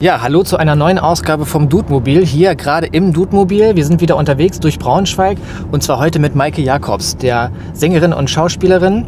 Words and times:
Ja, 0.00 0.20
hallo 0.22 0.44
zu 0.44 0.56
einer 0.56 0.76
neuen 0.76 1.00
Ausgabe 1.00 1.44
vom 1.44 1.68
Dudemobil. 1.68 2.24
Hier 2.24 2.54
gerade 2.54 2.86
im 2.86 3.12
Dudemobil. 3.12 3.74
Wir 3.74 3.84
sind 3.84 4.00
wieder 4.00 4.16
unterwegs 4.16 4.60
durch 4.60 4.78
Braunschweig 4.78 5.38
und 5.72 5.82
zwar 5.82 5.98
heute 5.98 6.20
mit 6.20 6.36
Maike 6.36 6.62
Jakobs, 6.62 7.16
der 7.16 7.50
Sängerin 7.72 8.12
und 8.12 8.30
Schauspielerin 8.30 9.06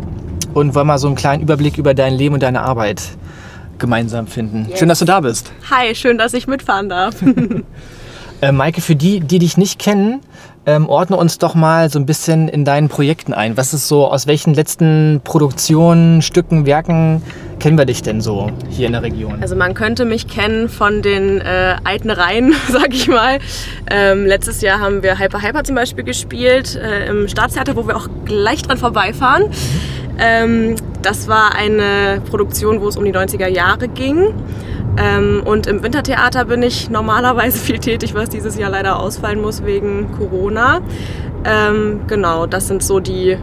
und 0.53 0.75
wollen 0.75 0.89
mal 0.89 0.99
so 0.99 1.07
einen 1.07 1.15
kleinen 1.15 1.45
Überblick 1.45 1.79
über 1.79 1.95
dein 1.95 2.15
Leben 2.15 2.35
und 2.35 2.43
deine 2.43 2.63
Arbeit 2.63 3.03
gemeinsam 3.79 4.27
finden. 4.27 4.67
Yes. 4.69 4.81
Schön, 4.81 4.89
dass 4.89 4.99
du 4.99 5.05
da 5.05 5.21
bist. 5.21 5.53
Hi, 5.71 5.95
schön, 5.95 6.19
dass 6.19 6.35
ich 6.35 6.49
mitfahren 6.49 6.89
darf. 6.89 7.15
Äh, 8.43 8.53
Maike, 8.53 8.81
für 8.81 8.97
die, 8.97 9.21
die 9.21 9.39
dich 9.39 9.59
nicht 9.59 9.79
kennen, 9.79 10.21
ähm, 10.67 10.89
ordne 10.89 11.17
uns 11.17 11.39
doch 11.39 11.55
mal 11.55 11.91
so 11.91 11.99
ein 11.99 12.07
bisschen 12.07 12.49
in 12.49 12.65
deinen 12.65 12.89
Projekten 12.89 13.33
ein. 13.33 13.57
Was 13.57 13.73
ist 13.73 13.89
so, 13.89 14.07
aus 14.07 14.27
welchen 14.27 14.55
letzten 14.55 15.21
Produktionen, 15.25 16.23
Stücken, 16.23 16.67
Werken 16.67 17.23
kennen 17.59 17.79
wir 17.79 17.85
dich 17.85 18.03
denn 18.03 18.21
so 18.21 18.51
hier 18.69 18.87
in 18.87 18.93
der 18.93 19.03
Region? 19.03 19.39
Also 19.41 19.57
man 19.57 19.75
könnte 19.75 20.05
mich 20.05 20.29
kennen 20.29 20.69
von 20.69 21.03
den 21.03 21.41
äh, 21.41 21.77
alten 21.85 22.11
Reihen, 22.11 22.55
sag 22.69 22.93
ich 22.93 23.09
mal. 23.09 23.39
Ähm, 23.91 24.27
letztes 24.27 24.61
Jahr 24.61 24.81
haben 24.81 25.03
wir 25.03 25.19
Hyper 25.19 25.43
Hyper 25.43 25.65
zum 25.65 25.77
Beispiel 25.77 26.05
gespielt 26.05 26.77
äh, 26.77 27.09
im 27.09 27.29
Staatstheater, 27.29 27.77
wo 27.77 27.87
wir 27.87 27.97
auch 27.97 28.09
gleich 28.25 28.63
dran 28.63 28.79
vorbeifahren. 28.79 29.45
Ähm, 30.19 30.77
das 31.01 31.29
war 31.29 31.55
eine 31.55 32.21
Produktion, 32.29 32.81
wo 32.83 32.89
es 32.89 32.97
um 32.97 33.05
die 33.05 33.13
90er 33.13 33.49
Jahre 33.49 33.89
ging. 33.89 34.35
Ähm, 34.97 35.43
und 35.45 35.67
im 35.67 35.83
Wintertheater 35.83 36.45
bin 36.45 36.63
ich 36.63 36.91
normalerweise 36.91 37.59
viel 37.59 37.79
tätig, 37.79 38.15
was 38.15 38.29
dieses 38.29 38.57
Jahr 38.57 38.71
leider 38.71 38.99
ausfallen 38.99 39.41
muss 39.41 39.65
wegen 39.65 40.11
Corona. 40.13 40.81
Ähm, 41.45 42.01
genau, 42.07 42.47
das 42.47 42.69
sind 42.69 42.83
so 42.83 43.01
die, 43.01 43.39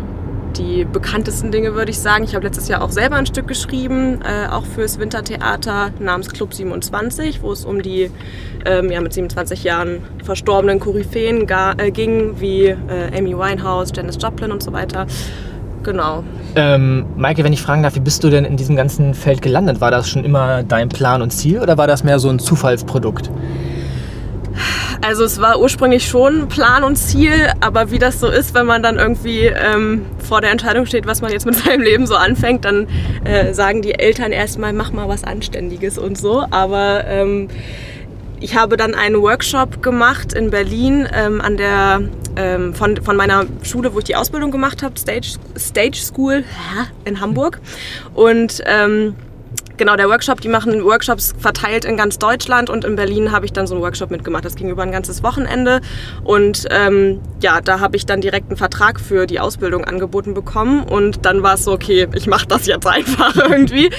die 0.58 0.86
bekanntesten 0.86 1.52
Dinge, 1.52 1.74
würde 1.76 1.92
ich 1.92 2.00
sagen. 2.00 2.24
Ich 2.24 2.36
habe 2.36 2.46
letztes 2.46 2.68
Jahr 2.68 2.82
auch 2.82 2.92
selber 2.92 3.16
ein 3.16 3.26
Stück 3.26 3.48
geschrieben, 3.48 4.20
äh, 4.22 4.48
auch 4.50 4.66
fürs 4.66 5.00
Wintertheater 5.00 5.92
namens 6.00 6.30
Club 6.30 6.54
27, 6.54 7.42
wo 7.42 7.52
es 7.52 7.66
um 7.66 7.82
die 7.82 8.12
ähm, 8.66 8.92
ja, 8.92 9.02
mit 9.02 9.14
27 9.14 9.64
Jahren 9.64 10.04
verstorbenen 10.24 10.80
Koryphäen 10.80 11.48
äh, 11.48 11.92
ging, 11.92 12.40
wie 12.40 12.66
äh, 12.66 13.18
Amy 13.18 13.38
Winehouse, 13.38 13.92
Janis 13.96 14.18
Joplin 14.22 14.52
und 14.52 14.62
so 14.62 14.74
weiter. 14.74 15.08
Genau. 15.88 16.22
Ähm, 16.58 17.06
Maike, 17.16 17.46
wenn 17.46 17.54
ich 17.54 17.62
fragen 17.62 17.82
darf, 17.82 17.96
wie 17.96 18.02
bist 18.02 18.22
du 18.22 18.30
denn 18.30 18.44
in 18.44 18.58
diesem 18.58 18.76
ganzen 18.76 19.14
Feld 19.14 19.42
gelandet? 19.42 19.80
War 19.80 19.90
das 19.90 20.10
schon 20.10 20.26
immer 20.26 20.62
dein 20.64 20.90
Plan 20.90 21.22
und 21.22 21.32
Ziel 21.32 21.62
oder 21.62 21.78
war 21.78 21.88
das 21.88 22.04
mehr 22.04 22.20
so 22.20 22.28
ein 22.28 22.40
Zufallsprodukt? 22.40 23.32
Also 25.02 25.24
es 25.24 25.40
war 25.40 25.62
ursprünglich 25.62 26.06
schon 26.06 26.50
Plan 26.50 26.84
und 26.84 26.98
Ziel, 26.98 27.54
aber 27.62 27.90
wie 27.90 28.00
das 28.00 28.20
so 28.20 28.28
ist, 28.28 28.54
wenn 28.54 28.66
man 28.66 28.84
dann 28.84 28.98
irgendwie 28.98 29.46
ähm, 29.46 30.06
vor 30.20 30.42
der 30.42 30.52
Entscheidung 30.52 30.86
steht, 30.86 31.08
was 31.08 31.22
man 31.22 31.32
jetzt 31.32 31.46
mit 31.46 31.56
seinem 31.64 31.82
Leben 31.82 32.06
so 32.06 32.16
anfängt, 32.16 32.66
dann 32.66 32.88
äh, 33.24 33.54
sagen 33.54 33.82
die 33.82 33.98
Eltern 33.98 34.34
erstmal, 34.34 34.74
mach 34.74 34.92
mal 34.92 35.08
was 35.08 35.24
Anständiges 35.24 35.98
und 35.98 36.18
so. 36.18 36.44
Aber 36.52 37.06
ähm, 37.08 37.48
ich 38.42 38.58
habe 38.58 38.76
dann 38.76 38.94
einen 38.94 39.22
Workshop 39.22 39.82
gemacht 39.82 40.34
in 40.34 40.50
Berlin 40.50 41.08
ähm, 41.14 41.40
an 41.40 41.56
der, 41.56 42.02
ähm, 42.38 42.74
von, 42.74 42.98
von 42.98 43.16
meiner 43.16 43.46
Schule, 43.64 43.94
wo 43.94 44.00
ich 44.00 44.06
die 44.06 44.16
Ausbildung 44.16 44.52
gemacht 44.52 44.84
habe, 44.84 44.98
Stage, 44.98 45.38
Stage 45.58 45.98
School 45.98 46.44
in 47.06 47.20
Hamburg. 47.20 47.60
Und 48.14 48.62
ähm, 48.66 49.16
genau, 49.78 49.96
der 49.96 50.10
Workshop, 50.10 50.42
die 50.42 50.50
machen 50.50 50.84
Workshops 50.84 51.34
verteilt 51.38 51.86
in 51.86 51.98
ganz 51.98 52.20
Deutschland 52.20 52.70
und 52.70 52.84
in 52.84 52.96
Berlin 52.96 53.32
habe 53.32 53.46
ich 53.46 53.54
dann 53.54 53.68
so 53.68 53.76
einen 53.76 53.84
Workshop 53.84 54.12
mitgemacht. 54.12 54.44
Das 54.46 54.56
ging 54.56 54.70
über 54.70 54.84
ein 54.84 54.92
ganzes 54.92 55.24
Wochenende 55.24 55.82
und 56.24 56.66
ähm, 56.72 57.22
ja, 57.40 57.62
da 57.62 57.80
habe 57.80 57.96
ich 57.96 58.06
dann 58.06 58.22
direkt 58.22 58.50
einen 58.50 58.58
Vertrag 58.58 59.00
für 59.00 59.28
die 59.28 59.40
Ausbildung 59.40 59.86
angeboten 59.86 60.34
bekommen 60.34 60.84
und 60.84 61.26
dann 61.26 61.44
war 61.44 61.56
es 61.56 61.64
so, 61.64 61.72
okay, 61.72 62.08
ich 62.14 62.28
mache 62.28 62.48
das 62.48 62.66
jetzt 62.66 62.88
einfach 62.88 63.36
irgendwie. 63.36 63.90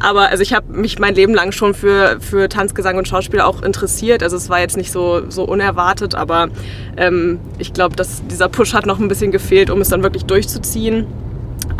Aber 0.00 0.28
also 0.28 0.42
ich 0.42 0.52
habe 0.52 0.72
mich 0.72 0.98
mein 0.98 1.14
Leben 1.14 1.34
lang 1.34 1.52
schon 1.52 1.74
für, 1.74 2.18
für 2.20 2.48
Tanz, 2.48 2.74
Gesang 2.74 2.98
und 2.98 3.08
Schauspiel 3.08 3.40
auch 3.40 3.62
interessiert. 3.62 4.22
Also 4.22 4.36
es 4.36 4.48
war 4.48 4.60
jetzt 4.60 4.76
nicht 4.76 4.92
so, 4.92 5.22
so 5.30 5.44
unerwartet, 5.44 6.14
aber 6.14 6.48
ähm, 6.96 7.40
ich 7.58 7.72
glaube, 7.72 7.96
dass 7.96 8.26
dieser 8.26 8.48
Push 8.48 8.74
hat 8.74 8.86
noch 8.86 9.00
ein 9.00 9.08
bisschen 9.08 9.32
gefehlt, 9.32 9.70
um 9.70 9.80
es 9.80 9.88
dann 9.88 10.02
wirklich 10.02 10.24
durchzuziehen. 10.24 11.06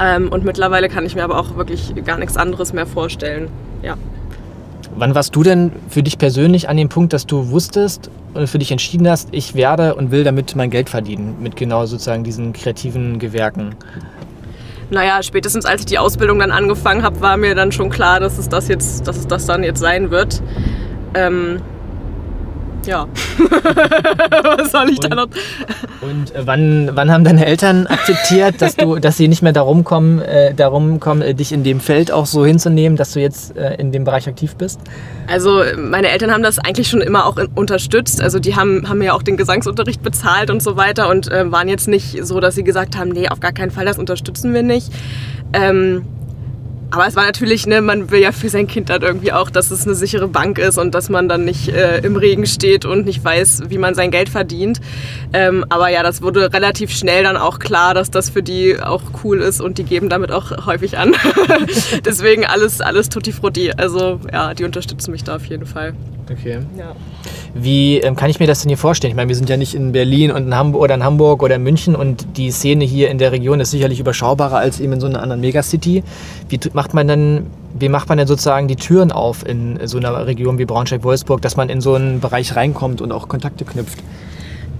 Ähm, 0.00 0.28
und 0.28 0.44
mittlerweile 0.44 0.88
kann 0.88 1.04
ich 1.04 1.15
mir 1.15 1.25
aber 1.25 1.38
auch 1.38 1.56
wirklich 1.56 1.94
gar 2.04 2.19
nichts 2.19 2.37
anderes 2.37 2.72
mehr 2.72 2.87
vorstellen. 2.87 3.48
Ja. 3.82 3.97
Wann 4.94 5.15
warst 5.15 5.34
du 5.34 5.43
denn 5.43 5.72
für 5.88 6.03
dich 6.03 6.19
persönlich 6.19 6.69
an 6.69 6.76
dem 6.76 6.88
Punkt, 6.88 7.12
dass 7.12 7.26
du 7.26 7.50
wusstest 7.50 8.10
und 8.34 8.48
für 8.48 8.59
dich 8.59 8.71
entschieden 8.71 9.09
hast, 9.09 9.28
ich 9.32 9.54
werde 9.54 9.94
und 9.94 10.10
will 10.10 10.25
damit 10.25 10.54
mein 10.54 10.71
Geld 10.71 10.91
verdienen, 10.91 11.37
mit 11.41 11.56
genau 11.56 11.87
sozusagen 11.87 12.25
diesen 12.25 12.53
kreativen 12.53 13.19
Gewerken? 13.19 13.75
Naja, 14.91 15.22
spätestens 15.22 15.65
als 15.65 15.81
ich 15.81 15.87
die 15.87 15.98
Ausbildung 15.98 16.38
dann 16.38 16.50
angefangen 16.50 17.03
habe, 17.03 17.22
war 17.22 17.38
mir 17.38 17.54
dann 17.54 17.72
schon 17.72 17.88
klar, 17.88 18.21
dass 18.21 18.37
es 18.37 18.50
das 18.50 18.69
jetzt, 18.69 19.09
dass 19.09 19.16
es 19.16 19.26
das 19.26 19.47
dann 19.47 19.65
jetzt 19.65 19.81
sein 19.81 20.10
wird. 20.10 20.42
Ähm, 21.15 21.62
ja. 22.87 23.06
Was 24.56 24.72
soll 24.72 24.91
ich 24.91 24.98
und, 24.98 25.10
da 25.10 25.15
noch? 25.15 25.28
Und 26.00 26.34
äh, 26.34 26.47
wann, 26.47 26.91
wann 26.94 27.10
haben 27.10 27.25
deine 27.25 27.47
Eltern 27.47 27.87
akzeptiert, 27.87 28.60
dass 28.60 28.76
du, 28.76 28.98
dass 28.98 29.16
sie 29.16 29.28
nicht 29.28 29.43
mehr 29.43 29.53
darum 29.53 29.84
kommen, 29.84 30.20
äh, 30.20 30.54
darum 30.54 31.00
kommen, 31.00 31.22
äh, 31.22 31.34
dich 31.34 31.53
in 31.53 31.65
dem 31.65 31.81
Feld 31.81 32.10
auch 32.10 32.26
so 32.26 32.44
hinzunehmen, 32.44 32.97
dass 32.97 33.12
du 33.12 33.21
jetzt 33.21 33.56
äh, 33.56 33.75
in 33.75 33.92
dem 33.92 34.04
Bereich 34.04 34.28
aktiv 34.28 34.56
bist? 34.56 34.81
Also 35.26 35.62
meine 35.76 36.09
Eltern 36.09 36.32
haben 36.32 36.42
das 36.42 36.59
eigentlich 36.59 36.88
schon 36.88 37.00
immer 37.00 37.26
auch 37.26 37.38
in, 37.38 37.48
unterstützt. 37.54 38.21
Also 38.21 38.38
die 38.38 38.56
haben, 38.56 38.88
haben 38.88 38.98
mir 38.98 39.15
auch 39.15 39.22
den 39.22 39.37
Gesangsunterricht 39.37 40.03
bezahlt 40.03 40.50
und 40.50 40.62
so 40.62 40.76
weiter 40.76 41.09
und 41.09 41.31
äh, 41.31 41.50
waren 41.50 41.69
jetzt 41.69 41.88
nicht 41.88 42.25
so, 42.25 42.41
dass 42.41 42.54
sie 42.54 42.65
gesagt 42.65 42.97
haben, 42.97 43.10
nee, 43.10 43.28
auf 43.28 43.41
gar 43.41 43.53
keinen 43.53 43.71
Fall, 43.71 43.84
das 43.84 43.98
unterstützen 43.98 44.53
wir 44.54 44.62
nicht. 44.62 44.92
Ähm, 45.53 46.04
aber 46.92 47.06
es 47.06 47.16
war 47.16 47.25
natürlich, 47.25 47.66
ne, 47.66 47.80
man 47.80 48.10
will 48.10 48.20
ja 48.20 48.32
für 48.32 48.50
sein 48.50 48.66
Kind 48.66 48.91
dann 48.91 49.00
irgendwie 49.00 49.32
auch, 49.32 49.48
dass 49.48 49.70
es 49.70 49.86
eine 49.86 49.94
sichere 49.94 50.28
Bank 50.28 50.58
ist 50.58 50.76
und 50.76 50.94
dass 50.94 51.08
man 51.08 51.26
dann 51.26 51.47
nicht 51.47 51.69
äh, 51.69 52.00
im 52.00 52.16
Regen 52.16 52.44
steht 52.44 52.84
und 52.84 53.06
nicht 53.06 53.25
weiß, 53.25 53.62
wie 53.69 53.78
man 53.78 53.94
sein 53.94 54.10
Geld 54.10 54.28
verdient. 54.28 54.78
Ähm, 55.32 55.64
aber 55.70 55.88
ja, 55.88 56.03
das 56.03 56.20
wurde 56.20 56.53
relativ 56.53 56.91
schnell 56.91 57.22
dann 57.22 57.38
auch 57.38 57.58
klar, 57.60 57.94
dass 57.94 58.10
das 58.10 58.28
für 58.28 58.42
die 58.42 58.78
auch 58.78 59.04
cool 59.25 59.41
ist 59.41 59.62
und 59.62 59.78
die 59.78 59.84
geben 59.84 60.10
damit 60.10 60.30
auch 60.30 60.66
häufig 60.66 60.98
an. 60.98 61.16
Deswegen 62.04 62.44
alles, 62.44 62.82
alles 62.82 63.09
tutti 63.09 63.32
frutti. 63.32 63.72
Also 63.74 64.20
ja, 64.30 64.53
die 64.53 64.64
unterstützen 64.64 65.12
mich 65.12 65.24
da 65.24 65.36
auf 65.36 65.47
jeden 65.47 65.64
Fall. 65.64 65.94
Okay. 66.31 66.60
Ja. 66.78 66.94
Wie 67.55 67.99
ähm, 67.99 68.16
kann 68.16 68.31
ich 68.31 68.38
mir 68.41 68.47
das 68.47 68.62
denn 68.62 68.69
hier 68.69 68.78
vorstellen? 68.78 69.10
Ich 69.10 69.16
meine, 69.16 69.28
wir 69.28 69.37
sind 69.37 69.49
ja 69.49 69.56
nicht 69.56 69.75
in 69.75 69.93
Berlin 69.93 70.31
und 70.31 70.44
in 70.44 70.55
Hamburg 70.55 70.83
oder 70.83 70.94
in 70.94 71.05
Hamburg 71.05 71.43
oder 71.43 71.56
in 71.56 71.62
München 71.62 71.94
und 71.94 72.37
die 72.37 72.50
Szene 72.50 72.84
hier 72.84 73.10
in 73.10 73.19
der 73.19 73.33
Region 73.33 73.60
ist 73.60 73.71
sicherlich 73.72 74.00
überschaubarer 74.00 74.59
als 74.59 74.81
eben 74.81 74.94
in 74.94 75.00
so 75.00 75.06
einer 75.06 75.21
anderen 75.21 75.41
Megacity. 75.41 76.03
Wie 76.49 76.60
macht 76.72 76.94
man 76.94 77.09
denn, 77.09 77.47
wie 77.78 77.88
macht 77.88 78.09
man 78.09 78.19
denn 78.19 78.27
sozusagen 78.27 78.69
die 78.69 78.77
Türen 78.77 79.12
auf 79.12 79.47
in 79.47 79.78
so 79.87 79.99
einer 79.99 80.27
Region 80.27 80.59
wie 80.59 80.65
Braunschweig-Wolfsburg, 80.65 81.43
dass 81.43 81.56
man 81.56 81.69
in 81.69 81.81
so 81.81 81.94
einen 81.94 82.21
Bereich 82.21 82.56
reinkommt 82.56 83.00
und 83.00 83.12
auch 83.12 83.28
Kontakte 83.28 83.65
knüpft? 83.65 83.99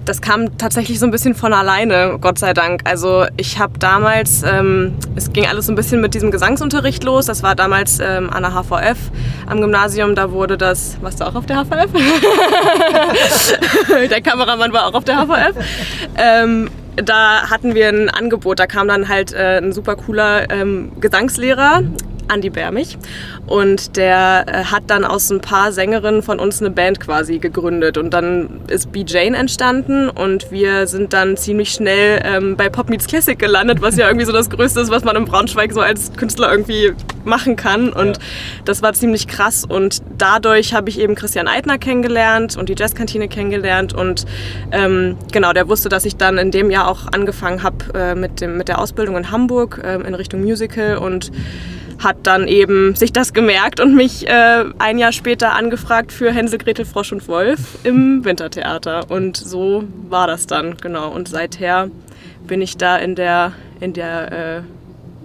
Das 0.05 0.21
kam 0.21 0.57
tatsächlich 0.57 0.99
so 0.99 1.05
ein 1.05 1.11
bisschen 1.11 1.35
von 1.35 1.53
alleine, 1.53 2.17
Gott 2.19 2.37
sei 2.37 2.53
Dank. 2.53 2.81
Also 2.85 3.25
ich 3.37 3.59
habe 3.59 3.79
damals, 3.79 4.43
ähm, 4.43 4.95
es 5.15 5.31
ging 5.31 5.45
alles 5.45 5.67
so 5.67 5.71
ein 5.71 5.75
bisschen 5.75 6.01
mit 6.01 6.13
diesem 6.13 6.31
Gesangsunterricht 6.31 7.03
los. 7.03 7.25
Das 7.25 7.43
war 7.43 7.55
damals 7.55 7.99
ähm, 7.99 8.29
an 8.29 8.43
der 8.43 8.53
HVF 8.53 8.97
am 9.47 9.61
Gymnasium. 9.61 10.15
Da 10.15 10.31
wurde 10.31 10.57
das, 10.57 10.97
warst 11.01 11.21
du 11.21 11.25
auch 11.25 11.35
auf 11.35 11.45
der 11.45 11.63
HVF? 11.63 11.91
der 14.09 14.21
Kameramann 14.21 14.73
war 14.73 14.87
auch 14.87 14.93
auf 14.93 15.05
der 15.05 15.17
HVF. 15.17 15.55
Ähm, 16.17 16.69
da 16.95 17.49
hatten 17.49 17.75
wir 17.75 17.89
ein 17.89 18.09
Angebot. 18.09 18.59
Da 18.59 18.67
kam 18.67 18.87
dann 18.87 19.07
halt 19.07 19.33
äh, 19.33 19.57
ein 19.57 19.71
super 19.71 19.95
cooler 19.95 20.49
ähm, 20.51 20.91
Gesangslehrer, 20.99 21.83
Andy 22.31 22.49
Bärmich. 22.49 22.97
Und 23.47 23.97
der 23.97 24.45
äh, 24.47 24.63
hat 24.65 24.83
dann 24.87 25.05
aus 25.05 25.29
ein 25.29 25.41
paar 25.41 25.71
Sängerinnen 25.71 26.23
von 26.23 26.39
uns 26.39 26.61
eine 26.61 26.71
Band 26.71 26.99
quasi 26.99 27.39
gegründet. 27.39 27.97
Und 27.97 28.13
dann 28.13 28.61
ist 28.67 28.91
B. 28.91 29.03
Jane 29.05 29.37
entstanden 29.37 30.09
und 30.09 30.51
wir 30.51 30.87
sind 30.87 31.13
dann 31.13 31.37
ziemlich 31.37 31.71
schnell 31.71 32.21
ähm, 32.23 32.55
bei 32.55 32.69
Pop 32.69 32.89
Meets 32.89 33.07
Classic 33.07 33.37
gelandet, 33.37 33.81
was 33.81 33.97
ja 33.97 34.07
irgendwie 34.07 34.25
so 34.25 34.31
das 34.31 34.49
Größte 34.49 34.81
ist, 34.81 34.91
was 34.91 35.03
man 35.03 35.15
in 35.15 35.25
Braunschweig 35.25 35.73
so 35.73 35.81
als 35.81 36.13
Künstler 36.13 36.51
irgendwie 36.51 36.93
machen 37.25 37.55
kann. 37.55 37.91
Und 37.91 38.17
ja. 38.17 38.23
das 38.65 38.81
war 38.81 38.93
ziemlich 38.93 39.27
krass. 39.27 39.65
Und 39.67 40.01
dadurch 40.17 40.73
habe 40.73 40.89
ich 40.89 40.99
eben 40.99 41.15
Christian 41.15 41.47
Eitner 41.47 41.77
kennengelernt 41.77 42.57
und 42.57 42.69
die 42.69 42.75
Jazzkantine 42.77 43.27
kennengelernt. 43.27 43.93
Und 43.93 44.25
ähm, 44.71 45.17
genau, 45.31 45.53
der 45.53 45.67
wusste, 45.69 45.89
dass 45.89 46.05
ich 46.05 46.15
dann 46.15 46.37
in 46.37 46.51
dem 46.51 46.71
Jahr 46.71 46.87
auch 46.87 47.07
angefangen 47.11 47.63
habe 47.63 47.75
äh, 47.93 48.15
mit, 48.15 48.41
mit 48.41 48.67
der 48.67 48.79
Ausbildung 48.79 49.17
in 49.17 49.31
Hamburg 49.31 49.81
äh, 49.83 49.95
in 49.95 50.15
Richtung 50.15 50.41
Musical 50.41 50.97
und 50.97 51.31
hat 52.03 52.17
dann 52.23 52.47
eben 52.47 52.95
sich 52.95 53.13
das 53.13 53.33
gemerkt 53.33 53.79
und 53.79 53.95
mich 53.95 54.27
äh, 54.27 54.65
ein 54.79 54.97
Jahr 54.97 55.11
später 55.11 55.53
angefragt 55.53 56.11
für 56.11 56.31
Hänsel, 56.31 56.59
Gretel, 56.59 56.85
Frosch 56.85 57.11
und 57.11 57.27
Wolf 57.27 57.77
im 57.83 58.25
Wintertheater. 58.25 59.09
Und 59.09 59.37
so 59.37 59.83
war 60.09 60.27
das 60.27 60.47
dann, 60.47 60.77
genau. 60.77 61.09
Und 61.09 61.27
seither 61.29 61.89
bin 62.45 62.61
ich 62.61 62.77
da 62.77 62.97
in 62.97 63.15
der, 63.15 63.53
in 63.79 63.93
der 63.93 64.31
äh, 64.57 64.61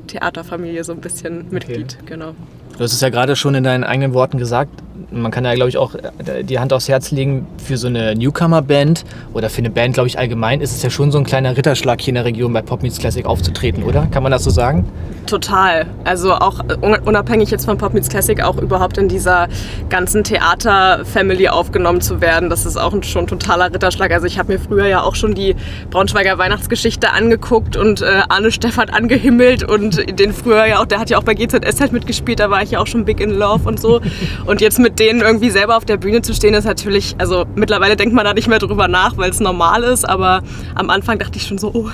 Theaterfamilie 0.07 0.85
so 0.85 0.93
ein 0.93 1.01
bisschen 1.01 1.47
Mitglied, 1.51 1.97
okay. 2.01 2.07
genau. 2.07 2.35
Du 2.77 2.85
hast 2.85 2.93
es 2.93 3.01
ja 3.01 3.09
gerade 3.09 3.35
schon 3.35 3.55
in 3.55 3.65
deinen 3.65 3.85
eigenen 3.85 4.15
Worten 4.15 4.39
gesagt, 4.39 4.71
man 5.11 5.31
kann 5.31 5.45
ja, 5.45 5.55
glaube 5.55 5.69
ich, 5.69 5.79
auch 5.79 5.95
äh, 5.95 6.43
die 6.43 6.59
Hand 6.59 6.73
aufs 6.73 6.89
Herz 6.89 7.11
legen, 7.11 7.47
für 7.63 7.77
so 7.77 7.87
eine 7.87 8.15
Newcomer-Band 8.15 9.05
oder 9.33 9.51
für 9.51 9.59
eine 9.59 9.71
Band, 9.71 9.95
glaube 9.95 10.09
ich, 10.09 10.19
allgemein, 10.19 10.61
ist 10.61 10.73
es 10.73 10.83
ja 10.83 10.91
schon 10.91 11.11
so 11.11 11.19
ein 11.19 11.25
kleiner 11.25 11.57
Ritterschlag 11.57 12.01
hier 12.01 12.11
in 12.11 12.17
der 12.17 12.25
Region 12.25 12.53
bei 12.53 12.63
Pop 12.63 12.83
Meets 12.83 12.99
Classic 12.99 13.25
aufzutreten, 13.25 13.83
oder? 13.83 14.07
Kann 14.11 14.23
man 14.23 14.33
das 14.33 14.45
so 14.45 14.51
sagen? 14.51 14.85
Total. 15.27 15.87
Also 16.05 16.35
auch 16.35 16.61
unabhängig 17.05 17.51
jetzt 17.51 17.67
von 17.67 17.79
Pop 17.79 17.95
Meets 17.95 18.09
Classic, 18.09 18.43
auch 18.43 18.57
überhaupt 18.57 18.99
in 18.99 19.09
dieser 19.09 19.49
ganzen 19.89 20.25
Theater-Family 20.25 21.49
aufgenommen 21.49 22.01
zu 22.01 22.21
werden, 22.21 22.51
das 22.51 22.67
ist 22.67 22.77
auch 22.77 22.95
schon 23.03 23.25
ein 23.25 23.27
totaler 23.27 23.73
Ritterschlag. 23.73 24.11
Also 24.11 24.27
ich 24.27 24.39
habe 24.39 24.53
mir 24.53 24.59
früher 24.59 24.87
ja 24.87 25.03
auch 25.03 25.15
schon 25.15 25.35
die 25.35 25.55
Braunschweiger 25.91 26.39
Weihnachtsgeschichte 26.39 27.13
angeguckt 27.13 27.77
und 27.77 28.03
äh, 28.03 28.23
Arne 28.29 28.51
Steffert 28.51 28.93
angehimmelt 28.93 29.65
und 29.65 30.19
den 30.19 30.33
früher 30.33 30.67
ja 30.67 30.81
auch, 30.81 30.87
der 30.87 30.99
hat 30.99 31.11
ja 31.11 31.19
auch 31.19 31.25
bei 31.25 31.35
GZS 31.35 31.81
halt 31.81 31.93
mitgespielt, 31.93 32.41
da 32.41 32.51
war 32.51 32.63
ich 32.63 32.73
ja 32.73 32.81
auch 32.81 32.87
schon 32.87 33.05
big 33.05 33.21
in 33.21 33.31
love 33.31 33.69
und 33.69 33.81
so. 33.81 34.01
Und 34.47 34.61
jetzt 34.61 34.79
mit 34.79 34.98
denen 34.99 35.21
irgendwie 35.21 35.51
selber 35.51 35.77
auf 35.77 35.85
der 35.85 35.97
Bühne 35.97 36.23
zu 36.23 36.35
stehen, 36.35 36.55
ist 36.55 36.65
natürlich, 36.65 37.15
also 37.19 37.47
mittlerweile 37.55 37.97
denkt 37.97 38.15
man 38.15 38.25
da 38.25 38.35
nicht 38.35 38.49
mehr 38.49 38.59
drüber 38.59 38.89
nach, 38.89 39.17
weil 39.17 39.31
es 39.31 39.41
normal 39.41 39.83
ist, 39.83 40.09
aber 40.09 40.43
am 40.75 40.91
Anfang 40.91 41.19
dachte 41.19 41.39
ich 41.39 41.47
schon 41.47 41.59
so, 41.59 41.71
oh, 41.75 41.91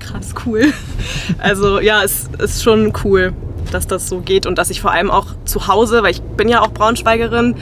krass 0.00 0.34
cool. 0.46 0.72
Also 1.38 1.80
ja, 1.80 2.02
es 2.02 2.28
ist 2.38 2.62
schon 2.62 2.92
cool, 3.04 3.32
dass 3.74 3.86
das 3.86 4.08
so 4.08 4.20
geht 4.20 4.46
und 4.46 4.56
dass 4.56 4.70
ich 4.70 4.80
vor 4.80 4.92
allem 4.92 5.10
auch 5.10 5.26
zu 5.44 5.66
Hause, 5.66 6.02
weil 6.02 6.12
ich 6.12 6.22
bin 6.22 6.48
ja 6.48 6.62
auch 6.62 6.70
Braunschweigerin, 6.70 7.56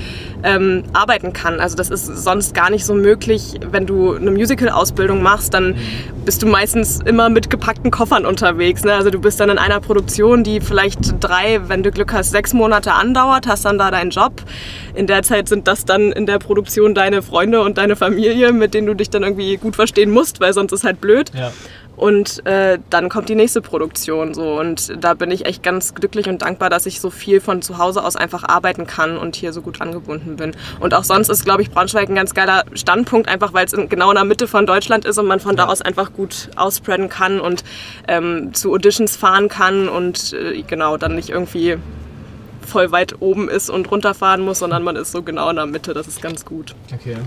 ähm, 0.45 0.85
arbeiten 0.93 1.33
kann. 1.33 1.61
Also 1.61 1.77
das 1.77 1.91
ist 1.91 2.07
sonst 2.07 2.55
gar 2.55 2.71
nicht 2.71 2.85
so 2.85 2.95
möglich. 2.95 3.61
Wenn 3.71 3.87
du 3.87 4.15
eine 4.15 4.31
Musical-Ausbildung 4.31 5.23
machst, 5.23 5.55
dann 5.55 5.77
bist 6.25 6.43
du 6.43 6.47
meistens 6.47 7.01
immer 7.01 7.29
mit 7.29 7.51
gepackten 7.51 7.91
Koffern 7.91 8.27
unterwegs. 8.27 8.85
Ne? 8.85 8.93
Also 8.93 9.11
du 9.11 9.21
bist 9.21 9.41
dann 9.41 9.51
in 9.51 9.59
einer 9.59 9.81
Produktion, 9.81 10.45
die 10.45 10.61
vielleicht 10.61 11.15
drei, 11.21 11.61
wenn 11.69 11.83
du 11.83 11.91
Glück 11.91 12.13
hast, 12.13 12.31
sechs 12.31 12.53
Monate 12.53 12.93
andauert, 12.93 13.47
hast 13.47 13.65
dann 13.65 13.79
da 13.79 13.91
deinen 13.91 14.11
Job. 14.11 14.43
In 14.95 15.07
der 15.07 15.23
Zeit 15.23 15.49
sind 15.49 15.67
das 15.67 15.85
dann 15.85 16.13
in 16.13 16.27
der 16.27 16.39
Produktion 16.39 16.95
deine 16.95 17.23
Freunde 17.23 17.63
und 17.63 17.79
deine 17.79 17.97
Familie, 17.97 18.53
mit 18.53 18.75
denen 18.75 18.87
du 18.87 18.95
dich 18.95 19.11
dann 19.11 19.23
irgendwie 19.23 19.57
gut 19.57 19.77
verstehen 19.77 20.11
musst, 20.11 20.41
weil 20.41 20.53
sonst 20.53 20.73
ist 20.73 20.85
halt 20.85 21.01
blöd. 21.01 21.31
Ja. 21.35 21.53
Und 22.03 22.45
äh, 22.49 22.81
dann 22.91 23.09
kommt 23.09 23.29
die 23.29 23.37
nächste 23.37 23.63
Produktion 23.63 24.35
so. 24.35 24.59
Und 24.59 24.93
da 24.99 25.15
bin 25.15 25.31
ich 25.31 25.47
echt 25.47 25.63
ganz 25.63 25.95
glücklich 25.95 26.29
und 26.29 26.43
dankbar, 26.43 26.69
dass 26.69 26.85
ich 26.85 27.01
so 27.01 27.11
viel 27.11 27.41
von 27.41 27.63
zu 27.63 27.79
Hause 27.79 28.03
aus 28.03 28.17
einfach 28.17 28.43
arbeiten 28.43 28.89
kann 28.89 29.17
und 29.17 29.37
hier 29.37 29.53
so 29.53 29.63
gut 29.63 29.81
angebunden 29.81 30.35
bin. 30.35 30.51
Und 30.81 30.95
auch 30.95 31.05
sonst 31.05 31.29
ist, 31.29 31.45
glaube 31.45 31.63
ich, 31.63 31.71
Braunschweig 31.71 32.09
ein 32.09 32.17
ganz 32.17 32.35
geiler 32.35 32.65
Standpunkt, 32.75 33.29
einfach 33.29 33.55
weil 33.55 33.67
es 33.67 33.73
genau 33.89 34.11
in 34.11 34.17
der 34.17 34.25
Mitte 34.25 34.49
von 34.49 34.67
Deutschland 34.67 35.05
ist 35.05 35.17
und 35.17 35.27
man 35.27 35.39
von 35.39 35.53
ja. 35.53 35.65
da 35.65 35.71
aus 35.71 35.81
einfach 35.81 36.13
gut 36.13 36.51
ausspreaden 36.57 37.09
kann 37.09 37.39
und 37.39 37.63
ähm, 38.09 38.53
zu 38.53 38.73
Auditions 38.73 39.15
fahren 39.15 39.49
kann 39.49 39.89
und 39.89 40.33
äh, 40.33 40.61
genau 40.63 40.97
dann 40.97 41.15
nicht 41.15 41.31
irgendwie 41.31 41.77
voll 42.67 42.91
weit 42.91 43.15
oben 43.21 43.49
ist 43.49 43.71
und 43.71 43.89
runterfahren 43.89 44.41
muss, 44.41 44.59
sondern 44.59 44.83
man 44.83 44.97
ist 44.97 45.13
so 45.13 45.23
genau 45.23 45.51
in 45.51 45.57
der 45.57 45.67
Mitte. 45.67 45.95
Das 45.95 46.09
ist 46.09 46.21
ganz 46.21 46.45
gut. 46.45 46.75
Okay. 46.93 47.19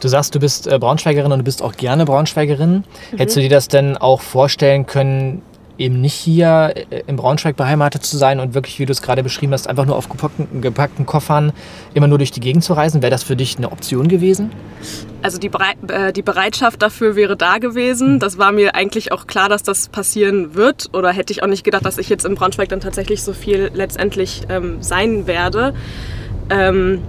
Du 0.00 0.08
sagst, 0.08 0.34
du 0.34 0.40
bist 0.40 0.66
äh, 0.66 0.78
Braunschweigerin 0.78 1.32
und 1.32 1.38
du 1.38 1.44
bist 1.44 1.62
auch 1.62 1.72
gerne 1.72 2.04
Braunschweigerin. 2.04 2.84
Mhm. 3.12 3.16
Hättest 3.16 3.36
du 3.36 3.40
dir 3.40 3.50
das 3.50 3.68
denn 3.68 3.96
auch 3.96 4.20
vorstellen 4.20 4.86
können, 4.86 5.42
eben 5.78 6.00
nicht 6.00 6.14
hier 6.14 6.74
äh, 6.90 7.02
im 7.06 7.16
Braunschweig 7.16 7.56
beheimatet 7.56 8.04
zu 8.04 8.16
sein 8.16 8.40
und 8.40 8.54
wirklich, 8.54 8.78
wie 8.78 8.86
du 8.86 8.92
es 8.92 9.02
gerade 9.02 9.22
beschrieben 9.22 9.52
hast, 9.52 9.68
einfach 9.68 9.84
nur 9.84 9.96
auf 9.96 10.08
gepackten, 10.08 10.60
gepackten 10.60 11.06
Koffern 11.06 11.52
immer 11.94 12.06
nur 12.06 12.18
durch 12.18 12.30
die 12.30 12.40
Gegend 12.40 12.64
zu 12.64 12.72
reisen? 12.72 13.02
Wäre 13.02 13.10
das 13.10 13.22
für 13.22 13.36
dich 13.36 13.56
eine 13.56 13.72
Option 13.72 14.08
gewesen? 14.08 14.50
Also 15.22 15.38
die, 15.38 15.48
Bereit 15.48 15.76
äh, 15.88 16.12
die 16.12 16.22
Bereitschaft 16.22 16.82
dafür 16.82 17.16
wäre 17.16 17.36
da 17.36 17.58
gewesen. 17.58 18.14
Mhm. 18.14 18.18
Das 18.20 18.38
war 18.38 18.52
mir 18.52 18.74
eigentlich 18.74 19.12
auch 19.12 19.26
klar, 19.26 19.48
dass 19.48 19.62
das 19.62 19.88
passieren 19.88 20.54
wird. 20.54 20.90
Oder 20.92 21.12
hätte 21.12 21.32
ich 21.32 21.42
auch 21.42 21.48
nicht 21.48 21.64
gedacht, 21.64 21.84
dass 21.84 21.98
ich 21.98 22.08
jetzt 22.08 22.24
in 22.24 22.34
Braunschweig 22.34 22.68
dann 22.68 22.80
tatsächlich 22.80 23.22
so 23.22 23.32
viel 23.32 23.70
letztendlich 23.74 24.42
ähm, 24.48 24.82
sein 24.82 25.26
werde. 25.26 25.74
Ähm, 26.48 27.02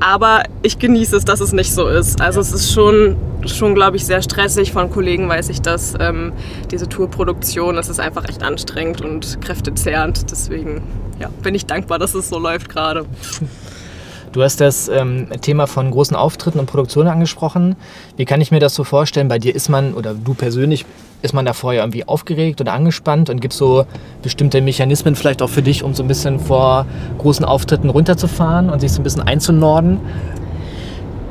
aber 0.00 0.44
ich 0.62 0.78
genieße 0.78 1.16
es, 1.16 1.24
dass 1.24 1.40
es 1.40 1.52
nicht 1.52 1.72
so 1.72 1.86
ist. 1.88 2.20
Also 2.20 2.40
es 2.40 2.52
ist 2.52 2.72
schon, 2.72 3.16
schon 3.46 3.74
glaube 3.74 3.96
ich, 3.96 4.06
sehr 4.06 4.22
stressig. 4.22 4.72
Von 4.72 4.90
Kollegen 4.90 5.28
weiß 5.28 5.48
ich 5.48 5.60
das. 5.60 5.94
Ähm, 5.98 6.32
diese 6.70 6.88
Tourproduktion, 6.88 7.76
das 7.76 7.88
ist 7.88 8.00
einfach 8.00 8.28
echt 8.28 8.42
anstrengend 8.42 9.00
und 9.00 9.40
kräftezehrend. 9.40 10.30
Deswegen 10.30 10.82
ja, 11.18 11.28
bin 11.42 11.54
ich 11.54 11.66
dankbar, 11.66 11.98
dass 11.98 12.14
es 12.14 12.28
so 12.28 12.38
läuft 12.38 12.68
gerade. 12.68 13.06
Du 14.32 14.42
hast 14.42 14.60
das 14.60 14.88
ähm, 14.88 15.28
Thema 15.40 15.66
von 15.66 15.90
großen 15.90 16.16
Auftritten 16.16 16.58
und 16.58 16.66
Produktionen 16.66 17.08
angesprochen. 17.08 17.76
Wie 18.16 18.24
kann 18.24 18.40
ich 18.40 18.50
mir 18.50 18.60
das 18.60 18.74
so 18.74 18.84
vorstellen? 18.84 19.28
Bei 19.28 19.38
dir 19.38 19.54
ist 19.54 19.68
man, 19.68 19.94
oder 19.94 20.14
du 20.14 20.34
persönlich, 20.34 20.84
ist 21.22 21.34
man 21.34 21.44
da 21.44 21.52
vorher 21.52 21.82
irgendwie 21.82 22.06
aufgeregt 22.06 22.60
oder 22.60 22.72
angespannt 22.72 23.30
und 23.30 23.40
gibt 23.40 23.52
es 23.52 23.58
so 23.58 23.86
bestimmte 24.22 24.60
Mechanismen 24.60 25.16
vielleicht 25.16 25.42
auch 25.42 25.48
für 25.48 25.62
dich, 25.62 25.82
um 25.82 25.94
so 25.94 26.02
ein 26.02 26.08
bisschen 26.08 26.38
vor 26.40 26.86
großen 27.18 27.44
Auftritten 27.44 27.88
runterzufahren 27.88 28.70
und 28.70 28.80
sich 28.80 28.92
so 28.92 29.00
ein 29.00 29.04
bisschen 29.04 29.22
einzunorden? 29.22 30.00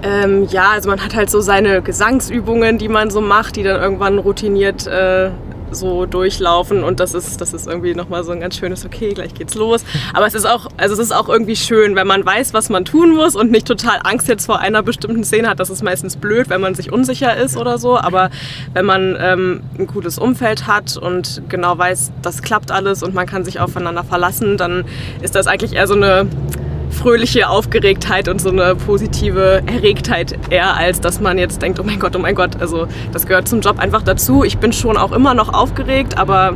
Ähm, 0.03 0.47
ja, 0.49 0.71
also 0.73 0.89
man 0.89 1.03
hat 1.03 1.15
halt 1.15 1.29
so 1.29 1.39
seine 1.41 1.81
Gesangsübungen, 1.81 2.77
die 2.77 2.87
man 2.87 3.09
so 3.09 3.21
macht, 3.21 3.55
die 3.55 3.63
dann 3.63 3.81
irgendwann 3.81 4.19
routiniert 4.19 4.87
äh, 4.87 5.29
so 5.71 6.05
durchlaufen 6.05 6.83
und 6.83 6.99
das 6.99 7.13
ist, 7.13 7.41
das 7.41 7.53
ist 7.53 7.67
irgendwie 7.67 7.93
nochmal 7.93 8.23
so 8.23 8.31
ein 8.31 8.39
ganz 8.39 8.57
schönes, 8.57 8.85
okay, 8.85 9.13
gleich 9.13 9.33
geht's 9.33 9.55
los. 9.55 9.83
Aber 10.13 10.27
es 10.27 10.33
ist 10.33 10.45
auch, 10.45 10.67
also 10.77 10.93
es 10.93 10.99
ist 10.99 11.11
auch 11.11 11.29
irgendwie 11.29 11.55
schön, 11.55 11.95
wenn 11.95 12.07
man 12.07 12.25
weiß, 12.25 12.53
was 12.53 12.69
man 12.69 12.85
tun 12.85 13.15
muss 13.15 13.35
und 13.35 13.51
nicht 13.51 13.67
total 13.67 13.99
Angst 14.03 14.27
jetzt 14.27 14.45
vor 14.45 14.59
einer 14.59 14.83
bestimmten 14.83 15.23
Szene 15.23 15.49
hat. 15.49 15.59
Das 15.59 15.69
ist 15.69 15.83
meistens 15.83 16.15
blöd, 16.17 16.49
wenn 16.49 16.61
man 16.61 16.75
sich 16.75 16.91
unsicher 16.91 17.35
ist 17.35 17.57
oder 17.57 17.77
so. 17.77 17.97
Aber 17.97 18.29
wenn 18.73 18.85
man 18.85 19.17
ähm, 19.19 19.61
ein 19.77 19.87
gutes 19.87 20.17
Umfeld 20.17 20.67
hat 20.67 20.97
und 20.97 21.41
genau 21.49 21.77
weiß, 21.77 22.11
das 22.21 22.41
klappt 22.41 22.71
alles 22.71 23.03
und 23.03 23.13
man 23.13 23.25
kann 23.25 23.43
sich 23.43 23.59
aufeinander 23.59 24.03
verlassen, 24.03 24.57
dann 24.57 24.85
ist 25.21 25.35
das 25.35 25.47
eigentlich 25.47 25.73
eher 25.73 25.87
so 25.87 25.95
eine 25.95 26.27
fröhliche 26.97 27.47
Aufgeregtheit 27.47 28.27
und 28.27 28.41
so 28.41 28.49
eine 28.49 28.75
positive 28.75 29.61
Erregtheit 29.65 30.37
eher, 30.49 30.75
als 30.75 30.99
dass 30.99 31.21
man 31.21 31.37
jetzt 31.37 31.61
denkt, 31.61 31.79
oh 31.79 31.83
mein 31.83 31.99
Gott, 31.99 32.15
oh 32.15 32.19
mein 32.19 32.35
Gott. 32.35 32.59
Also 32.59 32.87
das 33.13 33.25
gehört 33.25 33.47
zum 33.47 33.61
Job 33.61 33.79
einfach 33.79 34.01
dazu. 34.01 34.43
Ich 34.43 34.57
bin 34.57 34.73
schon 34.73 34.97
auch 34.97 35.11
immer 35.11 35.33
noch 35.33 35.53
aufgeregt, 35.53 36.17
aber 36.17 36.55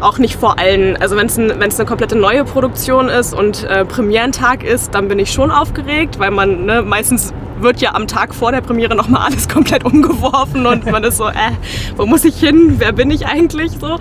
auch 0.00 0.18
nicht 0.18 0.36
vor 0.36 0.58
allen. 0.58 0.96
Also 0.96 1.16
wenn 1.16 1.26
es 1.26 1.38
ein, 1.38 1.50
eine 1.50 1.84
komplette 1.86 2.16
neue 2.16 2.44
Produktion 2.44 3.08
ist 3.08 3.34
und 3.34 3.64
äh, 3.64 3.84
Premierentag 3.84 4.62
ist, 4.62 4.94
dann 4.94 5.08
bin 5.08 5.18
ich 5.18 5.32
schon 5.32 5.50
aufgeregt, 5.50 6.18
weil 6.18 6.30
man 6.30 6.66
ne, 6.66 6.82
meistens 6.82 7.32
wird 7.60 7.80
ja 7.80 7.94
am 7.94 8.06
Tag 8.06 8.34
vor 8.34 8.52
der 8.52 8.60
Premiere 8.60 8.94
nochmal 8.94 9.26
alles 9.26 9.48
komplett 9.52 9.84
umgeworfen 9.84 10.66
und 10.66 10.86
man 10.90 11.04
ist 11.04 11.16
so, 11.16 11.28
äh, 11.28 11.52
wo 11.96 12.06
muss 12.06 12.24
ich 12.24 12.38
hin? 12.38 12.76
Wer 12.78 12.92
bin 12.92 13.10
ich 13.10 13.26
eigentlich 13.26 13.72
so? 13.72 13.98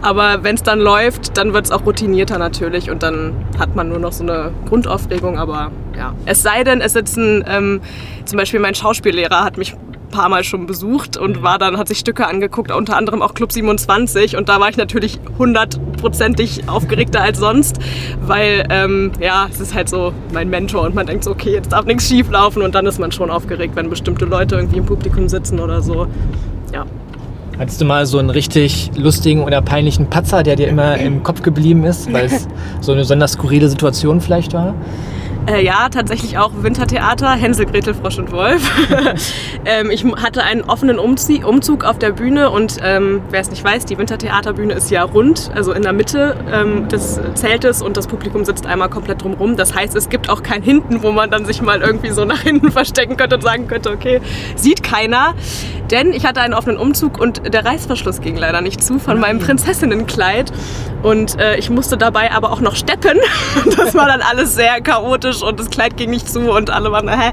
Aber 0.00 0.42
wenn 0.42 0.54
es 0.54 0.62
dann 0.62 0.80
läuft, 0.80 1.36
dann 1.36 1.52
wird 1.52 1.66
es 1.66 1.70
auch 1.70 1.84
routinierter 1.84 2.38
natürlich 2.38 2.90
und 2.90 3.02
dann 3.02 3.34
hat 3.58 3.74
man 3.74 3.88
nur 3.88 3.98
noch 3.98 4.12
so 4.12 4.22
eine 4.22 4.52
Grundaufregung, 4.68 5.38
aber 5.38 5.70
ja. 5.96 6.14
Es 6.26 6.42
sei 6.42 6.64
denn, 6.64 6.80
es 6.80 6.92
sitzen, 6.92 7.44
ähm, 7.46 7.80
zum 8.24 8.38
Beispiel 8.38 8.60
mein 8.60 8.74
Schauspiellehrer 8.74 9.44
hat 9.44 9.58
mich 9.58 9.74
paar 10.12 10.28
Mal 10.28 10.44
schon 10.44 10.66
besucht 10.66 11.16
und 11.16 11.42
war 11.42 11.58
dann, 11.58 11.76
hat 11.76 11.88
sich 11.88 11.98
Stücke 11.98 12.28
angeguckt, 12.28 12.70
unter 12.70 12.96
anderem 12.96 13.20
auch 13.20 13.34
Club 13.34 13.50
27 13.50 14.36
und 14.36 14.48
da 14.48 14.60
war 14.60 14.68
ich 14.68 14.76
natürlich 14.76 15.18
hundertprozentig 15.38 16.68
aufgeregter 16.68 17.20
als 17.20 17.38
sonst, 17.38 17.80
weil 18.24 18.64
ähm, 18.70 19.10
ja, 19.20 19.48
es 19.50 19.58
ist 19.58 19.74
halt 19.74 19.88
so 19.88 20.12
mein 20.32 20.48
Mentor 20.48 20.82
und 20.82 20.94
man 20.94 21.06
denkt 21.06 21.24
so, 21.24 21.32
okay, 21.32 21.52
jetzt 21.52 21.72
darf 21.72 21.84
nichts 21.84 22.06
schief 22.06 22.30
laufen 22.30 22.62
und 22.62 22.76
dann 22.76 22.86
ist 22.86 23.00
man 23.00 23.10
schon 23.10 23.30
aufgeregt, 23.30 23.74
wenn 23.74 23.90
bestimmte 23.90 24.24
Leute 24.24 24.54
irgendwie 24.54 24.78
im 24.78 24.86
Publikum 24.86 25.28
sitzen 25.28 25.58
oder 25.58 25.82
so. 25.82 26.06
Ja. 26.72 26.86
Hattest 27.58 27.80
du 27.80 27.84
mal 27.84 28.06
so 28.06 28.18
einen 28.18 28.30
richtig 28.30 28.90
lustigen 28.96 29.42
oder 29.42 29.60
peinlichen 29.60 30.08
Patzer, 30.08 30.42
der 30.42 30.56
dir 30.56 30.68
immer 30.68 30.96
im 30.98 31.22
Kopf 31.22 31.42
geblieben 31.42 31.84
ist, 31.84 32.12
weil 32.12 32.26
es 32.26 32.46
so 32.80 32.92
eine 32.92 33.00
besonders 33.02 33.32
skurrile 33.32 33.68
Situation 33.68 34.20
vielleicht 34.20 34.54
war? 34.54 34.74
Äh, 35.46 35.64
ja, 35.64 35.88
tatsächlich 35.88 36.38
auch 36.38 36.52
Wintertheater, 36.54 37.32
Hänsel, 37.32 37.66
Gretel, 37.66 37.94
Frosch 37.94 38.16
und 38.18 38.30
Wolf. 38.30 38.62
ähm, 39.64 39.90
ich 39.90 40.04
hatte 40.04 40.44
einen 40.44 40.62
offenen 40.62 41.00
Umzie 41.00 41.42
Umzug 41.42 41.84
auf 41.84 41.98
der 41.98 42.12
Bühne 42.12 42.50
und 42.50 42.76
ähm, 42.80 43.22
wer 43.30 43.40
es 43.40 43.50
nicht 43.50 43.64
weiß, 43.64 43.84
die 43.86 43.98
Wintertheaterbühne 43.98 44.72
ist 44.72 44.90
ja 44.92 45.02
rund, 45.02 45.50
also 45.52 45.72
in 45.72 45.82
der 45.82 45.92
Mitte 45.92 46.36
ähm, 46.52 46.88
des 46.88 47.20
Zeltes 47.34 47.82
und 47.82 47.96
das 47.96 48.06
Publikum 48.06 48.44
sitzt 48.44 48.66
einmal 48.66 48.88
komplett 48.88 49.22
drumherum. 49.22 49.56
Das 49.56 49.74
heißt, 49.74 49.96
es 49.96 50.08
gibt 50.08 50.30
auch 50.30 50.44
kein 50.44 50.62
Hinten, 50.62 51.02
wo 51.02 51.10
man 51.10 51.28
dann 51.30 51.44
sich 51.44 51.60
mal 51.60 51.80
irgendwie 51.80 52.10
so 52.10 52.24
nach 52.24 52.40
hinten 52.40 52.70
verstecken 52.72 53.16
könnte 53.16 53.34
und 53.34 53.42
sagen 53.42 53.66
könnte, 53.66 53.90
okay, 53.90 54.20
sieht 54.54 54.84
keiner. 54.84 55.34
Denn 55.90 56.12
ich 56.12 56.24
hatte 56.24 56.40
einen 56.40 56.54
offenen 56.54 56.78
Umzug 56.78 57.20
und 57.20 57.52
der 57.52 57.64
Reißverschluss 57.64 58.20
ging 58.20 58.36
leider 58.36 58.60
nicht 58.60 58.82
zu 58.82 59.00
von 59.00 59.18
meinem 59.18 59.40
Prinzessinnenkleid. 59.40 60.52
Und 61.02 61.38
äh, 61.40 61.56
ich 61.56 61.68
musste 61.68 61.96
dabei 61.96 62.32
aber 62.32 62.52
auch 62.52 62.60
noch 62.60 62.76
steppen. 62.76 63.18
Das 63.76 63.94
war 63.94 64.06
dann 64.06 64.20
alles 64.20 64.54
sehr 64.54 64.80
chaotisch 64.80 65.31
komisch 65.32 65.42
und 65.42 65.58
das 65.58 65.70
Kleid 65.70 65.96
ging 65.96 66.10
nicht 66.10 66.28
zu 66.28 66.50
und 66.50 66.70
alle 66.70 66.92
waren, 66.92 67.08
hä? 67.08 67.32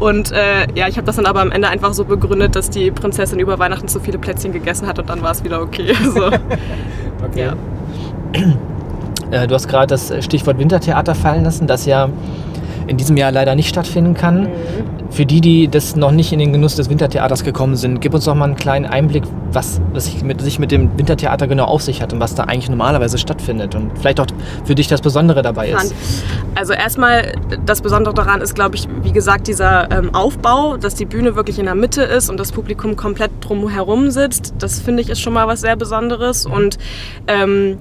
Und 0.00 0.32
äh, 0.32 0.66
ja, 0.74 0.88
ich 0.88 0.96
habe 0.96 1.06
das 1.06 1.16
dann 1.16 1.26
aber 1.26 1.40
am 1.40 1.50
Ende 1.50 1.68
einfach 1.68 1.92
so 1.94 2.04
begründet, 2.04 2.56
dass 2.56 2.70
die 2.70 2.90
Prinzessin 2.90 3.38
über 3.38 3.58
Weihnachten 3.58 3.88
zu 3.88 4.00
viele 4.00 4.18
Plätzchen 4.18 4.52
gegessen 4.52 4.86
hat 4.86 4.98
und 4.98 5.08
dann 5.08 5.22
war 5.22 5.32
es 5.32 5.44
wieder 5.44 5.60
okay. 5.60 5.94
So. 6.14 6.26
okay. 7.24 7.50
Ja. 7.50 7.54
Äh, 9.30 9.46
du 9.46 9.54
hast 9.54 9.68
gerade 9.68 9.88
das 9.88 10.12
Stichwort 10.24 10.58
Wintertheater 10.58 11.14
fallen 11.14 11.44
lassen, 11.44 11.66
das 11.66 11.86
ja 11.86 12.08
in 12.86 12.96
diesem 12.96 13.16
Jahr 13.16 13.32
leider 13.32 13.54
nicht 13.54 13.68
stattfinden 13.68 14.14
kann. 14.14 14.42
Mhm. 14.42 14.48
Für 15.10 15.26
die, 15.26 15.40
die 15.40 15.68
das 15.68 15.94
noch 15.94 16.10
nicht 16.10 16.32
in 16.32 16.38
den 16.40 16.52
Genuss 16.52 16.74
des 16.74 16.90
Wintertheaters 16.90 17.44
gekommen 17.44 17.76
sind, 17.76 18.00
gib 18.00 18.14
uns 18.14 18.24
doch 18.24 18.34
mal 18.34 18.46
einen 18.46 18.56
kleinen 18.56 18.86
Einblick, 18.86 19.22
was, 19.52 19.80
was 19.92 20.06
sich, 20.06 20.22
mit, 20.24 20.40
sich 20.40 20.58
mit 20.58 20.72
dem 20.72 20.98
Wintertheater 20.98 21.46
genau 21.46 21.66
auf 21.66 21.82
sich 21.82 22.02
hat 22.02 22.12
und 22.12 22.20
was 22.20 22.34
da 22.34 22.44
eigentlich 22.44 22.68
normalerweise 22.68 23.18
stattfindet 23.18 23.74
und 23.76 23.96
vielleicht 23.96 24.18
auch 24.18 24.26
für 24.64 24.74
dich 24.74 24.88
das 24.88 25.00
Besondere 25.00 25.42
dabei 25.42 25.70
ist. 25.70 25.94
Also 26.56 26.72
erstmal, 26.72 27.32
das 27.64 27.80
Besondere 27.80 28.14
daran 28.14 28.40
ist, 28.40 28.54
glaube 28.54 28.74
ich, 28.74 28.88
wie 29.02 29.12
gesagt, 29.12 29.46
dieser 29.46 29.90
ähm, 29.92 30.14
Aufbau, 30.14 30.76
dass 30.76 30.96
die 30.96 31.04
Bühne 31.04 31.36
wirklich 31.36 31.58
in 31.58 31.66
der 31.66 31.76
Mitte 31.76 32.02
ist 32.02 32.28
und 32.28 32.40
das 32.40 32.50
Publikum 32.50 32.96
komplett 32.96 33.30
drumherum 33.40 34.10
sitzt. 34.10 34.54
Das 34.58 34.80
finde 34.80 35.02
ich 35.02 35.10
ist 35.10 35.20
schon 35.20 35.32
mal 35.32 35.46
was 35.46 35.60
sehr 35.60 35.76
Besonderes 35.76 36.46
und 36.46 36.78
ähm, 37.28 37.78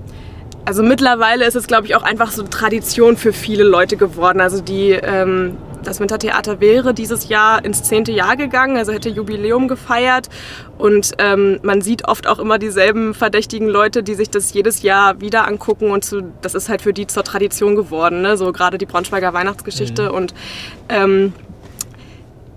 also 0.66 0.82
mittlerweile 0.84 1.46
ist 1.46 1.56
es, 1.56 1.68
glaube 1.68 1.88
ich, 1.88 1.96
auch 1.96 2.04
einfach 2.04 2.32
so 2.32 2.44
Tradition 2.44 3.18
für 3.18 3.34
viele 3.34 3.64
Leute 3.64 3.98
geworden. 3.98 4.40
Also 4.40 4.62
die, 4.62 4.92
ähm, 4.92 5.58
das 5.84 6.00
Wintertheater 6.00 6.62
wäre 6.62 6.94
dieses 6.94 7.28
Jahr 7.28 7.64
ins 7.66 7.84
zehnte 7.84 8.14
Jahr 8.14 8.38
gegangen, 8.38 8.78
also 8.78 8.94
hätte 8.94 9.10
Jubiläum 9.10 9.68
gefeiert. 9.68 10.30
Und 10.78 11.12
ähm, 11.18 11.60
man 11.64 11.82
sieht 11.82 12.08
oft 12.08 12.28
auch 12.28 12.40
immer 12.40 12.60
dieselben 12.60 13.14
verdächtigen 13.14 13.68
Leute, 13.68 14.04
die 14.04 14.14
sich 14.14 14.30
das 14.30 14.54
jedes 14.54 14.82
Jahr 14.84 15.20
wieder 15.20 15.48
angucken. 15.48 15.92
Und 15.92 16.06
zu, 16.06 16.32
das 16.42 16.56
ist 16.56 16.70
halt 16.70 16.82
für 16.82 16.94
die 16.94 17.08
zur 17.08 17.24
Tradition 17.24 17.76
geworden. 17.76 18.22
Ne? 18.22 18.38
So 18.38 18.52
gerade 18.54 18.78
die 18.78 18.86
Braunschweiger 18.86 19.34
Weihnachtsgeschichte. 19.34 20.10
Mhm. 20.10 20.16
Und 20.16 20.34
ähm, 20.88 21.34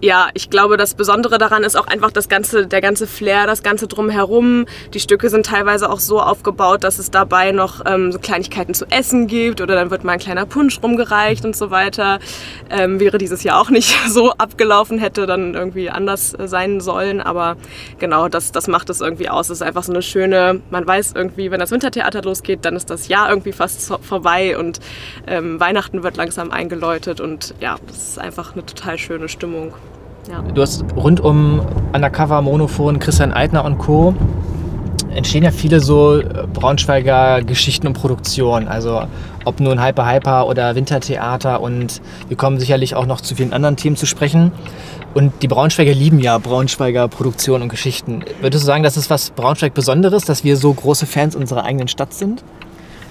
ja, 0.01 0.29
ich 0.35 0.51
glaube, 0.51 0.77
das 0.77 0.95
Besondere 0.95 1.39
daran 1.39 1.65
ist 1.65 1.75
auch 1.75 1.87
einfach 1.87 2.11
das 2.11 2.29
ganze, 2.29 2.67
der 2.67 2.81
ganze 2.81 3.07
Flair, 3.07 3.47
das 3.47 3.63
ganze 3.63 3.87
drumherum. 3.87 4.67
Die 4.93 5.01
Stücke 5.01 5.31
sind 5.31 5.47
teilweise 5.47 5.91
auch 5.91 6.01
so 6.01 6.21
aufgebaut, 6.21 6.85
dass 6.85 6.99
es 6.99 7.11
dabei 7.11 7.53
noch 7.53 7.83
ähm, 7.87 8.13
so 8.13 8.19
Kleinigkeiten 8.19 8.75
zu 8.75 8.85
essen 8.91 9.27
gibt 9.27 9.61
oder 9.61 9.75
dann 9.75 9.91
wird 9.91 10.05
mal 10.05 10.13
ein 10.13 10.19
kleiner 10.19 10.45
Punsch 10.45 10.83
rumgereicht 10.83 11.47
und 11.47 11.57
so 11.57 11.71
weiter. 11.71 12.19
Ähm, 12.69 13.01
wäre 13.01 13.17
dieses 13.17 13.43
Jahr 13.43 13.59
auch 13.61 13.71
nicht 13.71 13.97
so 14.09 14.33
abgelaufen, 14.33 14.99
hätte 14.99 15.27
dann 15.27 15.55
irgendwie 15.55 15.89
anders 15.89 16.37
sein 16.45 16.81
sollen. 16.81 17.23
Aber 17.23 17.57
genau, 17.99 18.29
das, 18.29 18.53
das 18.53 18.69
macht 18.69 18.91
es 18.91 19.01
irgendwie 19.01 19.31
aus. 19.31 19.49
Es 19.49 19.59
ist 19.59 19.63
einfach 19.63 19.83
so 19.83 19.93
eine 19.93 20.03
schöne, 20.03 20.61
man 20.71 20.87
weiß 20.87 21.13
irgendwie, 21.15 21.51
wenn 21.51 21.61
das 21.61 21.71
Wintertheater 21.71 22.21
losgeht, 22.21 22.67
dann 22.67 22.77
ist 22.77 22.91
das 22.91 23.09
Jahr 23.09 23.31
irgendwie 23.31 23.53
fast 23.53 23.93
vorbei 24.03 24.59
und 24.59 24.81
ähm, 25.27 25.59
Weihnachten 25.59 26.03
wird 26.03 26.19
langsam 26.19 26.51
eingeläutet 26.51 27.21
und 27.21 27.55
ja, 27.61 27.77
das 27.87 27.97
ist 27.97 28.19
einfach 28.19 28.53
eine 28.53 28.67
total 28.67 28.99
schöne 28.99 29.29
Stimmung. 29.29 29.73
Ja. 30.29 30.43
Du 30.43 30.61
hast 30.61 30.85
rund 30.97 31.21
um 31.21 31.61
Undercover, 31.93 32.43
Monophon, 32.43 32.99
Christian 32.99 33.33
Eitner 33.33 33.65
und 33.65 33.79
Co. 33.79 34.15
entstehen 35.15 35.45
ja 35.45 35.53
viele 35.53 35.79
so 35.79 36.19
äh, 36.19 36.47
Braunschweiger 36.53 37.43
Geschichten 37.43 37.87
und 37.87 37.93
Produktionen. 37.93 38.67
Also 38.67 39.03
ob 39.45 39.61
nun 39.61 39.83
Hyper 39.85 40.11
Hyper 40.11 40.49
oder 40.49 40.75
Wintertheater 40.75 41.61
und 41.61 42.01
wir 42.27 42.37
kommen 42.37 42.59
sicherlich 42.59 42.97
auch 42.97 43.07
noch 43.07 43.21
zu 43.21 43.37
vielen 43.37 43.53
anderen 43.53 43.77
Themen 43.77 43.97
zu 43.97 44.07
sprechen. 44.07 44.51
Und 45.15 45.33
die 45.43 45.49
Braunschweiger 45.49 45.95
lieben 45.95 46.19
ja 46.19 46.37
Braunschweiger 46.39 47.07
Produktionen 47.09 47.63
und 47.63 47.69
Geschichten. 47.69 48.25
Würdest 48.41 48.65
du 48.65 48.67
sagen, 48.67 48.83
das 48.83 48.97
ist 48.97 49.09
was 49.09 49.31
Braunschweig 49.31 49.75
Besonderes, 49.75 50.25
dass 50.25 50.43
wir 50.43 50.57
so 50.57 50.75
große 50.75 51.07
Fans 51.07 51.37
unserer 51.37 51.65
eigenen 51.65 51.89
Stadt 51.89 52.13
sind? 52.13 52.43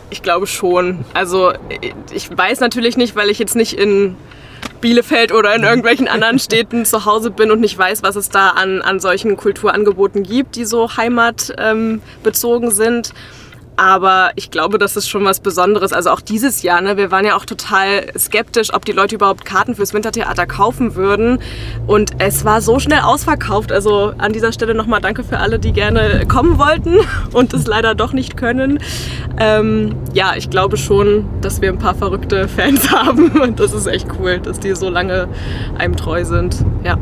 Ich 0.10 0.22
glaube 0.22 0.48
schon. 0.48 1.06
Also 1.14 1.54
ich 2.14 2.30
weiß 2.38 2.60
natürlich 2.60 2.98
nicht, 2.98 3.16
weil 3.16 3.30
ich 3.30 3.40
jetzt 3.40 3.56
nicht 3.56 3.74
in 3.74 4.18
Bielefeld 4.82 5.32
oder 5.32 5.56
in 5.56 5.64
irgendwelchen 5.64 6.08
anderen 6.08 6.40
Städten 6.40 6.86
zu 6.86 7.06
Hause 7.06 7.32
bin 7.32 7.52
und 7.52 7.60
nicht 7.60 7.78
weiß, 7.78 8.04
was 8.04 8.16
es 8.16 8.30
da 8.30 8.50
an, 8.50 8.82
an 8.82 9.00
solchen 9.00 9.38
Kulturangeboten 9.38 10.24
gibt, 10.24 10.56
die 10.56 10.66
so 10.66 10.96
heimatbezogen 10.98 12.70
ähm, 12.70 12.76
sind. 12.76 13.14
Aber 13.78 14.32
ich 14.36 14.52
glaube, 14.52 14.78
das 14.78 14.96
ist 14.96 15.10
schon 15.10 15.26
was 15.26 15.42
Besonderes. 15.42 15.92
Also 15.92 16.10
auch 16.12 16.22
dieses 16.22 16.62
Jahr, 16.62 16.80
ne, 16.82 16.96
wir 16.96 17.12
waren 17.12 17.26
ja 17.26 17.36
auch 17.36 17.46
total 17.46 18.12
skeptisch, 18.18 18.74
ob 18.74 18.86
die 18.86 18.94
Leute 18.94 19.16
überhaupt 19.16 19.44
Karten 19.44 19.76
fürs 19.76 19.94
Wintertheater 19.94 20.46
kaufen 20.46 20.96
würden. 20.96 21.40
Und 21.86 22.12
es 22.20 22.46
war 22.46 22.62
so 22.62 22.80
schnell 22.80 23.02
ausverkauft. 23.02 23.72
Also 23.72 24.14
an 24.18 24.32
dieser 24.32 24.54
Stelle 24.54 24.76
nochmal 24.76 25.02
danke 25.02 25.24
für 25.24 25.40
alle, 25.40 25.60
die 25.60 25.74
gerne 25.74 26.26
kommen 26.28 26.58
wollten 26.58 26.96
und 27.34 27.54
es 27.54 27.68
leider 27.68 27.96
doch 27.96 28.14
nicht 28.14 28.38
können. 28.38 28.80
Ähm, 29.38 29.96
ja, 30.14 30.34
ich 30.38 30.50
glaube 30.50 30.78
schon, 30.78 31.26
dass 31.42 31.62
wir 31.62 31.70
ein 31.70 31.80
paar 31.80 31.96
verrückte 31.96 32.48
Fans 32.48 32.90
haben. 32.92 33.32
Und 33.42 33.60
das 33.60 33.74
ist 33.74 33.88
echt 33.88 34.08
cool, 34.20 34.40
dass 34.40 34.60
die 34.60 34.74
so 34.76 34.90
lange 34.90 35.28
einem 35.78 35.98
treu 35.98 36.24
sind. 36.24 36.64
Ja. 36.84 36.98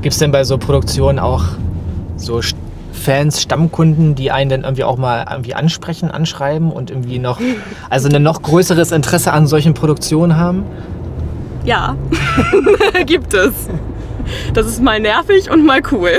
Gibt 0.00 0.14
es 0.14 0.18
denn 0.18 0.32
bei 0.32 0.44
so 0.44 0.56
Produktionen 0.56 1.18
auch 1.18 1.44
so 2.16 2.40
Fans, 3.00 3.42
Stammkunden, 3.42 4.14
die 4.14 4.30
einen 4.30 4.50
dann 4.50 4.62
irgendwie 4.62 4.84
auch 4.84 4.96
mal 4.96 5.26
irgendwie 5.28 5.54
ansprechen, 5.54 6.10
anschreiben 6.10 6.70
und 6.70 6.90
irgendwie 6.90 7.18
noch, 7.18 7.40
also 7.88 8.08
ein 8.08 8.22
noch 8.22 8.42
größeres 8.42 8.92
Interesse 8.92 9.32
an 9.32 9.46
solchen 9.46 9.74
Produktionen 9.74 10.36
haben? 10.36 10.64
Ja, 11.64 11.96
gibt 13.06 13.34
es 13.34 13.68
das 14.54 14.66
ist 14.66 14.82
mal 14.82 15.00
nervig 15.00 15.50
und 15.50 15.64
mal 15.64 15.80
cool. 15.92 16.10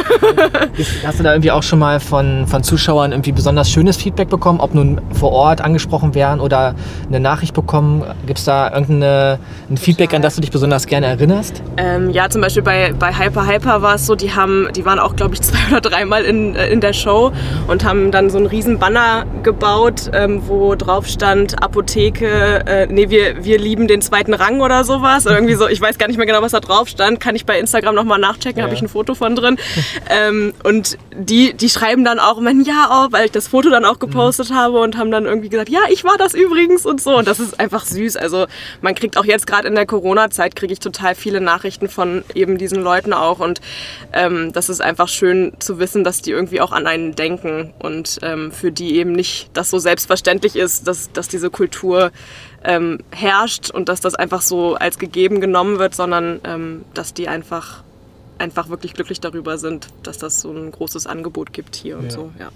Hast 1.05 1.19
du 1.19 1.23
da 1.23 1.33
irgendwie 1.33 1.51
auch 1.51 1.63
schon 1.63 1.79
mal 1.79 1.99
von, 1.99 2.47
von 2.47 2.63
Zuschauern 2.63 3.11
irgendwie 3.11 3.31
besonders 3.31 3.69
schönes 3.69 3.97
Feedback 3.97 4.29
bekommen, 4.29 4.59
ob 4.59 4.73
nun 4.73 5.01
vor 5.13 5.31
Ort 5.31 5.61
angesprochen 5.61 6.15
werden 6.15 6.39
oder 6.39 6.75
eine 7.07 7.19
Nachricht 7.19 7.53
bekommen? 7.53 8.03
Gibt 8.25 8.39
es 8.39 8.45
da 8.45 8.73
irgendein 8.73 9.39
Feedback, 9.75 10.13
an 10.13 10.21
das 10.21 10.35
du 10.35 10.41
dich 10.41 10.51
besonders 10.51 10.87
gerne 10.87 11.07
erinnerst? 11.07 11.61
Ähm, 11.77 12.09
ja, 12.11 12.29
zum 12.29 12.41
Beispiel 12.41 12.63
bei, 12.63 12.93
bei 12.97 13.13
Hyper 13.13 13.47
Hyper 13.47 13.81
war 13.81 13.95
es 13.95 14.05
so, 14.05 14.15
die, 14.15 14.33
haben, 14.33 14.69
die 14.75 14.85
waren 14.85 14.99
auch, 14.99 15.15
glaube 15.15 15.33
ich, 15.35 15.41
zwei 15.41 15.59
oder 15.71 15.81
dreimal 15.81 16.23
in, 16.23 16.55
äh, 16.55 16.69
in 16.69 16.81
der 16.81 16.93
Show 16.93 17.31
und 17.67 17.83
haben 17.83 18.11
dann 18.11 18.29
so 18.29 18.37
einen 18.37 18.47
riesen 18.47 18.79
Banner 18.79 19.25
gebaut, 19.43 20.11
ähm, 20.13 20.41
wo 20.47 20.75
drauf 20.75 21.07
stand 21.07 21.61
Apotheke, 21.61 22.65
äh, 22.65 22.87
nee, 22.87 23.09
wir, 23.09 23.43
wir 23.43 23.59
lieben 23.59 23.87
den 23.87 24.01
zweiten 24.01 24.33
Rang 24.33 24.61
oder 24.61 24.83
sowas. 24.83 25.25
Oder 25.25 25.35
irgendwie 25.35 25.55
so, 25.55 25.67
ich 25.67 25.81
weiß 25.81 25.97
gar 25.97 26.07
nicht 26.07 26.17
mehr 26.17 26.25
genau, 26.25 26.41
was 26.41 26.51
da 26.51 26.59
drauf 26.59 26.87
stand. 26.87 27.19
Kann 27.19 27.35
ich 27.35 27.45
bei 27.45 27.59
Instagram 27.59 27.95
noch 27.95 28.00
nochmal 28.01 28.19
nachchecken, 28.19 28.59
ja. 28.59 28.65
habe 28.65 28.73
ich 28.73 28.81
ein 28.81 28.89
Foto 28.89 29.15
von 29.15 29.35
drin. 29.35 29.57
ähm, 30.09 30.53
und 30.63 30.97
die, 31.15 31.53
die 31.53 31.69
schreiben 31.69 32.03
dann 32.03 32.19
auch 32.19 32.37
immer 32.37 32.51
ja, 32.63 32.89
oh, 32.91 33.11
weil 33.11 33.25
ich 33.25 33.31
das 33.31 33.47
Foto 33.47 33.69
dann 33.69 33.85
auch 33.85 33.99
gepostet 33.99 34.49
mhm. 34.49 34.55
habe 34.55 34.79
und 34.79 34.97
haben 34.97 35.11
dann 35.11 35.25
irgendwie 35.25 35.49
gesagt, 35.49 35.69
ja, 35.69 35.79
ich 35.89 36.03
war 36.03 36.17
das 36.17 36.33
übrigens 36.33 36.85
und 36.85 37.01
so. 37.01 37.17
Und 37.17 37.27
das 37.27 37.39
ist 37.39 37.59
einfach 37.59 37.85
süß. 37.85 38.17
Also 38.17 38.47
man 38.81 38.95
kriegt 38.95 39.17
auch 39.17 39.25
jetzt 39.25 39.47
gerade 39.47 39.67
in 39.67 39.75
der 39.75 39.85
Corona-Zeit, 39.85 40.55
kriege 40.55 40.73
ich 40.73 40.79
total 40.79 41.15
viele 41.15 41.41
Nachrichten 41.41 41.87
von 41.87 42.23
eben 42.35 42.57
diesen 42.57 42.81
Leuten 42.81 43.13
auch. 43.13 43.39
Und 43.39 43.61
ähm, 44.13 44.51
das 44.53 44.69
ist 44.69 44.81
einfach 44.81 45.07
schön 45.07 45.53
zu 45.59 45.79
wissen, 45.79 46.03
dass 46.03 46.21
die 46.21 46.31
irgendwie 46.31 46.61
auch 46.61 46.71
an 46.71 46.87
einen 46.87 47.15
denken 47.15 47.73
und 47.79 48.19
ähm, 48.21 48.51
für 48.51 48.71
die 48.71 48.97
eben 48.97 49.13
nicht 49.13 49.49
das 49.53 49.69
so 49.69 49.79
selbstverständlich 49.79 50.55
ist, 50.55 50.87
dass, 50.87 51.11
dass 51.11 51.27
diese 51.27 51.49
Kultur 51.49 52.11
ähm, 52.63 52.99
herrscht 53.11 53.71
und 53.71 53.89
dass 53.89 54.01
das 54.01 54.15
einfach 54.15 54.41
so 54.41 54.75
als 54.75 54.99
gegeben 54.99 55.41
genommen 55.41 55.79
wird, 55.79 55.95
sondern 55.95 56.39
ähm, 56.43 56.85
dass 56.93 57.13
die 57.13 57.27
einfach 57.27 57.83
einfach 58.41 58.69
wirklich 58.69 58.93
glücklich 58.93 59.21
darüber 59.21 59.57
sind, 59.57 59.87
dass 60.03 60.17
das 60.17 60.41
so 60.41 60.51
ein 60.51 60.71
großes 60.71 61.07
Angebot 61.07 61.53
gibt 61.53 61.75
hier 61.75 61.97
und 61.97 62.11
so. 62.11 62.31
Ja. 62.39 62.49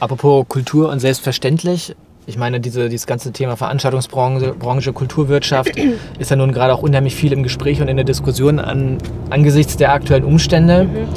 Apropos 0.00 0.46
Kultur 0.48 0.90
und 0.90 0.98
selbstverständlich, 0.98 1.94
ich 2.26 2.38
meine, 2.38 2.58
diese, 2.58 2.88
dieses 2.88 3.06
ganze 3.06 3.32
Thema 3.32 3.56
Veranstaltungsbranche, 3.56 4.54
Branche, 4.54 4.92
Kulturwirtschaft 4.92 5.72
ist 6.18 6.30
ja 6.30 6.36
nun 6.36 6.52
gerade 6.52 6.74
auch 6.74 6.82
unheimlich 6.82 7.14
viel 7.14 7.32
im 7.32 7.42
Gespräch 7.42 7.80
und 7.80 7.88
in 7.88 7.96
der 7.96 8.04
Diskussion 8.04 8.58
an, 8.58 8.98
angesichts 9.30 9.76
der 9.76 9.92
aktuellen 9.92 10.24
Umstände. 10.24 10.84
Mhm. 10.84 11.08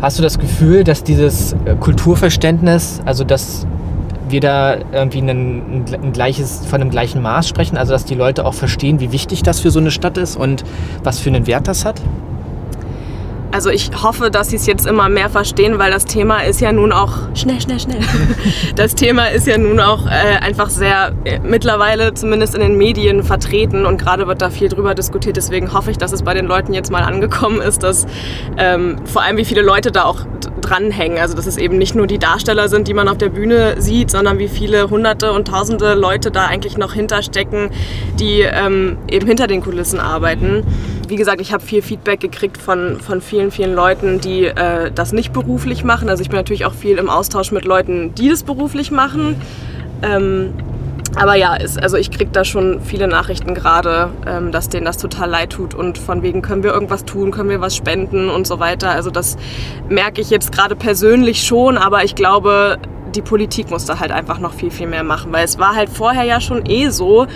Hast 0.00 0.18
du 0.18 0.22
das 0.22 0.38
Gefühl, 0.38 0.84
dass 0.84 1.02
dieses 1.02 1.54
äh, 1.64 1.76
Kulturverständnis, 1.78 3.00
also 3.04 3.24
dass 3.24 3.66
wir 4.28 4.40
da 4.40 4.76
irgendwie 4.92 5.18
ein, 5.18 5.84
ein, 5.92 6.12
gleiches, 6.12 6.64
von 6.66 6.80
einem 6.80 6.90
gleichen 6.90 7.22
Maß 7.22 7.48
sprechen, 7.48 7.76
also 7.76 7.92
dass 7.92 8.04
die 8.04 8.14
Leute 8.14 8.46
auch 8.46 8.54
verstehen, 8.54 9.00
wie 9.00 9.12
wichtig 9.12 9.42
das 9.42 9.60
für 9.60 9.70
so 9.70 9.80
eine 9.80 9.90
Stadt 9.90 10.18
ist 10.18 10.36
und 10.36 10.64
was 11.02 11.18
für 11.18 11.30
einen 11.30 11.46
Wert 11.46 11.68
das 11.68 11.84
hat? 11.84 12.00
Also 13.54 13.70
ich 13.70 13.92
hoffe, 14.02 14.32
dass 14.32 14.48
sie 14.50 14.56
es 14.56 14.66
jetzt 14.66 14.84
immer 14.84 15.08
mehr 15.08 15.30
verstehen, 15.30 15.78
weil 15.78 15.92
das 15.92 16.06
Thema 16.06 16.40
ist 16.40 16.60
ja 16.60 16.72
nun 16.72 16.90
auch 16.90 17.12
schnell, 17.34 17.60
schnell, 17.60 17.78
schnell. 17.78 18.00
Das 18.74 18.96
Thema 18.96 19.26
ist 19.26 19.46
ja 19.46 19.56
nun 19.56 19.78
auch 19.78 20.06
äh, 20.06 20.38
einfach 20.40 20.70
sehr 20.70 21.12
äh, 21.22 21.38
mittlerweile 21.38 22.14
zumindest 22.14 22.56
in 22.56 22.62
den 22.62 22.76
Medien 22.76 23.22
vertreten 23.22 23.86
und 23.86 23.98
gerade 23.98 24.26
wird 24.26 24.42
da 24.42 24.50
viel 24.50 24.68
drüber 24.68 24.96
diskutiert. 24.96 25.36
Deswegen 25.36 25.72
hoffe 25.72 25.92
ich, 25.92 25.98
dass 25.98 26.10
es 26.10 26.24
bei 26.24 26.34
den 26.34 26.46
Leuten 26.46 26.74
jetzt 26.74 26.90
mal 26.90 27.04
angekommen 27.04 27.60
ist, 27.60 27.84
dass 27.84 28.06
ähm, 28.58 28.96
vor 29.04 29.22
allem 29.22 29.36
wie 29.36 29.44
viele 29.44 29.62
Leute 29.62 29.92
da 29.92 30.02
auch 30.02 30.26
dranhängen. 30.60 31.18
Also 31.18 31.36
dass 31.36 31.46
es 31.46 31.56
eben 31.56 31.78
nicht 31.78 31.94
nur 31.94 32.08
die 32.08 32.18
Darsteller 32.18 32.68
sind, 32.68 32.88
die 32.88 32.94
man 32.94 33.06
auf 33.06 33.18
der 33.18 33.28
Bühne 33.28 33.80
sieht, 33.80 34.10
sondern 34.10 34.40
wie 34.40 34.48
viele 34.48 34.90
hunderte 34.90 35.30
und 35.30 35.46
tausende 35.46 35.94
Leute 35.94 36.32
da 36.32 36.46
eigentlich 36.46 36.76
noch 36.76 36.92
hinterstecken, 36.94 37.70
die 38.18 38.40
ähm, 38.40 38.98
eben 39.08 39.28
hinter 39.28 39.46
den 39.46 39.60
Kulissen 39.60 40.00
arbeiten. 40.00 40.64
Wie 41.08 41.16
gesagt, 41.16 41.40
ich 41.40 41.52
habe 41.52 41.64
viel 41.64 41.82
Feedback 41.82 42.20
gekriegt 42.20 42.58
von, 42.58 43.00
von 43.00 43.20
vielen, 43.20 43.50
vielen 43.50 43.74
Leuten, 43.74 44.20
die 44.20 44.46
äh, 44.46 44.90
das 44.92 45.12
nicht 45.12 45.32
beruflich 45.32 45.84
machen. 45.84 46.08
Also 46.08 46.22
ich 46.22 46.28
bin 46.28 46.38
natürlich 46.38 46.64
auch 46.64 46.74
viel 46.74 46.98
im 46.98 47.10
Austausch 47.10 47.52
mit 47.52 47.64
Leuten, 47.64 48.14
die 48.14 48.28
das 48.28 48.42
beruflich 48.42 48.90
machen. 48.90 49.36
Ähm, 50.02 50.54
aber 51.16 51.36
ja, 51.36 51.54
ist, 51.54 51.80
also 51.80 51.96
ich 51.96 52.10
kriege 52.10 52.30
da 52.32 52.44
schon 52.44 52.80
viele 52.80 53.06
Nachrichten 53.06 53.54
gerade, 53.54 54.10
ähm, 54.26 54.50
dass 54.50 54.68
denen 54.68 54.84
das 54.84 54.96
total 54.96 55.30
leid 55.30 55.50
tut 55.50 55.74
und 55.74 55.96
von 55.96 56.22
wegen 56.22 56.42
können 56.42 56.64
wir 56.64 56.72
irgendwas 56.72 57.04
tun, 57.04 57.30
können 57.30 57.50
wir 57.50 57.60
was 57.60 57.76
spenden 57.76 58.30
und 58.30 58.46
so 58.46 58.58
weiter. 58.58 58.90
Also 58.90 59.10
das 59.10 59.36
merke 59.88 60.20
ich 60.20 60.30
jetzt 60.30 60.50
gerade 60.50 60.74
persönlich 60.74 61.44
schon, 61.44 61.78
aber 61.78 62.02
ich 62.02 62.16
glaube, 62.16 62.78
die 63.14 63.22
Politik 63.22 63.70
muss 63.70 63.84
da 63.84 64.00
halt 64.00 64.10
einfach 64.10 64.40
noch 64.40 64.54
viel, 64.54 64.72
viel 64.72 64.88
mehr 64.88 65.04
machen, 65.04 65.32
weil 65.32 65.44
es 65.44 65.58
war 65.58 65.76
halt 65.76 65.88
vorher 65.88 66.24
ja 66.24 66.40
schon 66.40 66.66
eh 66.66 66.88
so, 66.88 67.26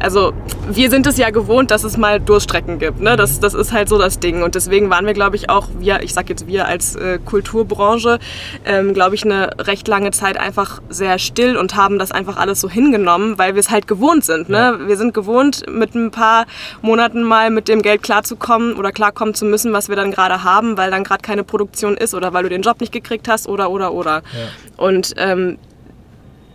also 0.00 0.32
wir 0.70 0.90
sind 0.90 1.06
es 1.06 1.16
ja 1.16 1.30
gewohnt, 1.30 1.70
dass 1.70 1.84
es 1.84 1.96
mal 1.96 2.20
Durststrecken 2.20 2.78
gibt. 2.78 3.00
Ne? 3.00 3.16
Das, 3.16 3.40
das 3.40 3.54
ist 3.54 3.72
halt 3.72 3.88
so 3.88 3.98
das 3.98 4.20
Ding. 4.20 4.42
Und 4.42 4.54
deswegen 4.54 4.90
waren 4.90 5.06
wir, 5.06 5.14
glaube 5.14 5.36
ich, 5.36 5.50
auch, 5.50 5.68
wir, 5.78 6.02
ich 6.02 6.14
sag 6.14 6.28
jetzt 6.28 6.46
wir 6.46 6.66
als 6.66 6.94
äh, 6.96 7.18
Kulturbranche, 7.24 8.18
ähm, 8.64 8.94
glaube 8.94 9.14
ich, 9.14 9.24
eine 9.24 9.50
recht 9.58 9.88
lange 9.88 10.10
Zeit 10.10 10.38
einfach 10.38 10.80
sehr 10.88 11.18
still 11.18 11.56
und 11.56 11.76
haben 11.76 11.98
das 11.98 12.12
einfach 12.12 12.36
alles 12.36 12.60
so 12.60 12.68
hingenommen, 12.68 13.38
weil 13.38 13.54
wir 13.54 13.60
es 13.60 13.70
halt 13.70 13.86
gewohnt 13.86 14.24
sind. 14.24 14.48
Ne? 14.48 14.56
Ja. 14.56 14.88
Wir 14.88 14.96
sind 14.96 15.14
gewohnt, 15.14 15.64
mit 15.70 15.94
ein 15.94 16.10
paar 16.10 16.46
Monaten 16.82 17.22
mal 17.22 17.50
mit 17.50 17.68
dem 17.68 17.82
Geld 17.82 18.02
klarzukommen 18.02 18.74
oder 18.74 18.92
klarkommen 18.92 19.34
zu 19.34 19.44
müssen, 19.44 19.72
was 19.72 19.88
wir 19.88 19.96
dann 19.96 20.10
gerade 20.10 20.44
haben, 20.44 20.76
weil 20.76 20.90
dann 20.90 21.04
gerade 21.04 21.22
keine 21.22 21.44
Produktion 21.44 21.96
ist 21.96 22.14
oder 22.14 22.32
weil 22.32 22.42
du 22.42 22.48
den 22.48 22.62
Job 22.62 22.80
nicht 22.80 22.92
gekriegt 22.92 23.28
hast 23.28 23.48
oder, 23.48 23.70
oder, 23.70 23.92
oder. 23.92 24.16
Ja. 24.16 24.22
Und 24.76 25.14
ähm, 25.16 25.58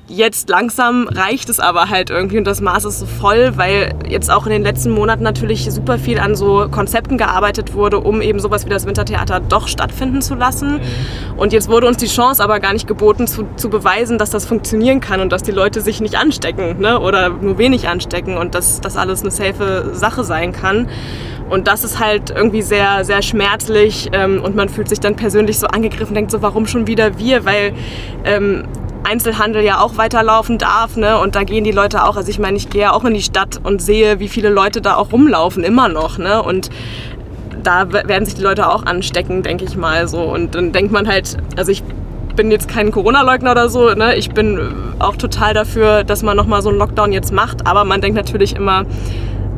Jetzt 0.09 0.49
langsam 0.49 1.07
reicht 1.07 1.47
es 1.47 1.61
aber 1.61 1.89
halt 1.89 2.09
irgendwie 2.09 2.37
und 2.37 2.43
das 2.43 2.59
Maß 2.59 2.83
ist 2.83 2.99
so 2.99 3.05
voll, 3.05 3.53
weil 3.55 3.95
jetzt 4.09 4.29
auch 4.29 4.45
in 4.45 4.51
den 4.51 4.61
letzten 4.61 4.91
Monaten 4.91 5.23
natürlich 5.23 5.63
super 5.71 5.97
viel 5.97 6.19
an 6.19 6.35
so 6.35 6.67
Konzepten 6.69 7.17
gearbeitet 7.17 7.73
wurde, 7.73 8.01
um 8.01 8.21
eben 8.21 8.41
sowas 8.41 8.65
wie 8.65 8.69
das 8.69 8.85
Wintertheater 8.85 9.39
doch 9.39 9.69
stattfinden 9.69 10.21
zu 10.21 10.35
lassen. 10.35 10.73
Mhm. 10.73 11.37
Und 11.37 11.53
jetzt 11.53 11.69
wurde 11.69 11.87
uns 11.87 11.97
die 11.97 12.07
Chance 12.07 12.43
aber 12.43 12.59
gar 12.59 12.73
nicht 12.73 12.85
geboten, 12.85 13.27
zu, 13.27 13.47
zu 13.55 13.69
beweisen, 13.69 14.17
dass 14.17 14.29
das 14.29 14.45
funktionieren 14.45 14.99
kann 14.99 15.21
und 15.21 15.31
dass 15.31 15.41
die 15.41 15.51
Leute 15.51 15.79
sich 15.79 16.01
nicht 16.01 16.15
anstecken 16.15 16.81
ne? 16.81 16.99
oder 16.99 17.29
nur 17.29 17.57
wenig 17.57 17.87
anstecken 17.87 18.35
und 18.35 18.55
dass 18.55 18.81
das 18.81 18.97
alles 18.97 19.21
eine 19.21 19.31
safe 19.31 19.91
Sache 19.93 20.25
sein 20.25 20.51
kann. 20.51 20.89
Und 21.49 21.67
das 21.67 21.85
ist 21.85 21.99
halt 21.99 22.29
irgendwie 22.29 22.61
sehr, 22.61 23.05
sehr 23.05 23.21
schmerzlich 23.21 24.09
ähm, 24.11 24.41
und 24.43 24.55
man 24.55 24.67
fühlt 24.67 24.89
sich 24.89 24.99
dann 24.99 25.15
persönlich 25.15 25.59
so 25.59 25.67
angegriffen, 25.67 26.09
und 26.09 26.15
denkt 26.15 26.31
so, 26.31 26.41
warum 26.41 26.67
schon 26.67 26.87
wieder 26.87 27.17
wir? 27.19 27.45
Weil 27.45 27.73
ähm, 28.25 28.63
Einzelhandel 29.03 29.63
ja 29.63 29.79
auch 29.79 29.97
weiterlaufen 29.97 30.57
darf. 30.57 30.95
Ne? 30.97 31.17
Und 31.19 31.35
da 31.35 31.43
gehen 31.43 31.63
die 31.63 31.71
Leute 31.71 32.05
auch. 32.05 32.15
Also 32.15 32.29
ich 32.29 32.39
meine, 32.39 32.57
ich 32.57 32.69
gehe 32.69 32.81
ja 32.81 32.91
auch 32.93 33.03
in 33.03 33.13
die 33.13 33.21
Stadt 33.21 33.59
und 33.63 33.81
sehe, 33.81 34.19
wie 34.19 34.27
viele 34.27 34.49
Leute 34.49 34.81
da 34.81 34.95
auch 34.95 35.11
rumlaufen, 35.11 35.63
immer 35.63 35.89
noch. 35.89 36.17
Ne? 36.17 36.41
Und 36.41 36.69
da 37.63 37.91
werden 37.91 38.25
sich 38.25 38.35
die 38.35 38.41
Leute 38.41 38.69
auch 38.69 38.85
anstecken, 38.85 39.43
denke 39.43 39.65
ich 39.65 39.75
mal 39.75 40.07
so. 40.07 40.21
Und 40.21 40.55
dann 40.55 40.71
denkt 40.71 40.91
man 40.91 41.07
halt, 41.07 41.37
also 41.55 41.71
ich 41.71 41.83
bin 42.35 42.51
jetzt 42.51 42.67
kein 42.67 42.91
Corona-Leugner 42.91 43.51
oder 43.51 43.69
so. 43.69 43.93
Ne? 43.93 44.15
Ich 44.15 44.31
bin 44.31 44.59
auch 44.99 45.15
total 45.15 45.53
dafür, 45.53 46.03
dass 46.03 46.23
man 46.23 46.35
nochmal 46.35 46.61
so 46.61 46.69
einen 46.69 46.77
Lockdown 46.79 47.11
jetzt 47.11 47.31
macht. 47.31 47.67
Aber 47.67 47.85
man 47.85 48.01
denkt 48.01 48.17
natürlich 48.17 48.55
immer, 48.55 48.85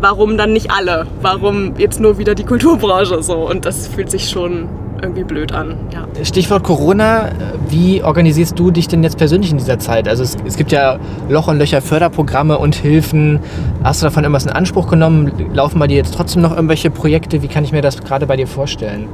warum 0.01 0.37
dann 0.37 0.53
nicht 0.53 0.71
alle? 0.71 1.07
Warum 1.21 1.77
jetzt 1.77 1.99
nur 1.99 2.17
wieder 2.17 2.35
die 2.35 2.43
Kulturbranche 2.43 3.23
so? 3.23 3.35
Und 3.35 3.65
das 3.65 3.87
fühlt 3.87 4.11
sich 4.11 4.29
schon 4.29 4.69
irgendwie 5.05 5.23
blöd 5.23 5.51
an. 5.53 5.75
Ja. 5.93 6.07
Stichwort 6.23 6.63
Corona, 6.63 7.29
wie 7.69 8.03
organisierst 8.03 8.57
du 8.57 8.71
dich 8.71 8.87
denn 8.87 9.03
jetzt 9.03 9.17
persönlich 9.17 9.51
in 9.51 9.57
dieser 9.57 9.79
Zeit? 9.79 10.07
Also 10.07 10.23
es, 10.23 10.37
es, 10.45 10.57
gibt 10.57 10.71
ja 10.71 10.99
Loch 11.29 11.47
und 11.47 11.57
Löcher 11.57 11.81
Förderprogramme 11.81 12.57
und 12.57 12.75
Hilfen. 12.75 13.39
Hast 13.83 14.01
du 14.01 14.05
davon 14.05 14.23
irgendwas 14.23 14.45
in 14.45 14.51
Anspruch 14.51 14.89
genommen? 14.89 15.31
Laufen 15.53 15.79
bei 15.79 15.87
dir 15.87 15.97
jetzt 15.97 16.13
trotzdem 16.13 16.41
noch 16.41 16.55
irgendwelche 16.55 16.89
Projekte? 16.89 17.41
Wie 17.41 17.47
kann 17.47 17.63
ich 17.63 17.71
mir 17.71 17.81
das 17.81 18.01
gerade 18.01 18.25
bei 18.25 18.35
dir 18.35 18.47
vorstellen? 18.47 19.07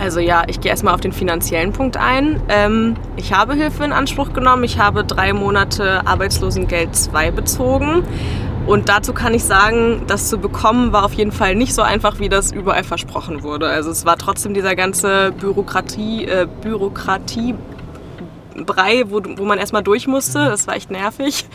Also 0.00 0.20
ja, 0.20 0.44
ich 0.46 0.60
gehe 0.60 0.70
erstmal 0.70 0.94
auf 0.94 1.00
den 1.00 1.12
finanziellen 1.12 1.72
Punkt 1.72 1.96
ein. 1.96 2.40
Ähm, 2.48 2.96
ich 3.16 3.34
habe 3.34 3.54
Hilfe 3.54 3.84
in 3.84 3.92
Anspruch 3.92 4.32
genommen. 4.32 4.64
Ich 4.64 4.78
habe 4.78 5.04
drei 5.04 5.32
Monate 5.32 6.06
Arbeitslosengeld 6.06 6.96
2 6.96 7.30
bezogen. 7.32 8.02
Und 8.66 8.88
dazu 8.88 9.12
kann 9.12 9.34
ich 9.34 9.44
sagen, 9.44 10.02
das 10.06 10.28
zu 10.28 10.38
bekommen 10.38 10.92
war 10.92 11.04
auf 11.04 11.14
jeden 11.14 11.32
Fall 11.32 11.54
nicht 11.54 11.74
so 11.74 11.82
einfach, 11.82 12.20
wie 12.20 12.28
das 12.28 12.52
überall 12.52 12.84
versprochen 12.84 13.42
wurde. 13.42 13.66
Also 13.68 13.90
es 13.90 14.04
war 14.04 14.16
trotzdem 14.16 14.54
dieser 14.54 14.76
ganze 14.76 15.32
Bürokratie, 15.32 16.26
äh, 16.26 16.46
Bürokratie 16.62 17.54
Brei, 18.64 19.04
wo, 19.08 19.20
wo 19.36 19.44
man 19.44 19.58
erstmal 19.58 19.82
durch 19.82 20.06
musste. 20.06 20.44
Das 20.44 20.66
war 20.66 20.76
echt 20.76 20.90
nervig. 20.90 21.46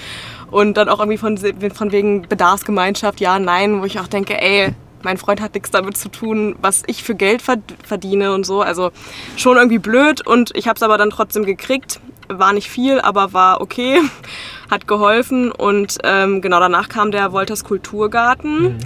Und 0.52 0.78
dann 0.78 0.90
auch 0.90 1.00
irgendwie 1.00 1.18
von, 1.18 1.38
von 1.74 1.92
wegen 1.92 2.24
Bedarfsgemeinschaft, 2.24 3.20
ja, 3.20 3.40
nein, 3.40 3.82
wo 3.82 3.86
ich 3.86 4.00
auch 4.00 4.08
denke, 4.08 4.42
ey, 4.42 4.74
mein 5.04 5.18
Freund 5.18 5.40
hat 5.40 5.54
nichts 5.54 5.72
damit 5.72 5.98
zu 5.98 6.10
tun, 6.10 6.56
was 6.62 6.84
ich 6.88 7.04
für 7.04 7.16
Geld 7.16 7.42
verdiene 7.84 8.34
und 8.34 8.46
so. 8.46 8.62
Also 8.62 8.92
schon 9.38 9.58
irgendwie 9.58 9.78
blöd 9.78 10.26
und 10.26 10.52
ich 10.56 10.68
habe 10.68 10.76
es 10.76 10.84
aber 10.84 10.98
dann 10.98 11.12
trotzdem 11.12 11.46
gekriegt. 11.46 12.00
War 12.28 12.54
nicht 12.54 12.70
viel, 12.70 13.00
aber 13.00 13.34
war 13.34 13.62
okay 13.62 14.02
hat 14.72 14.88
geholfen 14.88 15.52
und 15.52 15.98
ähm, 16.04 16.42
genau 16.42 16.60
danach 16.60 16.90
kam 16.90 17.12
der 17.12 17.32
Wolters 17.32 17.64
Kulturgarten. 17.64 18.64
Mhm. 18.64 18.78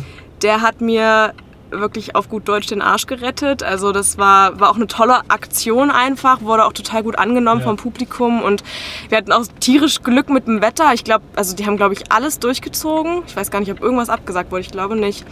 Der 0.41 0.61
hat 0.61 0.81
mir 0.81 1.33
wirklich 1.71 2.15
auf 2.15 2.29
gut 2.29 2.47
Deutsch 2.47 2.67
den 2.67 2.81
Arsch 2.81 3.05
gerettet. 3.05 3.63
Also 3.63 3.91
das 3.91 4.17
war, 4.17 4.59
war 4.59 4.69
auch 4.71 4.75
eine 4.75 4.87
tolle 4.87 5.21
Aktion 5.29 5.91
einfach, 5.91 6.41
wurde 6.41 6.65
auch 6.65 6.73
total 6.73 7.03
gut 7.03 7.17
angenommen 7.17 7.61
ja. 7.61 7.67
vom 7.67 7.77
Publikum 7.77 8.41
und 8.41 8.63
wir 9.09 9.17
hatten 9.17 9.31
auch 9.31 9.43
tierisch 9.59 10.01
Glück 10.01 10.29
mit 10.29 10.47
dem 10.47 10.61
Wetter. 10.61 10.93
Ich 10.93 11.03
glaube, 11.03 11.23
also 11.35 11.55
die 11.55 11.65
haben, 11.65 11.77
glaube 11.77 11.93
ich, 11.93 12.11
alles 12.11 12.39
durchgezogen. 12.39 13.23
Ich 13.27 13.35
weiß 13.35 13.51
gar 13.51 13.59
nicht, 13.59 13.71
ob 13.71 13.81
irgendwas 13.81 14.09
abgesagt 14.09 14.51
wurde, 14.51 14.61
ich 14.61 14.71
glaube 14.71 14.95
nicht. 14.95 15.25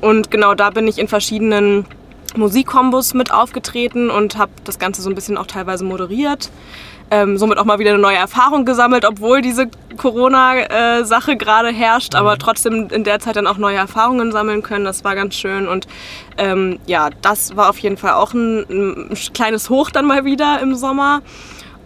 Und 0.00 0.30
genau 0.30 0.54
da 0.54 0.70
bin 0.70 0.86
ich 0.88 0.98
in 0.98 1.08
verschiedenen 1.08 1.86
Musikkombos 2.36 3.14
mit 3.14 3.32
aufgetreten 3.32 4.10
und 4.10 4.38
habe 4.38 4.52
das 4.64 4.78
Ganze 4.78 5.02
so 5.02 5.10
ein 5.10 5.14
bisschen 5.14 5.36
auch 5.36 5.46
teilweise 5.46 5.84
moderiert 5.84 6.50
ähm, 7.12 7.36
somit 7.36 7.58
auch 7.58 7.66
mal 7.66 7.78
wieder 7.78 7.90
eine 7.90 7.98
neue 7.98 8.16
Erfahrung 8.16 8.64
gesammelt, 8.64 9.04
obwohl 9.04 9.42
diese 9.42 9.68
Corona-Sache 9.98 11.36
gerade 11.36 11.68
herrscht, 11.68 12.14
aber 12.14 12.36
mhm. 12.36 12.38
trotzdem 12.38 12.88
in 12.90 13.04
der 13.04 13.20
Zeit 13.20 13.36
dann 13.36 13.46
auch 13.46 13.58
neue 13.58 13.76
Erfahrungen 13.76 14.32
sammeln 14.32 14.62
können. 14.62 14.86
Das 14.86 15.04
war 15.04 15.14
ganz 15.14 15.34
schön 15.34 15.68
und 15.68 15.86
ähm, 16.38 16.78
ja, 16.86 17.10
das 17.20 17.54
war 17.54 17.68
auf 17.68 17.78
jeden 17.80 17.98
Fall 17.98 18.12
auch 18.12 18.32
ein, 18.32 18.64
ein 19.10 19.14
kleines 19.34 19.68
Hoch 19.68 19.90
dann 19.90 20.06
mal 20.06 20.24
wieder 20.24 20.60
im 20.62 20.74
Sommer. 20.74 21.20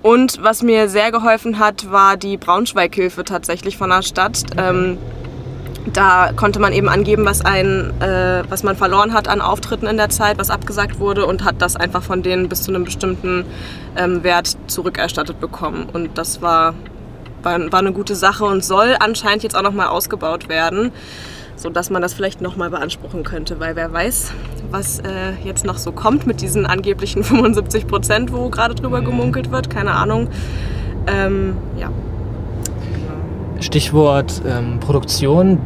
Und 0.01 0.41
was 0.45 0.63
mir 0.63 0.89
sehr 0.89 1.11
geholfen 1.11 1.59
hat, 1.59 1.91
war 1.91 2.17
die 2.17 2.37
Braunschweig-Hilfe 2.37 3.25
tatsächlich 3.25 3.77
von 3.77 3.91
der 3.91 4.03
Stadt. 4.03 4.45
Ähm, 4.57 4.97
da 5.93 6.33
konnte 6.35 6.59
man 6.59 6.73
eben 6.73 6.89
angeben, 6.89 7.25
was, 7.25 7.45
ein, 7.45 7.93
äh, 8.01 8.43
was 8.49 8.63
man 8.63 8.77
verloren 8.77 9.13
hat 9.13 9.29
an 9.29 9.41
Auftritten 9.41 9.87
in 9.87 9.97
der 9.97 10.09
Zeit, 10.09 10.39
was 10.39 10.51
abgesagt 10.51 10.99
wurde 10.99 11.27
und 11.27 11.45
hat 11.45 11.57
das 11.61 11.77
einfach 11.77 12.03
von 12.03 12.23
denen 12.23 12.49
bis 12.49 12.63
zu 12.63 12.73
einem 12.73 12.85
bestimmten 12.85 13.45
ähm, 13.97 14.23
Wert 14.25 14.57
zurückerstattet 14.67 15.41
bekommen. 15.41 15.87
Und 15.93 16.19
das 16.19 16.43
war, 16.43 16.75
war, 17.43 17.73
war 17.73 17.79
eine 17.79 17.93
gute 17.93 18.17
Sache 18.17 18.45
und 18.45 18.65
soll 18.65 18.97
anscheinend 18.99 19.43
jetzt 19.45 19.57
auch 19.57 19.63
nochmal 19.63 19.87
ausgebaut 19.87 20.49
werden, 20.49 20.91
sodass 21.55 21.89
man 21.91 22.03
das 22.03 22.15
vielleicht 22.15 22.41
nochmal 22.41 22.71
beanspruchen 22.71 23.23
könnte, 23.23 23.61
weil 23.61 23.77
wer 23.77 23.93
weiß, 23.93 24.33
was 24.71 24.99
äh, 24.99 25.33
jetzt 25.45 25.65
noch 25.65 25.79
so 25.79 25.93
kommt 25.93 26.27
mit 26.27 26.41
diesen 26.41 26.67
angeblichen 26.67 27.23
75 27.25 27.87
Prozent, 27.87 28.33
wo 28.33 28.49
gerade 28.51 28.75
drüber 28.75 29.03
gemunkelt 29.03 29.53
wird, 29.53 29.71
keine 29.71 29.93
Ahnung. 29.93 30.29
Ähm, 31.07 31.57
ja. 31.79 31.91
Stichwort 33.61 34.43
ähm, 34.47 34.81
Produktion 34.81 35.59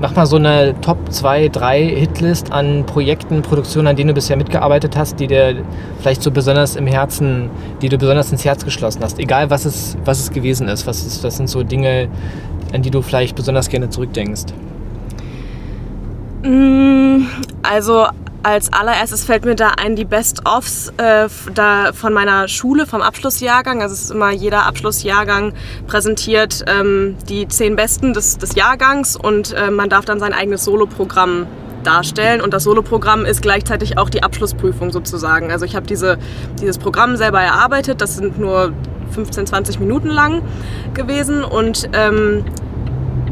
mach 0.00 0.14
mal 0.14 0.26
so 0.26 0.36
eine 0.36 0.74
Top 0.80 0.98
2, 1.10 1.48
3 1.48 1.82
Hitlist 1.86 2.52
an 2.52 2.84
Projekten, 2.86 3.42
Produktionen, 3.42 3.88
an 3.88 3.96
denen 3.96 4.08
du 4.08 4.14
bisher 4.14 4.36
mitgearbeitet 4.36 4.96
hast, 4.96 5.20
die 5.20 5.26
dir 5.26 5.64
vielleicht 6.00 6.22
so 6.22 6.30
besonders 6.30 6.76
im 6.76 6.86
Herzen, 6.86 7.50
die 7.82 7.88
du 7.88 7.98
besonders 7.98 8.30
ins 8.32 8.44
Herz 8.44 8.64
geschlossen 8.64 9.02
hast. 9.02 9.18
Egal, 9.18 9.50
was 9.50 9.64
es, 9.64 9.96
was 10.04 10.20
es 10.20 10.30
gewesen 10.30 10.68
ist. 10.68 10.86
Was, 10.86 11.04
ist, 11.06 11.24
was 11.24 11.36
sind 11.36 11.48
so 11.48 11.62
Dinge, 11.62 12.08
an 12.72 12.82
die 12.82 12.90
du 12.90 13.02
vielleicht 13.02 13.36
besonders 13.36 13.68
gerne 13.68 13.88
zurückdenkst? 13.88 14.52
Mm, 16.42 17.26
also 17.62 18.06
als 18.44 18.72
allererstes 18.72 19.24
fällt 19.24 19.44
mir 19.44 19.54
da 19.54 19.72
ein 19.82 19.96
die 19.96 20.04
Best-ofs 20.04 20.92
äh, 20.98 21.28
von 21.28 22.12
meiner 22.12 22.46
Schule, 22.46 22.86
vom 22.86 23.00
Abschlussjahrgang. 23.00 23.82
Also 23.82 23.94
es 23.94 24.02
ist 24.02 24.10
immer 24.10 24.30
jeder 24.30 24.66
Abschlussjahrgang 24.66 25.54
präsentiert 25.86 26.64
ähm, 26.66 27.16
die 27.28 27.48
zehn 27.48 27.74
Besten 27.74 28.12
des, 28.12 28.38
des 28.38 28.54
Jahrgangs 28.54 29.16
und 29.16 29.52
äh, 29.52 29.70
man 29.70 29.88
darf 29.88 30.04
dann 30.04 30.20
sein 30.20 30.32
eigenes 30.32 30.64
Soloprogramm 30.64 31.46
darstellen. 31.84 32.40
Und 32.40 32.52
das 32.52 32.64
Soloprogramm 32.64 33.24
ist 33.24 33.42
gleichzeitig 33.42 33.98
auch 33.98 34.10
die 34.10 34.22
Abschlussprüfung 34.22 34.92
sozusagen. 34.92 35.50
Also 35.50 35.64
ich 35.64 35.74
habe 35.74 35.86
diese, 35.86 36.18
dieses 36.60 36.78
Programm 36.78 37.16
selber 37.16 37.40
erarbeitet. 37.40 38.00
Das 38.00 38.16
sind 38.16 38.38
nur 38.38 38.72
15, 39.12 39.46
20 39.46 39.80
Minuten 39.80 40.08
lang 40.08 40.42
gewesen 40.92 41.44
und 41.44 41.88
ähm, 41.92 42.44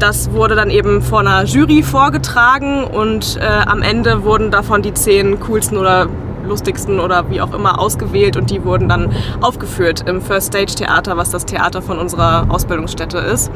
das 0.03 0.33
wurde 0.33 0.55
dann 0.55 0.69
eben 0.69 1.01
vor 1.01 1.21
einer 1.21 1.45
Jury 1.45 1.81
vorgetragen 1.81 2.83
und 2.83 3.37
äh, 3.37 3.45
am 3.45 3.81
Ende 3.81 4.25
wurden 4.25 4.51
davon 4.51 4.81
die 4.81 4.93
zehn 4.93 5.39
coolsten 5.39 5.77
oder 5.77 6.09
lustigsten 6.45 6.99
oder 6.99 7.29
wie 7.29 7.39
auch 7.39 7.53
immer 7.53 7.79
ausgewählt 7.79 8.35
und 8.35 8.51
die 8.51 8.65
wurden 8.65 8.89
dann 8.89 9.13
aufgeführt 9.39 10.03
im 10.05 10.21
First 10.21 10.47
Stage 10.47 10.75
Theater, 10.75 11.15
was 11.15 11.29
das 11.29 11.45
Theater 11.45 11.81
von 11.81 11.99
unserer 11.99 12.47
Ausbildungsstätte 12.49 13.17
ist 13.17 13.49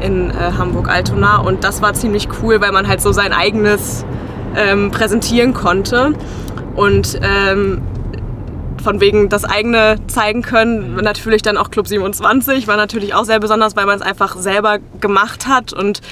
in 0.00 0.30
äh, 0.30 0.34
Hamburg-Altona. 0.58 1.36
Und 1.36 1.62
das 1.62 1.80
war 1.80 1.94
ziemlich 1.94 2.26
cool, 2.42 2.60
weil 2.60 2.72
man 2.72 2.88
halt 2.88 3.00
so 3.00 3.12
sein 3.12 3.32
eigenes 3.32 4.04
ähm, 4.56 4.90
präsentieren 4.90 5.54
konnte. 5.54 6.14
Und 6.74 7.20
ähm, 7.22 7.82
von 8.84 9.00
wegen 9.00 9.28
das 9.28 9.44
eigene 9.44 9.96
zeigen 10.06 10.42
können. 10.42 10.96
Natürlich 10.96 11.42
dann 11.42 11.56
auch 11.56 11.70
Club 11.70 11.88
27 11.88 12.68
war 12.68 12.76
natürlich 12.76 13.14
auch 13.14 13.24
sehr 13.24 13.40
besonders, 13.40 13.74
weil 13.74 13.86
man 13.86 13.96
es 13.96 14.02
einfach 14.02 14.36
selber 14.36 14.78
gemacht 15.00 15.48
hat 15.48 15.72
und 15.72 16.02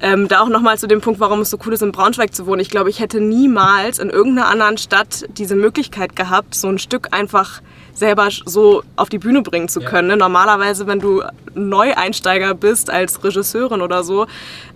ähm, 0.00 0.26
da 0.26 0.40
auch 0.40 0.48
nochmal 0.48 0.78
zu 0.78 0.88
dem 0.88 1.00
Punkt, 1.00 1.20
warum 1.20 1.42
es 1.42 1.50
so 1.50 1.58
cool 1.64 1.74
ist, 1.74 1.82
in 1.82 1.92
Braunschweig 1.92 2.34
zu 2.34 2.46
wohnen. 2.46 2.60
Ich 2.60 2.70
glaube, 2.70 2.90
ich 2.90 2.98
hätte 2.98 3.20
niemals 3.20 3.98
in 3.98 4.10
irgendeiner 4.10 4.48
anderen 4.48 4.78
Stadt 4.78 5.26
diese 5.36 5.54
Möglichkeit 5.54 6.16
gehabt, 6.16 6.54
so 6.54 6.68
ein 6.68 6.78
Stück 6.78 7.08
einfach 7.12 7.60
selber 7.94 8.28
so 8.30 8.82
auf 8.96 9.08
die 9.08 9.18
Bühne 9.18 9.42
bringen 9.42 9.68
zu 9.68 9.80
können. 9.80 10.08
Ja. 10.08 10.16
Ne? 10.16 10.20
Normalerweise, 10.20 10.86
wenn 10.86 11.00
du 11.00 11.22
Neueinsteiger 11.54 12.54
bist 12.54 12.90
als 12.90 13.22
Regisseurin 13.22 13.82
oder 13.82 14.04
so, 14.04 14.26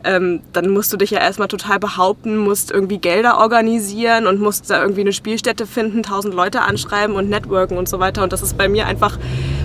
ähm, 0.05 0.41
dann 0.53 0.71
musst 0.71 0.93
du 0.93 0.97
dich 0.97 1.11
ja 1.11 1.21
erstmal 1.21 1.49
total 1.49 1.79
behaupten, 1.79 2.37
musst 2.37 2.71
irgendwie 2.71 2.99
Gelder 2.99 3.39
organisieren 3.39 4.27
und 4.27 4.41
musst 4.41 4.71
da 4.71 4.83
irgendwie 4.83 5.01
eine 5.01 5.13
Spielstätte 5.13 5.67
finden, 5.67 6.03
tausend 6.03 6.35
Leute 6.35 6.63
anschreiben 6.63 7.17
und 7.17 7.29
networken 7.29 7.79
und 7.79 7.89
so 7.89 7.99
weiter. 7.99 8.23
Und 8.23 8.33
das 8.33 8.43
ist 8.43 8.59
bei 8.59 8.69
mir 8.69 8.87
einfach 8.87 9.19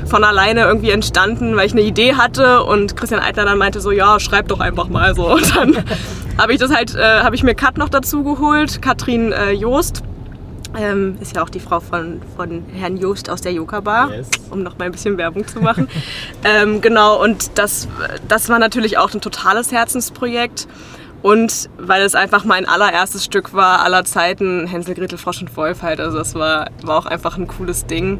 von 0.07 0.23
alleine 0.23 0.61
irgendwie 0.61 0.91
entstanden, 0.91 1.55
weil 1.55 1.67
ich 1.67 1.73
eine 1.73 1.81
Idee 1.81 2.15
hatte 2.15 2.63
und 2.63 2.95
Christian 2.95 3.21
Eitler 3.21 3.45
dann 3.45 3.57
meinte 3.57 3.81
so, 3.81 3.91
ja, 3.91 4.19
schreib 4.19 4.47
doch 4.47 4.59
einfach 4.59 4.87
mal 4.87 5.15
so. 5.15 5.31
Und 5.31 5.55
dann 5.55 5.77
habe 6.37 6.53
ich 6.53 6.59
das 6.59 6.73
halt, 6.73 6.95
äh, 6.95 7.21
habe 7.21 7.35
ich 7.35 7.43
mir 7.43 7.55
Kat 7.55 7.77
noch 7.77 7.89
dazu 7.89 8.23
geholt, 8.23 8.81
Katrin 8.81 9.31
äh, 9.31 9.51
Joost 9.51 10.03
ähm, 10.77 11.17
ist 11.19 11.35
ja 11.35 11.43
auch 11.43 11.49
die 11.49 11.59
Frau 11.59 11.79
von, 11.79 12.21
von 12.35 12.63
Herrn 12.73 12.97
Joost 12.97 13.29
aus 13.29 13.41
der 13.41 13.53
Yoga 13.53 13.81
Bar, 13.81 14.11
yes. 14.11 14.29
um 14.49 14.63
noch 14.63 14.77
mal 14.77 14.85
ein 14.85 14.91
bisschen 14.91 15.17
Werbung 15.17 15.47
zu 15.47 15.59
machen. 15.59 15.87
ähm, 16.43 16.81
genau, 16.81 17.21
und 17.21 17.57
das, 17.57 17.87
das 18.27 18.49
war 18.49 18.59
natürlich 18.59 18.97
auch 18.97 19.13
ein 19.13 19.21
totales 19.21 19.71
Herzensprojekt. 19.71 20.67
Und 21.21 21.69
weil 21.77 22.01
es 22.01 22.15
einfach 22.15 22.45
mein 22.45 22.67
allererstes 22.67 23.23
Stück 23.23 23.53
war 23.53 23.83
aller 23.83 24.05
Zeiten, 24.05 24.65
Hänsel, 24.65 24.95
Gretel, 24.95 25.19
Frosch 25.19 25.41
und 25.41 25.55
Wolf 25.55 25.83
halt. 25.83 25.99
Also 25.99 26.17
das 26.17 26.33
war, 26.33 26.71
war 26.81 26.97
auch 26.97 27.05
einfach 27.05 27.37
ein 27.37 27.47
cooles 27.47 27.85
Ding. 27.85 28.17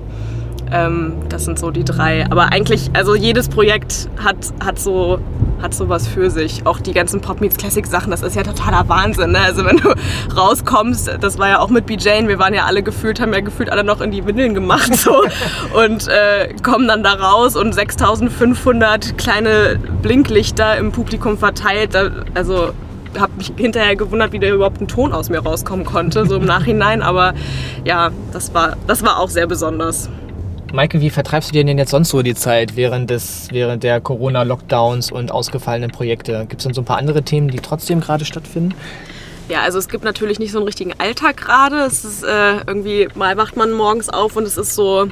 Ähm, 0.71 1.13
das 1.27 1.45
sind 1.45 1.57
so 1.57 1.71
die 1.71 1.83
drei. 1.83 2.25
Aber 2.29 2.51
eigentlich, 2.51 2.91
also 2.93 3.15
jedes 3.15 3.49
Projekt 3.49 4.07
hat, 4.23 4.53
hat 4.63 4.77
so 4.77 5.19
hat 5.61 5.73
sowas 5.73 6.07
für 6.07 6.29
sich. 6.29 6.65
Auch 6.65 6.79
die 6.79 6.93
ganzen 6.93 7.21
Pop 7.21 7.41
Meets 7.41 7.57
Classic 7.57 7.85
Sachen, 7.85 8.11
das 8.11 8.21
ist 8.21 8.35
ja 8.35 8.43
totaler 8.43 8.87
Wahnsinn. 8.89 9.31
Ne? 9.31 9.39
Also 9.39 9.65
wenn 9.65 9.77
du 9.77 9.93
rauskommst, 10.35 11.17
das 11.19 11.37
war 11.37 11.49
ja 11.49 11.59
auch 11.59 11.69
mit 11.69 11.85
BJ, 11.85 12.27
wir 12.27 12.39
waren 12.39 12.53
ja 12.53 12.65
alle 12.65 12.83
gefühlt, 12.83 13.19
haben 13.19 13.33
ja 13.33 13.41
gefühlt 13.41 13.69
alle 13.69 13.83
noch 13.83 14.01
in 14.01 14.11
die 14.11 14.25
Windeln 14.25 14.53
gemacht 14.53 14.95
so 14.95 15.23
und 15.73 16.07
äh, 16.07 16.53
kommen 16.63 16.87
dann 16.87 17.03
da 17.03 17.13
raus 17.13 17.55
und 17.55 17.73
6500 17.73 19.17
kleine 19.17 19.79
Blinklichter 20.01 20.77
im 20.77 20.91
Publikum 20.91 21.37
verteilt. 21.37 21.95
Also 22.33 22.71
habe 23.19 23.33
mich 23.37 23.53
hinterher 23.57 23.95
gewundert, 23.95 24.31
wie 24.31 24.39
da 24.39 24.47
überhaupt 24.47 24.81
ein 24.81 24.87
Ton 24.87 25.11
aus 25.13 25.29
mir 25.29 25.39
rauskommen 25.39 25.85
konnte, 25.85 26.25
so 26.25 26.37
im 26.37 26.45
Nachhinein. 26.45 27.01
Aber 27.01 27.33
ja, 27.83 28.11
das 28.31 28.53
war, 28.53 28.77
das 28.87 29.03
war 29.03 29.19
auch 29.19 29.29
sehr 29.29 29.47
besonders. 29.47 30.09
Maike, 30.73 31.01
wie 31.01 31.09
vertreibst 31.09 31.49
du 31.49 31.53
dir 31.53 31.65
denn 31.65 31.77
jetzt 31.77 31.91
sonst 31.91 32.09
so 32.09 32.21
die 32.21 32.33
Zeit 32.33 32.77
während, 32.77 33.09
des, 33.09 33.49
während 33.51 33.83
der 33.83 33.99
Corona-Lockdowns 33.99 35.11
und 35.11 35.29
ausgefallenen 35.29 35.91
Projekte? 35.91 36.45
Gibt 36.47 36.61
es 36.61 36.63
denn 36.63 36.73
so 36.73 36.81
ein 36.81 36.85
paar 36.85 36.97
andere 36.97 37.23
Themen, 37.23 37.49
die 37.49 37.59
trotzdem 37.59 37.99
gerade 37.99 38.23
stattfinden? 38.23 38.73
Ja, 39.49 39.63
also 39.63 39.79
es 39.79 39.89
gibt 39.89 40.05
natürlich 40.05 40.39
nicht 40.39 40.53
so 40.53 40.59
einen 40.59 40.65
richtigen 40.65 40.93
Alltag 40.97 41.35
gerade. 41.35 41.79
Es 41.79 42.05
ist 42.05 42.23
äh, 42.23 42.59
irgendwie, 42.65 43.09
mal 43.15 43.35
wacht 43.35 43.57
man 43.57 43.71
morgens 43.73 44.07
auf 44.07 44.37
und 44.37 44.43
es 44.43 44.57
ist 44.57 44.73
so, 44.73 45.07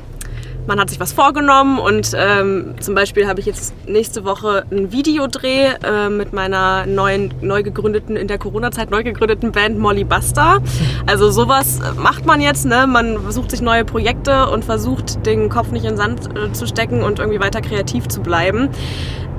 man 0.69 0.79
hat 0.79 0.91
sich 0.91 0.99
was 0.99 1.11
vorgenommen 1.13 1.79
und 1.79 2.11
ähm, 2.15 2.75
zum 2.79 2.93
Beispiel 2.93 3.27
habe 3.27 3.39
ich 3.39 3.47
jetzt 3.47 3.73
nächste 3.87 4.23
Woche 4.23 4.65
einen 4.69 4.91
Videodreh 4.91 5.73
äh, 5.83 6.09
mit 6.09 6.31
meiner 6.31 6.85
neuen, 6.85 7.33
neu 7.41 7.63
gegründeten, 7.63 8.15
in 8.15 8.27
der 8.27 8.37
Corona-Zeit 8.37 8.91
neu 8.91 9.03
gegründeten 9.03 9.51
Band 9.51 9.79
Molly 9.79 10.03
Buster. 10.03 10.61
Also 11.07 11.31
sowas 11.31 11.79
macht 11.97 12.27
man 12.27 12.39
jetzt, 12.39 12.67
ne? 12.67 12.85
man 12.85 13.31
sucht 13.31 13.49
sich 13.49 13.61
neue 13.61 13.83
Projekte 13.83 14.47
und 14.49 14.63
versucht 14.63 15.25
den 15.25 15.49
Kopf 15.49 15.71
nicht 15.71 15.85
in 15.85 15.93
den 15.93 15.97
Sand 15.97 16.29
äh, 16.37 16.53
zu 16.53 16.67
stecken 16.67 17.01
und 17.01 17.17
irgendwie 17.17 17.39
weiter 17.39 17.61
kreativ 17.61 18.07
zu 18.07 18.21
bleiben. 18.21 18.69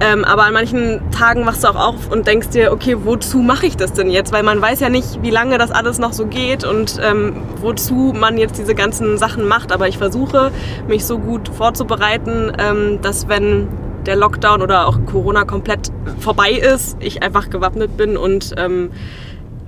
Ähm, 0.01 0.25
aber 0.25 0.45
an 0.45 0.55
manchen 0.55 1.11
Tagen 1.11 1.45
wachst 1.45 1.63
du 1.63 1.69
auch 1.69 1.77
auf 1.77 2.11
und 2.11 2.27
denkst 2.27 2.49
dir, 2.49 2.73
okay, 2.73 2.97
wozu 3.05 3.39
mache 3.39 3.67
ich 3.67 3.77
das 3.77 3.93
denn 3.93 4.11
jetzt? 4.11 4.33
Weil 4.33 4.43
man 4.43 4.61
weiß 4.61 4.81
ja 4.81 4.89
nicht, 4.89 5.23
wie 5.23 5.31
lange 5.31 5.59
das 5.59 5.71
alles 5.71 5.99
noch 5.99 6.15
so 6.15 6.27
geht 6.27 6.65
und 6.65 6.99
ähm, 7.03 7.37
wozu 7.61 8.15
man 8.17 8.39
jetzt 8.39 8.59
diese 8.59 8.75
ganzen 8.75 9.19
Sachen 9.19 9.47
macht. 9.47 9.73
Aber 9.73 9.89
ich 9.89 9.99
versuche, 9.99 10.53
mich 10.89 11.05
so 11.05 11.19
gut 11.19 11.49
vorzubereiten, 11.49 12.51
ähm, 12.59 13.01
dass 13.03 13.29
wenn 13.29 13.69
der 14.07 14.17
Lockdown 14.17 14.63
oder 14.63 14.89
auch 14.89 14.99
Corona 15.05 15.45
komplett 15.45 15.91
vorbei 16.19 16.53
ist, 16.53 16.97
ich 17.01 17.23
einfach 17.23 17.51
gewappnet 17.51 17.99
bin 17.99 18.17
und 18.17 18.55
ähm, 18.57 18.91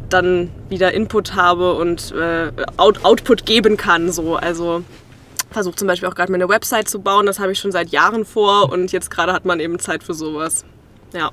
dann 0.09 0.51
wieder 0.69 0.93
Input 0.93 1.35
habe 1.35 1.75
und 1.75 2.13
äh, 2.13 2.51
Out 2.77 3.05
Output 3.05 3.47
geben 3.47 3.77
kann. 3.77 4.11
So. 4.11 4.37
Also 4.37 4.83
versuche 5.53 5.77
zum 5.77 5.89
Beispiel 5.89 6.09
auch 6.09 6.15
gerade 6.15 6.33
meine 6.33 6.49
Website 6.49 6.89
zu 6.89 7.01
bauen. 7.01 7.27
Das 7.27 7.39
habe 7.39 7.53
ich 7.53 7.59
schon 7.59 7.73
seit 7.73 7.91
Jahren 7.91 8.25
vor 8.25 8.73
und 8.73 8.93
jetzt 8.93 9.11
gerade 9.11 9.33
hat 9.33 9.45
man 9.45 9.61
eben 9.61 9.79
Zeit 9.79 10.03
für 10.03 10.15
sowas. 10.15 10.65
Ja. 11.13 11.31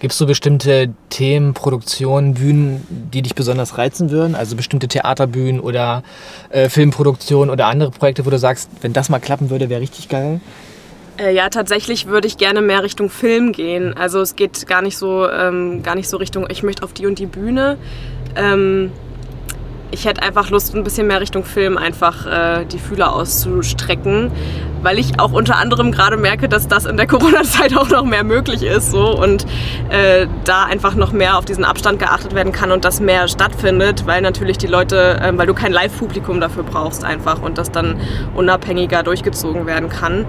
Gibt 0.00 0.12
es 0.12 0.18
so 0.18 0.26
bestimmte 0.26 0.92
Themen, 1.10 1.54
Produktionen, 1.54 2.34
Bühnen, 2.34 2.84
die 2.90 3.22
dich 3.22 3.36
besonders 3.36 3.78
reizen 3.78 4.10
würden? 4.10 4.34
Also 4.34 4.56
bestimmte 4.56 4.88
Theaterbühnen 4.88 5.60
oder 5.60 6.02
äh, 6.50 6.68
Filmproduktionen 6.68 7.50
oder 7.50 7.66
andere 7.66 7.92
Projekte, 7.92 8.26
wo 8.26 8.30
du 8.30 8.38
sagst, 8.38 8.68
wenn 8.80 8.92
das 8.92 9.08
mal 9.10 9.20
klappen 9.20 9.48
würde, 9.48 9.70
wäre 9.70 9.80
richtig 9.80 10.08
geil? 10.08 10.40
Äh, 11.18 11.32
ja, 11.34 11.48
tatsächlich 11.50 12.06
würde 12.06 12.26
ich 12.26 12.36
gerne 12.36 12.62
mehr 12.62 12.82
Richtung 12.82 13.10
Film 13.10 13.52
gehen. 13.52 13.96
Also 13.96 14.20
es 14.20 14.34
geht 14.34 14.66
gar 14.66 14.82
nicht 14.82 14.96
so, 14.96 15.28
ähm, 15.28 15.84
gar 15.84 15.94
nicht 15.94 16.08
so 16.08 16.16
Richtung, 16.16 16.46
ich 16.50 16.64
möchte 16.64 16.82
auf 16.82 16.92
die 16.92 17.06
und 17.06 17.20
die 17.20 17.26
Bühne. 17.26 17.78
Ähm, 18.34 18.90
ich 19.92 20.06
hätte 20.06 20.22
einfach 20.22 20.50
Lust, 20.50 20.74
ein 20.74 20.84
bisschen 20.84 21.06
mehr 21.06 21.20
Richtung 21.20 21.44
Film 21.44 21.76
einfach 21.78 22.26
äh, 22.26 22.64
die 22.64 22.78
Fühler 22.78 23.12
auszustrecken, 23.14 24.32
weil 24.82 24.98
ich 24.98 25.20
auch 25.20 25.32
unter 25.32 25.56
anderem 25.56 25.92
gerade 25.92 26.16
merke, 26.16 26.48
dass 26.48 26.66
das 26.66 26.86
in 26.86 26.96
der 26.96 27.06
Corona-Zeit 27.12 27.76
auch 27.76 27.88
noch 27.90 28.04
mehr 28.04 28.24
möglich 28.24 28.62
ist 28.62 28.90
so 28.90 29.16
und 29.16 29.46
äh, 29.90 30.26
da 30.44 30.64
einfach 30.64 30.94
noch 30.94 31.12
mehr 31.12 31.36
auf 31.36 31.44
diesen 31.44 31.64
Abstand 31.64 31.98
geachtet 31.98 32.34
werden 32.34 32.52
kann 32.52 32.72
und 32.72 32.84
das 32.84 33.00
mehr 33.00 33.28
stattfindet, 33.28 34.06
weil 34.06 34.22
natürlich 34.22 34.58
die 34.58 34.66
Leute, 34.66 35.20
äh, 35.20 35.36
weil 35.36 35.46
du 35.46 35.54
kein 35.54 35.72
Live-Publikum 35.72 36.40
dafür 36.40 36.62
brauchst 36.62 37.04
einfach 37.04 37.42
und 37.42 37.58
das 37.58 37.70
dann 37.70 38.00
unabhängiger 38.34 39.02
durchgezogen 39.02 39.66
werden 39.66 39.90
kann. 39.90 40.24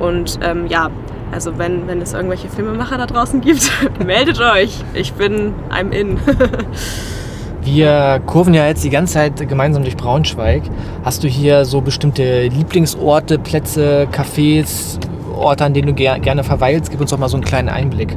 Und 0.00 0.40
ähm, 0.42 0.66
ja, 0.66 0.90
also 1.30 1.58
wenn, 1.58 1.86
wenn 1.86 2.00
es 2.00 2.14
irgendwelche 2.14 2.48
Filmemacher 2.48 2.96
da 2.96 3.06
draußen 3.06 3.42
gibt, 3.42 3.70
meldet 4.04 4.40
euch. 4.40 4.78
Ich 4.94 5.12
bin 5.12 5.54
I'm 5.70 5.90
in. 5.90 6.18
Wir 7.64 8.20
kurven 8.26 8.54
ja 8.54 8.66
jetzt 8.66 8.82
die 8.82 8.90
ganze 8.90 9.14
Zeit 9.14 9.48
gemeinsam 9.48 9.84
durch 9.84 9.96
Braunschweig. 9.96 10.64
Hast 11.04 11.22
du 11.22 11.28
hier 11.28 11.64
so 11.64 11.80
bestimmte 11.80 12.48
Lieblingsorte, 12.48 13.38
Plätze, 13.38 14.08
Cafés, 14.10 14.98
Orte, 15.36 15.64
an 15.64 15.72
denen 15.72 15.86
du 15.86 15.94
ger 15.94 16.18
gerne 16.18 16.42
verweilst? 16.42 16.90
Gib 16.90 17.00
uns 17.00 17.10
doch 17.10 17.18
mal 17.18 17.28
so 17.28 17.36
einen 17.36 17.44
kleinen 17.44 17.68
Einblick. 17.68 18.16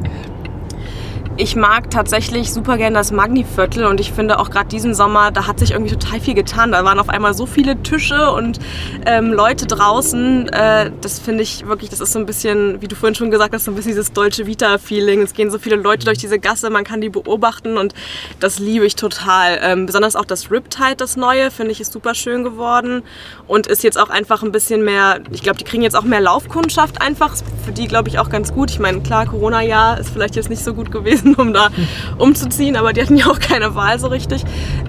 Ich 1.38 1.58
mag 1.58 1.92
tatsächlich 1.92 2.54
super 2.54 2.78
gerne 2.78 2.96
das 2.96 3.12
Magni-Viertel 3.12 3.84
und 3.84 4.00
ich 4.00 4.14
finde 4.14 4.40
auch 4.40 4.50
gerade 4.50 4.70
diesen 4.70 4.96
Sommer, 4.96 5.32
da 5.32 5.48
hat 5.48 5.60
sich 5.60 5.72
irgendwie 5.72 5.92
total 5.92 6.22
viel 6.22 6.34
getan. 6.34 6.72
Da 6.72 6.86
waren 6.86 6.98
auf 6.98 7.10
einmal 7.10 7.34
so 7.34 7.46
viele 7.46 7.84
Tische 7.84 8.32
und 8.32 8.58
ähm, 9.06 9.34
Leute 9.34 9.68
draußen. 9.68 10.48
Äh, 10.48 10.92
das 11.02 11.20
finde 11.20 11.44
ich 11.44 11.68
wirklich, 11.68 11.90
das 11.90 12.00
ist 12.00 12.14
so 12.14 12.20
ein 12.20 12.26
bisschen, 12.26 12.82
wie 12.82 12.88
du 12.88 12.96
vorhin 12.96 13.16
schon 13.16 13.32
gesagt 13.32 13.54
hast, 13.54 13.66
so 13.66 13.72
ein 13.72 13.76
bisschen 13.76 13.92
dieses 13.92 14.14
deutsche 14.14 14.48
Vita-Feeling. 14.48 15.24
Es 15.24 15.34
gehen 15.34 15.52
so 15.52 15.60
viele 15.60 15.76
Leute 15.76 16.06
durch 16.06 16.18
diese 16.20 16.40
Gasse, 16.40 16.70
man 16.70 16.86
kann 16.86 17.02
die 17.02 17.10
beobachten 17.10 17.78
und 17.78 17.94
das 18.40 18.60
liebe 18.60 18.86
ich 18.86 18.96
total. 18.96 19.60
Ähm, 19.62 19.88
besonders 19.88 20.16
auch 20.16 20.26
das 20.26 20.50
Riptide, 20.52 20.96
das 20.96 21.18
neue, 21.18 21.52
finde 21.52 21.74
ich, 21.74 21.82
ist 21.82 21.92
super 21.92 22.16
schön 22.16 22.46
geworden 22.46 23.04
und 23.46 23.68
ist 23.68 23.84
jetzt 23.84 24.00
auch 24.00 24.10
einfach 24.10 24.42
ein 24.42 24.54
bisschen 24.54 24.86
mehr, 24.86 25.20
ich 25.32 25.44
glaube, 25.44 25.58
die 25.58 25.66
kriegen 25.66 25.84
jetzt 25.84 25.98
auch 25.98 26.04
mehr 26.04 26.22
Laufkundschaft 26.22 27.02
einfach. 27.02 27.36
Für 27.66 27.74
die, 27.74 27.88
glaube 27.88 28.08
ich, 28.08 28.20
auch 28.20 28.30
ganz 28.30 28.54
gut. 28.54 28.70
Ich 28.70 28.80
meine, 28.80 29.02
klar, 29.02 29.26
Corona-Jahr 29.26 30.00
ist 30.00 30.12
vielleicht 30.12 30.38
jetzt 30.38 30.50
nicht 30.50 30.64
so 30.64 30.74
gut 30.74 30.92
gewesen 30.92 31.25
gewesen, 31.26 31.36
um 31.36 31.54
da 31.54 31.70
umzuziehen, 32.18 32.76
aber 32.76 32.94
die 32.94 33.02
hatten 33.02 33.18
ja 33.18 33.28
auch 33.28 33.40
keine 33.40 33.76
Wahl 33.76 34.00
so 34.00 34.08
richtig. 34.08 34.44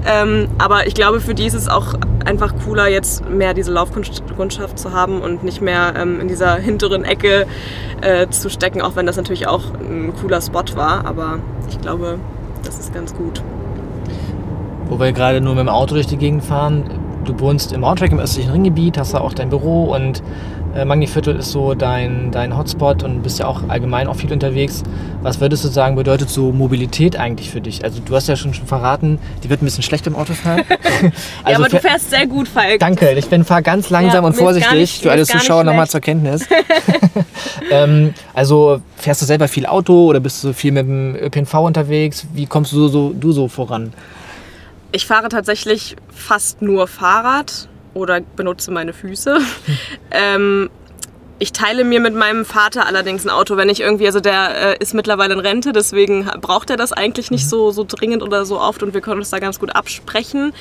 Ähm, 0.06 0.48
aber 0.58 0.86
ich 0.86 0.94
glaube, 0.94 1.20
für 1.20 1.34
die 1.34 1.46
ist 1.46 1.54
es 1.54 1.68
auch 1.68 1.94
einfach 2.24 2.54
cooler, 2.64 2.88
jetzt 2.88 3.28
mehr 3.28 3.54
diese 3.54 3.72
Laufkundschaft 3.72 4.78
zu 4.78 4.92
haben 4.92 5.20
und 5.20 5.44
nicht 5.44 5.60
mehr 5.60 5.94
ähm, 5.96 6.20
in 6.20 6.28
dieser 6.28 6.56
hinteren 6.56 7.04
Ecke 7.04 7.46
äh, 8.00 8.28
zu 8.28 8.50
stecken, 8.50 8.82
auch 8.82 8.96
wenn 8.96 9.06
das 9.06 9.16
natürlich 9.16 9.46
auch 9.46 9.62
ein 9.74 10.12
cooler 10.20 10.40
Spot 10.40 10.64
war. 10.74 11.06
Aber 11.06 11.38
ich 11.68 11.80
glaube, 11.80 12.18
das 12.64 12.78
ist 12.78 12.92
ganz 12.92 13.14
gut. 13.14 13.42
Wo 14.88 15.00
wir 15.00 15.12
gerade 15.12 15.40
nur 15.40 15.54
mit 15.54 15.62
dem 15.62 15.68
Auto 15.68 15.94
durch 15.94 16.06
die 16.06 16.16
Gegend 16.16 16.44
fahren, 16.44 16.84
du 17.24 17.38
wohnst 17.40 17.72
im 17.72 17.82
Outtrack 17.82 18.12
im 18.12 18.20
östlichen 18.20 18.52
Ringgebiet, 18.52 18.98
hast 18.98 19.14
da 19.14 19.18
auch 19.18 19.32
dein 19.32 19.50
Büro 19.50 19.94
und 19.94 20.22
äh, 20.76 20.84
Magniviertel 20.84 21.36
ist 21.36 21.50
so 21.52 21.74
dein, 21.74 22.30
dein 22.30 22.56
Hotspot 22.56 23.02
und 23.02 23.22
bist 23.22 23.38
ja 23.38 23.46
auch 23.46 23.68
allgemein 23.68 24.06
auch 24.06 24.16
viel 24.16 24.32
unterwegs. 24.32 24.82
Was 25.22 25.40
würdest 25.40 25.64
du 25.64 25.68
sagen, 25.68 25.96
bedeutet 25.96 26.28
so 26.28 26.52
Mobilität 26.52 27.16
eigentlich 27.16 27.50
für 27.50 27.60
dich? 27.60 27.82
Also 27.84 28.00
du 28.04 28.14
hast 28.14 28.28
ja 28.28 28.36
schon, 28.36 28.54
schon 28.54 28.66
verraten, 28.66 29.18
die 29.42 29.50
wird 29.50 29.62
ein 29.62 29.64
bisschen 29.64 29.82
schlecht 29.82 30.06
im 30.06 30.14
Autofahren. 30.14 30.64
also 31.44 31.50
ja, 31.50 31.56
aber 31.56 31.68
du 31.68 31.80
fährst 31.80 32.10
sehr 32.10 32.26
gut, 32.26 32.48
Falk. 32.48 32.78
Danke, 32.80 33.12
ich 33.12 33.28
bin 33.28 33.44
fahr 33.44 33.62
ganz 33.62 33.90
langsam 33.90 34.22
ja, 34.22 34.28
und 34.28 34.34
vorsichtig, 34.34 34.72
nicht, 34.72 35.02
für 35.02 35.10
alle 35.10 35.24
Zuschauer 35.24 35.64
nochmal 35.64 35.88
zur 35.88 36.00
Kenntnis. 36.00 36.46
ähm, 37.70 38.14
also 38.34 38.80
fährst 38.96 39.22
du 39.22 39.26
selber 39.26 39.48
viel 39.48 39.66
Auto 39.66 40.06
oder 40.06 40.20
bist 40.20 40.44
du 40.44 40.52
viel 40.52 40.72
mit 40.72 40.86
dem 40.86 41.16
ÖPNV 41.16 41.54
unterwegs? 41.54 42.26
Wie 42.34 42.46
kommst 42.46 42.72
du 42.72 42.88
so, 42.88 43.12
du 43.12 43.32
so 43.32 43.48
voran? 43.48 43.92
Ich 44.92 45.06
fahre 45.06 45.28
tatsächlich 45.28 45.96
fast 46.08 46.62
nur 46.62 46.86
Fahrrad 46.86 47.68
oder 47.96 48.20
benutze 48.20 48.70
meine 48.70 48.92
Füße. 48.92 49.36
Hm. 49.36 49.42
Ähm, 50.12 50.70
ich 51.38 51.52
teile 51.52 51.84
mir 51.84 52.00
mit 52.00 52.14
meinem 52.14 52.46
Vater 52.46 52.86
allerdings 52.86 53.26
ein 53.26 53.30
Auto, 53.30 53.58
wenn 53.58 53.68
ich 53.68 53.80
irgendwie, 53.80 54.06
also 54.06 54.20
der 54.20 54.76
äh, 54.78 54.82
ist 54.82 54.94
mittlerweile 54.94 55.34
in 55.34 55.40
Rente, 55.40 55.72
deswegen 55.72 56.24
braucht 56.40 56.70
er 56.70 56.76
das 56.76 56.92
eigentlich 56.92 57.30
nicht 57.30 57.46
so, 57.48 57.72
so 57.72 57.84
dringend 57.86 58.22
oder 58.22 58.46
so 58.46 58.58
oft 58.58 58.82
und 58.82 58.94
wir 58.94 59.02
können 59.02 59.18
uns 59.18 59.30
da 59.30 59.38
ganz 59.38 59.58
gut 59.58 59.76
absprechen. 59.76 60.54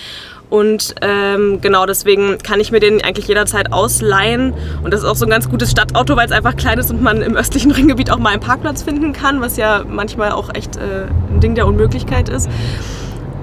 Und 0.49 0.95
ähm, 1.01 1.61
genau 1.61 1.85
deswegen 1.85 2.37
kann 2.39 2.59
ich 2.59 2.71
mir 2.71 2.81
den 2.81 3.01
eigentlich 3.03 3.27
jederzeit 3.27 3.71
ausleihen. 3.71 4.53
Und 4.83 4.93
das 4.93 5.01
ist 5.01 5.05
auch 5.05 5.15
so 5.15 5.25
ein 5.25 5.31
ganz 5.31 5.49
gutes 5.49 5.71
Stadtauto, 5.71 6.17
weil 6.17 6.25
es 6.25 6.33
einfach 6.33 6.57
klein 6.57 6.77
ist 6.77 6.91
und 6.91 7.01
man 7.01 7.21
im 7.21 7.35
östlichen 7.37 7.71
Ringgebiet 7.71 8.11
auch 8.11 8.19
mal 8.19 8.31
einen 8.31 8.41
Parkplatz 8.41 8.83
finden 8.83 9.13
kann, 9.13 9.39
was 9.39 9.55
ja 9.57 9.85
manchmal 9.87 10.33
auch 10.33 10.53
echt 10.53 10.75
äh, 10.75 11.07
ein 11.31 11.39
Ding 11.39 11.55
der 11.55 11.67
Unmöglichkeit 11.67 12.27
ist. 12.27 12.49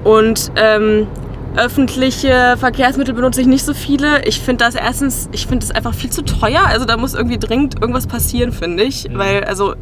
Und 0.03 0.51
ähm, 0.55 1.07
öffentliche 1.55 2.55
Verkehrsmittel 2.57 3.13
benutze 3.13 3.41
ich 3.41 3.47
nicht 3.47 3.65
so 3.65 3.73
viele. 3.73 4.25
Ich 4.25 4.39
finde 4.39 4.65
das 4.65 4.75
erstens, 4.75 5.29
ich 5.31 5.47
finde 5.47 5.65
das 5.65 5.75
einfach 5.75 5.93
viel 5.93 6.09
zu 6.09 6.23
teuer. 6.23 6.65
Also 6.65 6.85
da 6.85 6.97
muss 6.97 7.13
irgendwie 7.13 7.37
dringend 7.37 7.75
irgendwas 7.79 8.07
passieren, 8.07 8.51
finde 8.51 8.83
ich. 8.83 9.09
Mhm. 9.09 9.17
Weil, 9.17 9.43
also 9.43 9.75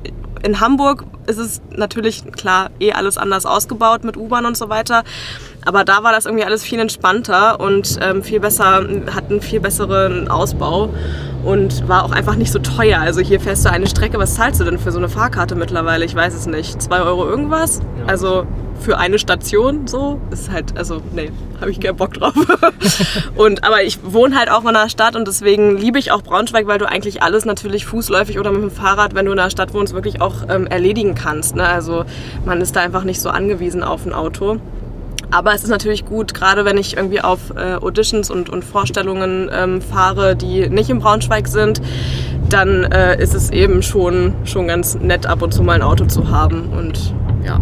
in 0.44 0.60
Hamburg 0.60 1.06
ist 1.28 1.38
es 1.38 1.62
natürlich 1.76 2.24
klar 2.32 2.72
eh 2.80 2.94
alles 2.94 3.18
anders 3.18 3.46
ausgebaut 3.46 4.04
mit 4.04 4.18
U-Bahn 4.18 4.46
und 4.46 4.58
so 4.58 4.70
weiter. 4.70 5.04
Aber 5.66 5.84
da 5.84 6.04
war 6.04 6.12
das 6.12 6.26
irgendwie 6.26 6.46
alles 6.46 6.64
viel 6.64 6.80
entspannter 6.80 7.60
und 7.60 8.00
ähm, 8.02 8.24
viel 8.24 8.40
besser, 8.40 8.84
hat 9.14 9.30
einen 9.30 9.42
viel 9.42 9.60
besseren 9.60 10.28
Ausbau 10.28 10.90
und 11.44 11.88
war 11.88 12.04
auch 12.04 12.12
einfach 12.12 12.36
nicht 12.36 12.52
so 12.52 12.60
teuer. 12.60 13.00
Also 13.00 13.22
hier 13.22 13.40
fährst 13.40 13.66
du 13.66 13.72
eine 13.72 13.88
Strecke, 13.88 14.18
was 14.18 14.36
zahlst 14.36 14.60
du 14.60 14.64
denn 14.64 14.80
für 14.80 14.92
so 14.92 14.98
eine 14.98 15.10
Fahrkarte 15.10 15.56
mittlerweile? 15.56 16.06
Ich 16.06 16.16
weiß 16.16 16.34
es 16.34 16.48
nicht. 16.48 16.82
Zwei 16.82 17.02
Euro 17.02 17.28
irgendwas? 17.28 17.80
Ja. 18.00 18.08
Also 18.08 18.48
für 18.82 18.98
eine 18.98 19.20
Station 19.20 19.88
so 19.88 20.20
ist 20.32 20.52
halt, 20.52 20.78
also 20.78 21.02
nee, 21.14 21.32
habe 21.60 21.72
ich 21.72 21.80
keinen 21.80 21.96
Bock 21.96 22.14
drauf. 22.14 22.34
und 23.36 23.64
aber 23.64 23.84
ich 23.84 24.00
wohne 24.04 24.38
halt 24.38 24.50
auch 24.50 24.64
in 24.64 24.70
einer 24.70 24.90
Stadt 24.90 25.16
und 25.16 25.28
deswegen 25.28 25.78
liebe 25.78 26.00
ich 26.00 26.12
auch 26.12 26.22
Braunschweig, 26.22 26.68
weil 26.68 26.80
du 26.80 26.90
eigentlich 26.90 27.24
alles 27.24 27.46
natürlich 27.46 27.86
fußläufig 27.86 28.40
oder 28.40 28.52
mit 28.52 28.62
dem 28.62 28.72
Fahrrad, 28.72 29.16
wenn 29.16 29.26
du 29.26 29.32
in 29.32 29.40
einer 29.40 29.50
Stadt 29.50 29.74
wohnst, 29.74 29.94
wirklich 29.94 30.22
auch 30.22 30.50
ähm, 30.50 30.68
erledigen 30.68 31.16
kannst. 31.16 31.56
Ne? 31.56 31.66
Also 31.66 32.06
man 32.46 32.60
ist 32.62 32.76
da 32.76 32.82
einfach 32.82 33.04
nicht 33.04 33.22
so 33.22 33.30
angewiesen 33.30 33.84
auf 33.84 34.06
ein 34.06 34.14
Auto. 34.14 34.58
Aber 35.34 35.54
es 35.54 35.64
ist 35.64 35.70
natürlich 35.70 36.06
gut, 36.06 36.34
gerade 36.34 36.66
wenn 36.66 36.78
ich 36.78 36.98
irgendwie 36.98 37.22
auf 37.22 37.40
äh, 37.56 37.76
Auditions 37.76 38.30
und, 38.30 38.50
und 38.50 38.66
Vorstellungen 38.66 39.50
ähm, 39.54 39.82
fahre, 39.82 40.36
die 40.36 40.68
nicht 40.68 40.90
in 40.90 41.00
Braunschweig 41.00 41.48
sind, 41.48 41.82
dann 42.50 42.84
äh, 42.84 43.22
ist 43.22 43.34
es 43.34 43.50
eben 43.50 43.82
schon, 43.82 44.34
schon 44.44 44.68
ganz 44.68 44.96
nett, 44.96 45.26
ab 45.26 45.42
und 45.42 45.54
zu 45.54 45.64
mal 45.64 45.74
ein 45.74 45.84
Auto 45.84 46.06
zu 46.06 46.30
haben. 46.30 46.74
Und 46.74 47.14
ja. 47.46 47.62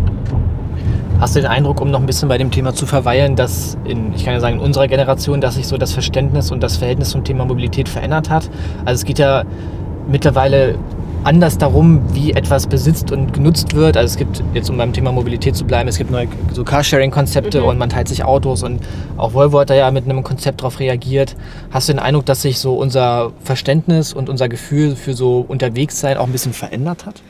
Hast 1.19 1.35
du 1.35 1.41
den 1.41 1.51
Eindruck, 1.51 1.81
um 1.81 1.91
noch 1.91 1.99
ein 1.99 2.05
bisschen 2.05 2.29
bei 2.29 2.37
dem 2.37 2.49
Thema 2.49 2.73
zu 2.73 2.85
verweilen, 2.85 3.35
dass 3.35 3.77
in, 3.83 4.13
ich 4.13 4.23
kann 4.23 4.33
ja 4.33 4.39
sagen, 4.39 4.55
in 4.55 4.61
unserer 4.61 4.87
Generation, 4.87 5.41
dass 5.41 5.55
sich 5.55 5.67
so 5.67 5.77
das 5.77 5.91
Verständnis 5.91 6.49
und 6.49 6.63
das 6.63 6.77
Verhältnis 6.77 7.09
zum 7.09 7.25
Thema 7.25 7.43
Mobilität 7.43 7.89
verändert 7.89 8.29
hat? 8.29 8.49
Also 8.85 9.01
es 9.01 9.03
geht 9.03 9.19
ja 9.19 9.43
mittlerweile 10.07 10.75
anders 11.25 11.57
darum, 11.57 12.01
wie 12.13 12.31
etwas 12.31 12.67
besitzt 12.67 13.11
und 13.11 13.33
genutzt 13.33 13.75
wird. 13.75 13.97
Also 13.97 14.13
es 14.13 14.17
gibt, 14.17 14.41
jetzt 14.53 14.69
um 14.69 14.77
beim 14.77 14.93
Thema 14.93 15.11
Mobilität 15.11 15.57
zu 15.57 15.65
bleiben, 15.65 15.89
es 15.89 15.97
gibt 15.97 16.09
neue 16.09 16.29
so 16.53 16.63
Carsharing-Konzepte 16.63 17.59
mhm. 17.59 17.67
und 17.67 17.77
man 17.77 17.89
teilt 17.89 18.07
sich 18.07 18.23
Autos 18.23 18.63
und 18.63 18.79
auch 19.17 19.33
Volvo 19.33 19.59
hat 19.59 19.71
da 19.71 19.75
ja 19.75 19.91
mit 19.91 20.05
einem 20.05 20.23
Konzept 20.23 20.61
darauf 20.61 20.79
reagiert. 20.79 21.35
Hast 21.69 21.89
du 21.89 21.93
den 21.93 21.99
Eindruck, 21.99 22.27
dass 22.27 22.43
sich 22.43 22.59
so 22.59 22.75
unser 22.75 23.33
Verständnis 23.43 24.13
und 24.13 24.29
unser 24.29 24.47
Gefühl 24.47 24.95
für 24.95 25.13
so 25.13 25.43
unterwegs 25.45 25.99
sein 25.99 26.15
auch 26.15 26.27
ein 26.27 26.31
bisschen 26.31 26.53
verändert 26.53 27.05
hat? 27.05 27.21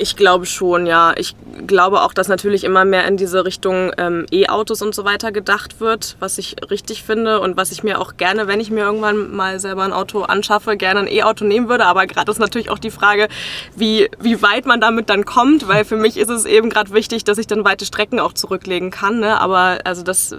Ich 0.00 0.14
glaube 0.14 0.46
schon, 0.46 0.86
ja. 0.86 1.12
Ich 1.16 1.34
glaube 1.66 2.02
auch, 2.02 2.12
dass 2.12 2.28
natürlich 2.28 2.62
immer 2.62 2.84
mehr 2.84 3.06
in 3.08 3.16
diese 3.16 3.44
Richtung 3.44 3.90
ähm, 3.98 4.26
E-Autos 4.30 4.80
und 4.80 4.94
so 4.94 5.04
weiter 5.04 5.32
gedacht 5.32 5.80
wird, 5.80 6.16
was 6.20 6.38
ich 6.38 6.54
richtig 6.70 7.02
finde 7.02 7.40
und 7.40 7.56
was 7.56 7.72
ich 7.72 7.82
mir 7.82 8.00
auch 8.00 8.16
gerne, 8.16 8.46
wenn 8.46 8.60
ich 8.60 8.70
mir 8.70 8.84
irgendwann 8.84 9.34
mal 9.34 9.58
selber 9.58 9.82
ein 9.82 9.92
Auto 9.92 10.22
anschaffe, 10.22 10.76
gerne 10.76 11.00
ein 11.00 11.08
E-Auto 11.08 11.44
nehmen 11.44 11.68
würde. 11.68 11.84
Aber 11.86 12.06
gerade 12.06 12.30
ist 12.30 12.38
natürlich 12.38 12.70
auch 12.70 12.78
die 12.78 12.92
Frage, 12.92 13.26
wie, 13.74 14.08
wie 14.20 14.40
weit 14.40 14.66
man 14.66 14.80
damit 14.80 15.10
dann 15.10 15.24
kommt, 15.24 15.66
weil 15.66 15.84
für 15.84 15.96
mich 15.96 16.16
ist 16.16 16.30
es 16.30 16.44
eben 16.44 16.70
gerade 16.70 16.92
wichtig, 16.92 17.24
dass 17.24 17.36
ich 17.38 17.48
dann 17.48 17.64
weite 17.64 17.84
Strecken 17.84 18.20
auch 18.20 18.32
zurücklegen 18.32 18.92
kann. 18.92 19.18
Ne? 19.18 19.40
Aber 19.40 19.78
also 19.82 20.04
das 20.04 20.30
äh, 20.30 20.36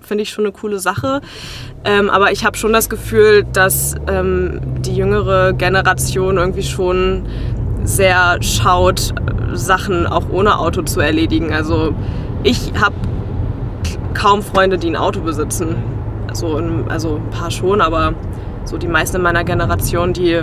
finde 0.00 0.22
ich 0.22 0.30
schon 0.30 0.44
eine 0.44 0.52
coole 0.52 0.78
Sache. 0.78 1.22
Ähm, 1.84 2.08
aber 2.08 2.30
ich 2.30 2.44
habe 2.44 2.56
schon 2.56 2.72
das 2.72 2.88
Gefühl, 2.88 3.44
dass 3.52 3.96
ähm, 4.06 4.60
die 4.82 4.94
jüngere 4.94 5.54
Generation 5.54 6.36
irgendwie 6.36 6.62
schon 6.62 7.26
sehr 7.86 8.42
schaut, 8.42 9.14
Sachen 9.52 10.06
auch 10.06 10.24
ohne 10.30 10.58
Auto 10.58 10.82
zu 10.82 11.00
erledigen. 11.00 11.52
Also 11.52 11.94
ich 12.42 12.72
habe 12.78 12.94
kaum 14.14 14.42
Freunde, 14.42 14.76
die 14.76 14.88
ein 14.88 14.96
Auto 14.96 15.20
besitzen. 15.20 15.76
Also, 16.28 16.60
also 16.88 17.16
ein 17.16 17.30
paar 17.30 17.50
schon, 17.50 17.80
aber 17.80 18.14
so 18.64 18.76
die 18.76 18.88
meisten 18.88 19.16
in 19.16 19.22
meiner 19.22 19.44
Generation, 19.44 20.12
die 20.12 20.42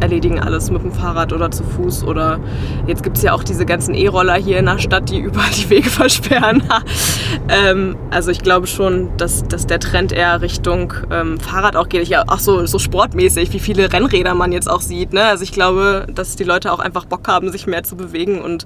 erledigen 0.00 0.40
alles 0.40 0.70
mit 0.70 0.82
dem 0.82 0.92
Fahrrad 0.92 1.32
oder 1.32 1.50
zu 1.50 1.64
Fuß 1.64 2.04
oder 2.04 2.38
jetzt 2.86 3.02
gibt 3.02 3.16
es 3.16 3.22
ja 3.22 3.32
auch 3.32 3.44
diese 3.44 3.66
ganzen 3.66 3.94
E-Roller 3.94 4.34
hier 4.34 4.58
in 4.58 4.66
der 4.66 4.78
Stadt, 4.78 5.10
die 5.10 5.18
überall 5.20 5.50
die 5.50 5.68
Wege 5.70 5.90
versperren. 5.90 6.62
ähm, 7.48 7.96
also 8.10 8.30
ich 8.30 8.42
glaube 8.42 8.66
schon, 8.66 9.16
dass, 9.16 9.44
dass 9.44 9.66
der 9.66 9.80
Trend 9.80 10.12
eher 10.12 10.40
Richtung 10.40 10.92
ähm, 11.10 11.38
Fahrrad 11.38 11.76
auch 11.76 11.88
geht. 11.88 12.02
Ich, 12.02 12.16
auch 12.16 12.38
so, 12.38 12.66
so 12.66 12.78
sportmäßig, 12.78 13.52
wie 13.52 13.58
viele 13.58 13.92
Rennräder 13.92 14.34
man 14.34 14.52
jetzt 14.52 14.70
auch 14.70 14.80
sieht. 14.80 15.12
Ne? 15.12 15.24
Also 15.24 15.44
ich 15.44 15.52
glaube, 15.52 16.06
dass 16.12 16.36
die 16.36 16.44
Leute 16.44 16.72
auch 16.72 16.78
einfach 16.78 17.04
Bock 17.04 17.28
haben, 17.28 17.50
sich 17.50 17.66
mehr 17.66 17.82
zu 17.82 17.96
bewegen 17.96 18.40
und 18.40 18.64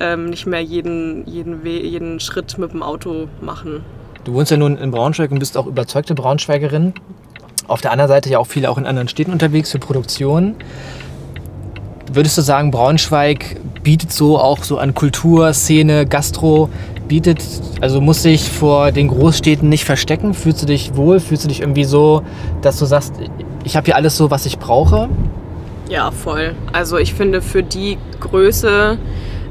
ähm, 0.00 0.26
nicht 0.26 0.46
mehr 0.46 0.62
jeden, 0.62 1.26
jeden, 1.26 1.64
jeden 1.64 2.20
Schritt 2.20 2.58
mit 2.58 2.72
dem 2.72 2.82
Auto 2.82 3.28
machen. 3.40 3.84
Du 4.24 4.34
wohnst 4.34 4.50
ja 4.50 4.56
nun 4.56 4.76
in 4.76 4.90
Braunschweig 4.90 5.30
und 5.30 5.38
bist 5.38 5.56
auch 5.56 5.66
überzeugte 5.66 6.14
Braunschweigerin 6.14 6.94
auf 7.68 7.80
der 7.80 7.92
anderen 7.92 8.08
Seite 8.08 8.30
ja 8.30 8.38
auch 8.38 8.46
viele 8.46 8.70
auch 8.70 8.78
in 8.78 8.86
anderen 8.86 9.08
Städten 9.08 9.32
unterwegs 9.32 9.70
für 9.70 9.78
Produktion. 9.78 10.54
Würdest 12.12 12.38
du 12.38 12.42
sagen, 12.42 12.70
Braunschweig 12.70 13.56
bietet 13.82 14.12
so 14.12 14.38
auch 14.38 14.62
so 14.62 14.78
an 14.78 14.94
Kultur, 14.94 15.52
Szene, 15.52 16.06
Gastro, 16.06 16.68
bietet, 17.08 17.42
also 17.80 18.00
muss 18.00 18.22
sich 18.22 18.48
vor 18.48 18.92
den 18.92 19.08
Großstädten 19.08 19.68
nicht 19.68 19.84
verstecken? 19.84 20.34
Fühlst 20.34 20.62
du 20.62 20.66
dich 20.66 20.96
wohl? 20.96 21.20
Fühlst 21.20 21.44
du 21.44 21.48
dich 21.48 21.60
irgendwie 21.60 21.84
so, 21.84 22.22
dass 22.62 22.78
du 22.78 22.84
sagst, 22.84 23.14
ich 23.64 23.76
habe 23.76 23.86
hier 23.86 23.96
alles 23.96 24.16
so, 24.16 24.30
was 24.30 24.46
ich 24.46 24.58
brauche? 24.58 25.08
Ja, 25.88 26.10
voll. 26.10 26.54
Also 26.72 26.98
ich 26.98 27.14
finde, 27.14 27.42
für 27.42 27.62
die 27.62 27.98
Größe 28.20 28.98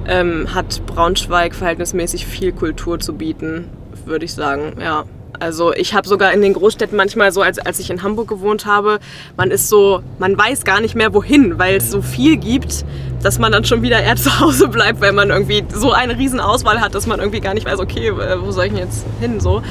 ähm, 0.08 0.54
hat 0.54 0.86
Braunschweig 0.86 1.56
verhältnismäßig 1.56 2.26
viel 2.26 2.52
Kultur 2.52 3.00
zu 3.00 3.14
bieten, 3.14 3.70
würde 4.06 4.26
ich 4.26 4.34
sagen, 4.34 4.74
ja. 4.80 5.06
Also 5.40 5.74
ich 5.74 5.94
habe 5.94 6.08
sogar 6.08 6.34
in 6.34 6.42
den 6.42 6.54
Großstädten 6.54 6.98
manchmal 6.98 7.32
so, 7.32 7.42
als, 7.42 7.60
als 7.60 7.80
ich 7.80 7.90
in 7.90 8.04
Hamburg 8.04 8.28
gewohnt 8.28 8.66
habe, 8.66 9.00
man 9.38 9.52
ist 9.52 9.70
so, 9.70 10.02
man 10.20 10.38
weiß 10.38 10.64
gar 10.64 10.82
nicht 10.82 10.96
mehr 10.96 11.14
wohin, 11.14 11.58
weil 11.60 11.76
es 11.78 11.92
so 11.92 12.02
viel 12.02 12.38
gibt, 12.38 12.86
dass 13.22 13.40
man 13.40 13.52
dann 13.52 13.66
schon 13.66 13.82
wieder 13.82 14.02
eher 14.02 14.16
zu 14.16 14.40
Hause 14.40 14.68
bleibt, 14.68 15.02
weil 15.02 15.12
man 15.12 15.30
irgendwie 15.30 15.64
so 15.74 15.92
eine 15.92 16.18
riesen 16.18 16.40
Auswahl 16.40 16.82
hat, 16.82 16.96
dass 16.96 17.08
man 17.08 17.20
irgendwie 17.20 17.40
gar 17.40 17.54
nicht 17.54 17.66
weiß, 17.66 17.80
okay, 17.80 18.10
äh, 18.10 18.42
wo 18.42 18.52
soll 18.52 18.66
ich 18.66 18.72
denn 18.72 18.82
jetzt 18.82 19.06
hin 19.20 19.40
so. 19.40 19.62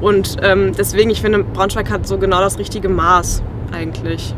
Und 0.00 0.36
ähm, 0.42 0.72
deswegen, 0.76 1.10
ich 1.10 1.20
finde, 1.20 1.44
Braunschweig 1.44 1.90
hat 1.90 2.06
so 2.06 2.18
genau 2.18 2.40
das 2.40 2.58
richtige 2.58 2.88
Maß 2.88 3.42
eigentlich. 3.72 4.34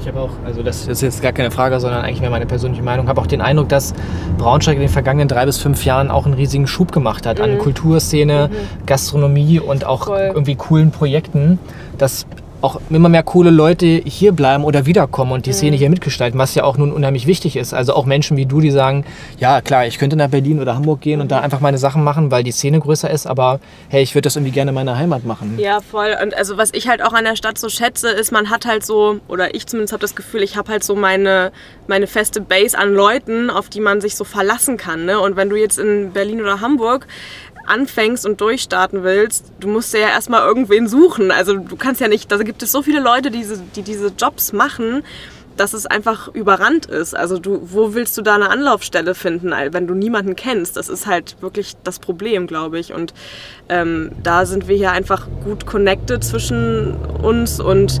Ich 0.00 0.08
habe 0.08 0.20
auch, 0.20 0.30
also 0.46 0.62
das 0.62 0.88
ist 0.88 1.02
jetzt 1.02 1.20
gar 1.20 1.32
keine 1.32 1.50
Frage, 1.50 1.78
sondern 1.78 2.02
eigentlich 2.02 2.22
mehr 2.22 2.30
meine 2.30 2.46
persönliche 2.46 2.82
Meinung, 2.82 3.08
habe 3.08 3.20
auch 3.20 3.26
den 3.26 3.42
Eindruck, 3.42 3.68
dass 3.68 3.92
Braunschweig 4.38 4.76
in 4.76 4.80
den 4.80 4.88
vergangenen 4.88 5.28
drei 5.28 5.44
bis 5.44 5.58
fünf 5.58 5.84
Jahren 5.84 6.10
auch 6.10 6.24
einen 6.24 6.34
riesigen 6.34 6.66
Schub 6.66 6.90
gemacht 6.90 7.26
hat 7.26 7.38
mhm. 7.38 7.44
an 7.44 7.58
Kulturszene, 7.58 8.48
mhm. 8.50 8.86
Gastronomie 8.86 9.60
und 9.60 9.84
auch 9.84 10.06
Voll. 10.06 10.30
irgendwie 10.34 10.54
coolen 10.54 10.90
Projekten. 10.90 11.58
Das 11.98 12.26
auch 12.62 12.80
immer 12.90 13.08
mehr 13.08 13.22
coole 13.22 13.50
Leute 13.50 13.86
hier 13.86 14.32
bleiben 14.32 14.64
oder 14.64 14.86
wiederkommen 14.86 15.32
und 15.32 15.46
die 15.46 15.52
Szene 15.52 15.76
mhm. 15.76 15.78
hier 15.78 15.90
mitgestalten, 15.90 16.38
was 16.38 16.54
ja 16.54 16.64
auch 16.64 16.76
nun 16.76 16.92
unheimlich 16.92 17.26
wichtig 17.26 17.56
ist. 17.56 17.72
Also 17.72 17.94
auch 17.94 18.04
Menschen 18.04 18.36
wie 18.36 18.46
du, 18.46 18.60
die 18.60 18.70
sagen, 18.70 19.04
ja 19.38 19.60
klar, 19.60 19.86
ich 19.86 19.98
könnte 19.98 20.16
nach 20.16 20.28
Berlin 20.28 20.60
oder 20.60 20.74
Hamburg 20.74 21.00
gehen 21.00 21.20
und 21.20 21.30
da 21.30 21.40
einfach 21.40 21.60
meine 21.60 21.78
Sachen 21.78 22.04
machen, 22.04 22.30
weil 22.30 22.44
die 22.44 22.52
Szene 22.52 22.80
größer 22.80 23.10
ist, 23.10 23.26
aber 23.26 23.60
hey, 23.88 24.02
ich 24.02 24.14
würde 24.14 24.26
das 24.26 24.36
irgendwie 24.36 24.52
gerne 24.52 24.70
in 24.70 24.74
meiner 24.74 24.96
Heimat 24.96 25.24
machen. 25.24 25.58
Ja, 25.58 25.80
voll. 25.80 26.16
Und 26.22 26.34
also 26.34 26.56
was 26.56 26.72
ich 26.72 26.88
halt 26.88 27.02
auch 27.02 27.12
an 27.12 27.24
der 27.24 27.36
Stadt 27.36 27.58
so 27.58 27.68
schätze, 27.68 28.10
ist, 28.10 28.32
man 28.32 28.50
hat 28.50 28.66
halt 28.66 28.84
so, 28.84 29.20
oder 29.28 29.54
ich 29.54 29.66
zumindest 29.66 29.92
habe 29.92 30.00
das 30.00 30.14
Gefühl, 30.14 30.42
ich 30.42 30.56
habe 30.56 30.70
halt 30.70 30.84
so 30.84 30.94
meine, 30.94 31.52
meine 31.86 32.06
feste 32.06 32.40
Base 32.40 32.76
an 32.76 32.92
Leuten, 32.92 33.50
auf 33.50 33.68
die 33.68 33.80
man 33.80 34.00
sich 34.00 34.16
so 34.16 34.24
verlassen 34.24 34.76
kann. 34.76 35.04
Ne? 35.04 35.18
Und 35.20 35.36
wenn 35.36 35.48
du 35.48 35.56
jetzt 35.56 35.78
in 35.78 36.12
Berlin 36.12 36.40
oder 36.40 36.60
Hamburg 36.60 37.06
anfängst 37.70 38.26
und 38.26 38.40
durchstarten 38.40 39.02
willst, 39.02 39.52
du 39.60 39.68
musst 39.68 39.94
ja 39.94 40.00
erstmal 40.00 40.46
irgendwen 40.46 40.88
suchen. 40.88 41.30
Also 41.30 41.56
du 41.56 41.76
kannst 41.76 42.00
ja 42.00 42.08
nicht, 42.08 42.30
da 42.30 42.36
gibt 42.38 42.62
es 42.62 42.72
so 42.72 42.82
viele 42.82 43.00
Leute, 43.00 43.30
die 43.30 43.38
diese, 43.38 43.58
die 43.74 43.82
diese 43.82 44.08
Jobs 44.08 44.52
machen, 44.52 45.02
dass 45.56 45.74
es 45.74 45.86
einfach 45.86 46.28
überrannt 46.28 46.86
ist. 46.86 47.14
Also 47.14 47.38
du, 47.38 47.60
wo 47.62 47.94
willst 47.94 48.16
du 48.16 48.22
da 48.22 48.34
eine 48.34 48.50
Anlaufstelle 48.50 49.14
finden, 49.14 49.52
wenn 49.72 49.86
du 49.86 49.94
niemanden 49.94 50.34
kennst? 50.34 50.76
Das 50.76 50.88
ist 50.88 51.06
halt 51.06 51.36
wirklich 51.40 51.74
das 51.84 51.98
Problem, 51.98 52.46
glaube 52.46 52.78
ich. 52.78 52.94
Und 52.94 53.12
ähm, 53.68 54.12
da 54.22 54.46
sind 54.46 54.68
wir 54.68 54.76
hier 54.76 54.92
einfach 54.92 55.28
gut 55.44 55.66
connected 55.66 56.24
zwischen 56.24 56.94
uns 57.22 57.60
und 57.60 58.00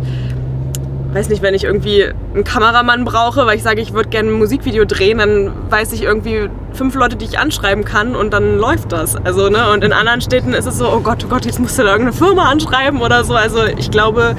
weiß 1.12 1.28
nicht, 1.28 1.42
wenn 1.42 1.54
ich 1.54 1.64
irgendwie 1.64 2.04
einen 2.34 2.44
Kameramann 2.44 3.04
brauche, 3.04 3.44
weil 3.44 3.56
ich 3.56 3.62
sage, 3.62 3.80
ich 3.80 3.92
würde 3.92 4.08
gerne 4.08 4.30
ein 4.30 4.38
Musikvideo 4.38 4.84
drehen, 4.84 5.18
dann 5.18 5.52
weiß 5.70 5.92
ich 5.92 6.02
irgendwie 6.02 6.48
fünf 6.72 6.94
Leute, 6.94 7.16
die 7.16 7.24
ich 7.24 7.38
anschreiben 7.38 7.84
kann 7.84 8.14
und 8.14 8.32
dann 8.32 8.56
läuft 8.56 8.92
das. 8.92 9.16
Also, 9.16 9.48
ne? 9.48 9.70
Und 9.72 9.84
in 9.84 9.92
anderen 9.92 10.20
Städten 10.20 10.52
ist 10.52 10.66
es 10.66 10.78
so, 10.78 10.92
oh 10.92 11.00
Gott, 11.00 11.24
oh 11.24 11.28
Gott, 11.28 11.44
jetzt 11.44 11.58
musst 11.58 11.78
du 11.78 11.82
da 11.82 11.90
irgendeine 11.90 12.16
Firma 12.16 12.44
anschreiben 12.44 13.00
oder 13.00 13.24
so. 13.24 13.34
Also 13.34 13.64
ich 13.64 13.90
glaube, 13.90 14.36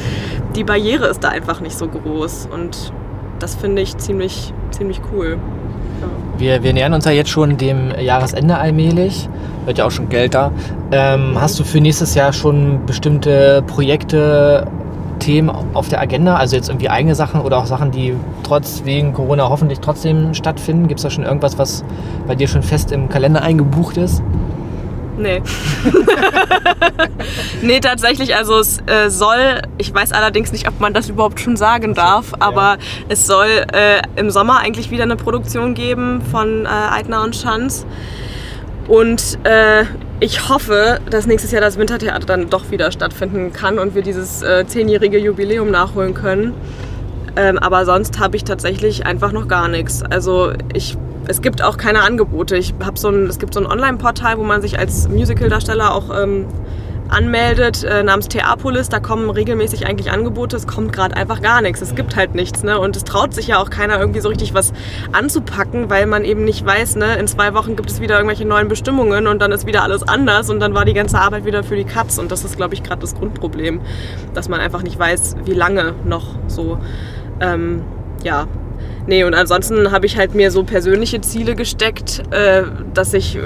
die 0.56 0.64
Barriere 0.64 1.08
ist 1.08 1.24
da 1.24 1.30
einfach 1.30 1.60
nicht 1.62 1.78
so 1.78 1.88
groß. 1.88 2.50
Und 2.52 2.94
das 3.40 3.56
finde 3.56 3.82
ich 3.82 3.98
ziemlich, 3.98 4.54
ziemlich 4.72 5.02
cool. 5.14 5.38
Wir, 6.38 6.64
wir 6.64 6.74
nähern 6.74 6.94
uns 6.94 7.06
ja 7.06 7.12
jetzt 7.12 7.30
schon 7.30 7.58
dem 7.58 7.92
Jahresende 8.00 8.58
allmählich. 8.58 9.30
Wird 9.66 9.78
ja 9.78 9.86
auch 9.86 9.92
schon 9.92 10.10
Geld 10.10 10.34
da. 10.34 10.52
Ähm, 10.92 11.40
hast 11.40 11.60
du 11.60 11.64
für 11.64 11.80
nächstes 11.80 12.16
Jahr 12.16 12.34
schon 12.34 12.86
bestimmte 12.86 13.64
Projekte, 13.68 14.66
Themen 15.22 15.50
auf 15.74 15.88
der 15.88 16.02
Agenda? 16.02 16.36
Also 16.36 16.58
jetzt 16.58 16.68
irgendwie 16.68 16.90
eigene 16.90 17.16
Sachen 17.16 17.42
oder 17.42 17.58
auch 17.58 17.66
Sachen, 17.66 17.92
die 17.92 18.14
trotz 18.44 18.82
wegen 18.84 19.14
Corona 19.14 19.48
hoffentlich 19.48 19.80
trotzdem 19.80 20.34
stattfinden? 20.34 20.90
Gibt 20.90 21.00
es 21.00 21.04
da 21.04 21.10
schon 21.10 21.24
irgendwas, 21.24 21.58
was 21.58 21.86
bei 22.28 22.36
dir 22.36 22.50
schon 22.50 22.64
fest 22.64 22.92
im 22.92 23.08
Kalender 23.08 23.42
eingebucht 23.42 23.96
ist? 23.98 24.22
Nee. 25.18 25.42
nee, 27.62 27.80
tatsächlich, 27.80 28.36
also 28.36 28.60
es 28.60 28.80
äh, 28.88 29.10
soll, 29.10 29.62
ich 29.78 29.94
weiß 29.94 30.14
allerdings 30.14 30.52
nicht, 30.52 30.68
ob 30.68 30.80
man 30.80 30.94
das 30.94 31.10
überhaupt 31.10 31.40
schon 31.40 31.56
sagen 31.58 31.94
darf, 31.94 32.34
aber 32.40 32.62
ja. 32.62 32.78
es 33.10 33.28
soll 33.28 33.48
äh, 33.74 34.02
im 34.16 34.32
Sommer 34.32 34.60
eigentlich 34.60 34.90
wieder 34.90 35.04
eine 35.04 35.18
Produktion 35.18 35.74
geben 35.74 36.22
von 36.32 36.66
äh, 36.66 36.70
Eitner 36.70 37.24
und 37.24 37.36
Schanz. 37.36 37.86
Und 38.88 39.38
äh, 39.44 39.86
ich 40.22 40.48
hoffe, 40.50 41.00
dass 41.10 41.26
nächstes 41.26 41.52
Jahr 41.52 41.62
das 41.62 41.78
Wintertheater 41.78 42.26
dann 42.28 42.50
doch 42.50 42.70
wieder 42.70 42.92
stattfinden 42.92 43.52
kann 43.52 43.80
und 43.80 43.96
wir 43.96 44.04
dieses 44.04 44.44
äh, 44.44 44.66
zehnjährige 44.68 45.18
Jubiläum 45.18 45.72
nachholen 45.72 46.14
können. 46.14 46.54
Ähm, 47.36 47.58
aber 47.58 47.86
sonst 47.86 48.20
habe 48.20 48.38
ich 48.38 48.44
tatsächlich 48.44 49.06
einfach 49.06 49.32
noch 49.32 49.48
gar 49.48 49.68
nichts. 49.68 50.04
Also 50.04 50.54
ich 50.74 50.96
es 51.28 51.42
gibt 51.42 51.64
auch 51.64 51.78
keine 51.78 52.02
Angebote. 52.02 52.58
Ich 52.58 52.74
habe 52.84 52.98
so 52.98 53.10
ein, 53.10 53.28
es 53.28 53.40
gibt 53.40 53.54
so 53.54 53.60
ein 53.60 53.66
Online-Portal, 53.66 54.38
wo 54.38 54.44
man 54.44 54.62
sich 54.62 54.78
als 54.78 55.08
Musical-Darsteller 55.08 55.94
auch 55.94 56.10
ähm, 56.22 56.48
anmeldet, 57.12 57.84
äh, 57.84 58.04
namens 58.04 58.28
Theapolis. 58.28 58.90
Da 58.90 59.00
kommen 59.00 59.30
regelmäßig 59.30 59.86
eigentlich 59.86 60.12
Angebote. 60.12 60.56
Es 60.56 60.68
kommt 60.68 60.94
gerade 60.94 61.16
einfach 61.16 61.42
gar 61.42 61.62
nichts. 61.62 61.82
Es 61.82 61.96
gibt 61.96 62.16
halt 62.16 62.36
nichts. 62.36 62.64
Ne? 62.64 62.80
Und 62.80 62.96
es 62.96 63.04
traut 63.04 63.34
sich 63.34 63.48
ja 63.48 63.60
auch 63.60 63.70
keiner 63.70 64.00
irgendwie 64.00 64.22
so 64.22 64.30
richtig 64.30 64.54
was 64.54 64.74
anzupacken, 65.12 65.90
weil 65.90 66.06
man 66.06 66.26
eben 66.26 66.44
nicht 66.44 66.66
weiß, 66.66 66.96
ne? 66.96 67.16
in 67.18 67.28
zwei 67.28 67.54
Wochen 67.54 67.76
gibt 67.76 67.90
es 67.90 68.02
wieder 68.02 68.16
irgendwelche 68.16 68.46
neuen 68.46 68.68
Bestimmungen 68.68 69.28
und 69.28 69.40
dann 69.40 69.52
ist 69.52 69.66
wieder 69.68 69.84
alles 69.84 70.08
anders 70.08 70.50
und 70.50 70.60
dann 70.60 70.74
war 70.74 70.86
die 70.86 70.94
ganze 70.94 71.20
Arbeit 71.20 71.46
wieder 71.46 71.64
für 71.64 71.76
die 71.76 71.86
Katz. 71.86 72.18
Und 72.18 72.32
das 72.32 72.44
ist, 72.44 72.58
glaube 72.58 72.74
ich, 72.74 72.84
gerade 72.84 73.02
das 73.02 73.16
Grundproblem, 73.16 73.82
dass 74.34 74.50
man 74.50 74.60
einfach 74.60 74.84
nicht 74.84 74.98
weiß, 74.98 75.36
wie 75.46 75.54
lange 75.54 75.94
noch 76.06 76.36
so. 76.48 76.80
Ähm, 77.40 77.84
ja, 78.24 78.48
Nee, 79.08 79.24
und 79.24 79.34
ansonsten 79.34 79.92
habe 79.92 80.06
ich 80.06 80.18
halt 80.18 80.36
mir 80.36 80.52
so 80.52 80.64
persönliche 80.64 81.22
Ziele 81.22 81.56
gesteckt, 81.56 82.24
äh, 82.32 82.64
dass 82.94 83.14
ich 83.14 83.38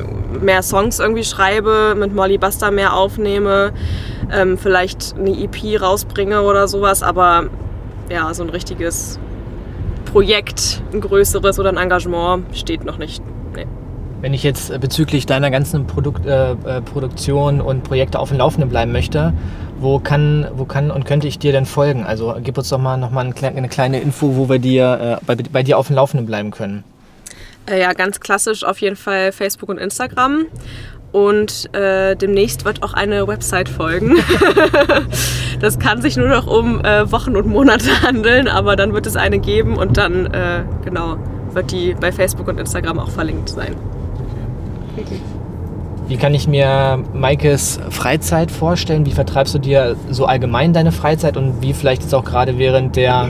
mehr 0.41 0.61
Songs 0.61 0.99
irgendwie 0.99 1.23
schreibe, 1.23 1.95
mit 1.97 2.13
Molly 2.13 2.37
Buster 2.37 2.71
mehr 2.71 2.93
aufnehme, 2.93 3.71
ähm, 4.31 4.57
vielleicht 4.57 5.15
eine 5.17 5.31
EP 5.31 5.81
rausbringe 5.81 6.41
oder 6.41 6.67
sowas, 6.67 7.03
aber 7.03 7.49
ja, 8.09 8.33
so 8.33 8.43
ein 8.43 8.49
richtiges 8.49 9.19
Projekt, 10.05 10.81
ein 10.93 11.01
größeres 11.01 11.59
oder 11.59 11.69
ein 11.69 11.77
Engagement 11.77 12.45
steht 12.55 12.85
noch 12.85 12.97
nicht. 12.97 13.23
Wenn 14.21 14.33
ich 14.33 14.43
jetzt 14.43 14.79
bezüglich 14.79 15.25
deiner 15.25 15.51
ganzen 15.51 15.87
Produkt, 15.87 16.25
äh, 16.25 16.51
äh 16.51 16.81
Produktion 16.81 17.61
und 17.61 17.83
Projekte 17.83 18.19
auf 18.19 18.29
dem 18.29 18.37
Laufenden 18.37 18.69
bleiben 18.69 18.91
möchte, 18.91 19.33
wo 19.77 19.99
kann, 19.99 20.47
wo 20.55 20.65
kann 20.65 20.89
und 20.91 21.05
könnte 21.05 21.27
ich 21.27 21.37
dir 21.37 21.51
denn 21.51 21.65
folgen? 21.65 22.05
Also 22.05 22.35
gib 22.41 22.57
uns 22.57 22.69
doch 22.69 22.79
mal 22.79 22.97
noch 22.97 23.11
mal 23.11 23.25
eine 23.41 23.67
kleine 23.67 23.99
Info, 23.99 24.35
wo 24.35 24.49
wir 24.49 24.59
dir, 24.59 25.19
äh, 25.21 25.25
bei, 25.25 25.35
bei 25.35 25.63
dir 25.63 25.77
auf 25.77 25.87
dem 25.87 25.95
Laufenden 25.95 26.25
bleiben 26.25 26.51
können. 26.51 26.83
Äh, 27.69 27.81
ja, 27.81 27.93
ganz 27.93 28.19
klassisch 28.19 28.63
auf 28.63 28.79
jeden 28.79 28.95
Fall 28.95 29.31
Facebook 29.31 29.69
und 29.69 29.77
Instagram. 29.77 30.45
Und 31.11 31.73
äh, 31.73 32.15
demnächst 32.15 32.65
wird 32.65 32.83
auch 32.83 32.93
eine 32.93 33.25
Website 33.27 33.69
folgen. 33.69 34.17
das 35.61 35.79
kann 35.79 36.01
sich 36.01 36.17
nur 36.17 36.27
noch 36.27 36.45
um 36.45 36.83
äh, 36.83 37.09
Wochen 37.09 37.37
und 37.37 37.47
Monate 37.47 37.89
handeln, 38.01 38.47
aber 38.47 38.75
dann 38.75 38.93
wird 38.93 39.07
es 39.07 39.15
eine 39.15 39.39
geben 39.39 39.77
und 39.77 39.97
dann 39.97 40.25
äh, 40.25 40.63
genau 40.83 41.17
wird 41.53 41.71
die 41.71 41.93
bei 41.93 42.11
Facebook 42.11 42.49
und 42.49 42.59
Instagram 42.59 42.99
auch 42.99 43.09
verlinkt 43.09 43.47
sein. 43.47 43.75
Wie 46.07 46.17
kann 46.17 46.35
ich 46.35 46.47
mir 46.47 46.99
Maikes 47.13 47.79
Freizeit 47.89 48.51
vorstellen? 48.51 49.05
Wie 49.05 49.11
vertreibst 49.11 49.55
du 49.55 49.59
dir 49.59 49.95
so 50.09 50.25
allgemein 50.25 50.71
deine 50.71 50.91
Freizeit 50.91 51.35
und 51.35 51.61
wie 51.61 51.73
vielleicht 51.73 52.03
jetzt 52.03 52.13
auch 52.13 52.23
gerade 52.23 52.59
während 52.59 52.95
der, 52.95 53.29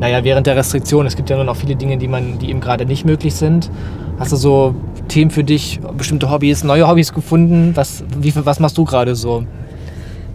naja, 0.00 0.24
während 0.24 0.46
der 0.48 0.56
Restriktion? 0.56 1.06
Es 1.06 1.14
gibt 1.14 1.30
ja 1.30 1.36
nur 1.36 1.44
noch 1.44 1.56
viele 1.56 1.76
Dinge, 1.76 1.98
die 1.98 2.08
man, 2.08 2.38
die 2.38 2.50
eben 2.50 2.60
gerade 2.60 2.84
nicht 2.84 3.04
möglich 3.04 3.34
sind. 3.34 3.70
Hast 4.18 4.32
du 4.32 4.36
so 4.36 4.74
Themen 5.06 5.30
für 5.30 5.44
dich, 5.44 5.78
bestimmte 5.96 6.28
Hobbys, 6.28 6.64
neue 6.64 6.88
Hobbys 6.88 7.12
gefunden? 7.12 7.72
Was, 7.74 8.02
wie, 8.18 8.34
was 8.34 8.58
machst 8.58 8.76
du 8.76 8.84
gerade 8.84 9.14
so? 9.14 9.44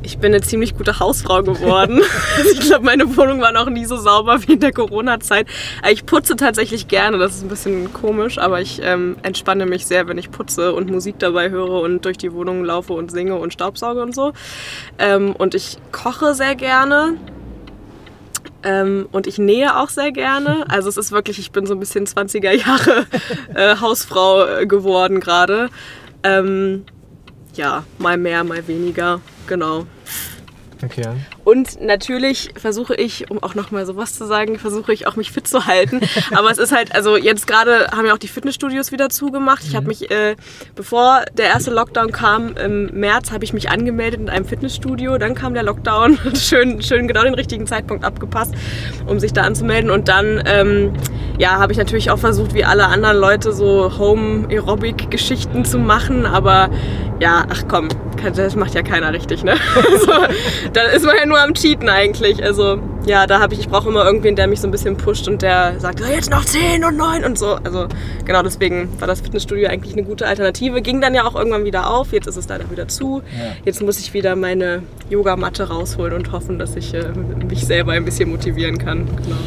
Ich 0.04 0.18
bin 0.18 0.34
eine 0.34 0.42
ziemlich 0.42 0.78
gute 0.78 1.00
Hausfrau 1.00 1.44
geworden. 1.44 2.02
ich 2.54 2.60
glaube, 2.62 2.86
meine 2.86 3.16
Wohnung 3.18 3.42
war 3.42 3.52
noch 3.52 3.70
nie 3.70 3.86
so 3.86 3.98
sauber 3.98 4.42
wie 4.44 4.54
in 4.54 4.60
der 4.60 4.72
Corona-Zeit. 4.72 5.48
Ich 5.90 6.06
putze 6.06 6.36
tatsächlich 6.36 6.88
gerne, 6.88 7.18
das 7.18 7.36
ist 7.36 7.44
ein 7.44 7.50
bisschen 7.50 7.94
komisch, 7.94 8.38
aber 8.38 8.62
ich 8.62 8.82
ähm, 8.84 9.18
entspanne 9.24 9.66
mich 9.66 9.86
sehr, 9.86 10.08
wenn 10.08 10.18
ich 10.18 10.32
putze 10.32 10.74
und 10.74 10.90
Musik 10.90 11.20
dabei 11.20 11.50
höre 11.50 11.82
und 11.82 12.06
durch 12.06 12.18
die 12.18 12.34
Wohnung 12.34 12.64
laufe 12.64 12.94
und 12.94 13.12
singe 13.12 13.36
und 13.36 13.54
staubsauge 13.54 14.02
und 14.02 14.16
so. 14.16 14.34
Ähm, 14.98 15.36
und 15.36 15.56
ich 15.56 15.78
koche 15.92 16.34
sehr 16.34 16.56
gerne. 16.56 17.16
Ähm, 18.64 19.08
und 19.12 19.26
ich 19.26 19.40
nähe 19.40 19.78
auch 19.80 19.90
sehr 19.90 20.12
gerne. 20.12 20.66
Also 20.72 20.90
es 20.90 20.98
ist 20.98 21.12
wirklich, 21.12 21.38
ich 21.40 21.52
bin 21.52 21.66
so 21.66 21.74
ein 21.74 21.80
bisschen 21.80 22.06
20er 22.06 22.52
Jahre 22.52 23.06
äh, 23.54 23.76
Hausfrau 23.78 24.46
äh, 24.46 24.66
geworden 24.66 25.20
gerade. 25.20 25.70
Ähm, 26.24 26.86
ja, 27.56 27.84
mal 27.98 28.18
mehr, 28.18 28.44
mal 28.44 28.66
weniger, 28.68 29.22
genau. 29.48 29.86
Okay. 30.84 31.08
Und 31.44 31.82
natürlich 31.82 32.52
versuche 32.56 32.96
ich, 32.96 33.32
um 33.32 33.42
auch 33.42 33.56
nochmal 33.56 33.86
sowas 33.86 34.14
zu 34.14 34.26
sagen, 34.26 34.60
versuche 34.60 34.94
ich 34.94 35.08
auch 35.08 35.16
mich 35.16 35.32
fit 35.32 35.48
zu 35.48 35.66
halten. 35.66 36.00
Aber 36.36 36.52
es 36.52 36.58
ist 36.58 36.72
halt, 36.72 36.94
also 36.94 37.18
jetzt 37.18 37.48
gerade 37.48 37.88
haben 37.92 38.06
ja 38.06 38.14
auch 38.14 38.20
die 38.20 38.28
Fitnessstudios 38.28 38.92
wieder 38.92 39.10
zugemacht. 39.10 39.64
Ich 39.68 39.76
habe 39.76 39.84
mhm. 39.84 39.88
mich, 39.90 40.12
äh, 40.12 40.36
bevor 40.76 41.24
der 41.38 41.48
erste 41.48 41.72
Lockdown 41.72 42.12
kam, 42.12 42.56
im 42.58 42.88
März, 42.94 43.32
habe 43.32 43.44
ich 43.44 43.54
mich 43.54 43.70
angemeldet 43.70 44.20
in 44.20 44.30
einem 44.30 44.46
Fitnessstudio. 44.46 45.18
Dann 45.18 45.36
kam 45.36 45.54
der 45.54 45.64
Lockdown, 45.64 46.20
schön, 46.36 46.82
schön 46.82 47.08
genau 47.08 47.24
den 47.24 47.34
richtigen 47.34 47.66
Zeitpunkt 47.66 48.04
abgepasst, 48.04 48.54
um 49.08 49.20
sich 49.20 49.34
da 49.34 49.42
anzumelden. 49.42 49.90
Und 49.90 50.08
dann, 50.08 50.44
ähm, 50.46 50.94
ja, 51.40 51.58
habe 51.58 51.72
ich 51.72 51.78
natürlich 51.78 52.12
auch 52.12 52.20
versucht, 52.20 52.54
wie 52.54 52.66
alle 52.66 52.86
anderen 52.86 53.18
Leute 53.18 53.52
so 53.52 53.98
Home-Aerobic-Geschichten 53.98 55.66
zu 55.66 55.80
machen. 55.80 56.26
Aber 56.26 56.70
ja, 57.20 57.46
ach 57.50 57.64
komm, 57.68 57.88
das 58.36 58.56
macht 58.56 58.74
ja 58.74 58.82
keiner 58.82 59.14
richtig, 59.14 59.44
ne? 59.44 59.56
so, 60.06 60.12
dann 60.74 60.90
ist 60.90 61.06
man 61.06 61.16
ja 61.16 61.26
nur 61.26 61.40
am 61.44 61.54
Cheaten 61.54 61.90
eigentlich. 61.90 62.44
Also 62.44 62.80
ja, 63.06 63.28
da 63.28 63.40
habe 63.40 63.54
ich, 63.54 63.62
ich 63.62 63.70
brauche 63.70 63.90
immer 63.90 64.06
irgendwen, 64.06 64.36
der 64.36 64.48
mich 64.48 64.62
so 64.62 64.68
ein 64.68 64.72
bisschen 64.72 64.98
pusht 64.98 65.28
und 65.28 65.42
der 65.42 65.80
sagt, 65.80 66.00
jetzt 66.02 66.30
noch 66.30 66.46
10 66.46 66.84
und 66.84 66.98
9 66.98 67.24
und 67.24 67.38
so. 67.38 67.56
Also 67.64 67.88
genau 68.26 68.44
deswegen 68.44 68.90
war 69.00 69.08
das 69.08 69.22
Fitnessstudio 69.22 69.70
eigentlich 69.70 69.94
eine 69.94 70.04
gute 70.04 70.28
Alternative. 70.28 70.82
Ging 70.82 71.02
dann 71.02 71.14
ja 71.14 71.26
auch 71.26 71.36
irgendwann 71.36 71.66
wieder 71.66 71.90
auf, 71.90 72.14
jetzt 72.14 72.28
ist 72.28 72.38
es 72.38 72.48
leider 72.48 72.70
wieder 72.70 72.88
zu. 72.88 73.22
Ja. 73.38 73.56
Jetzt 73.66 73.82
muss 73.82 74.00
ich 74.00 74.14
wieder 74.14 74.36
meine 74.36 74.84
Yogamatte 75.10 75.70
rausholen 75.70 76.14
und 76.14 76.32
hoffen, 76.32 76.60
dass 76.60 76.76
ich 76.76 76.94
äh, 76.94 77.06
mich 77.48 77.66
selber 77.66 77.94
ein 77.94 78.06
bisschen 78.06 78.30
motivieren 78.30 78.78
kann. 78.78 79.08
Genau 79.24 79.38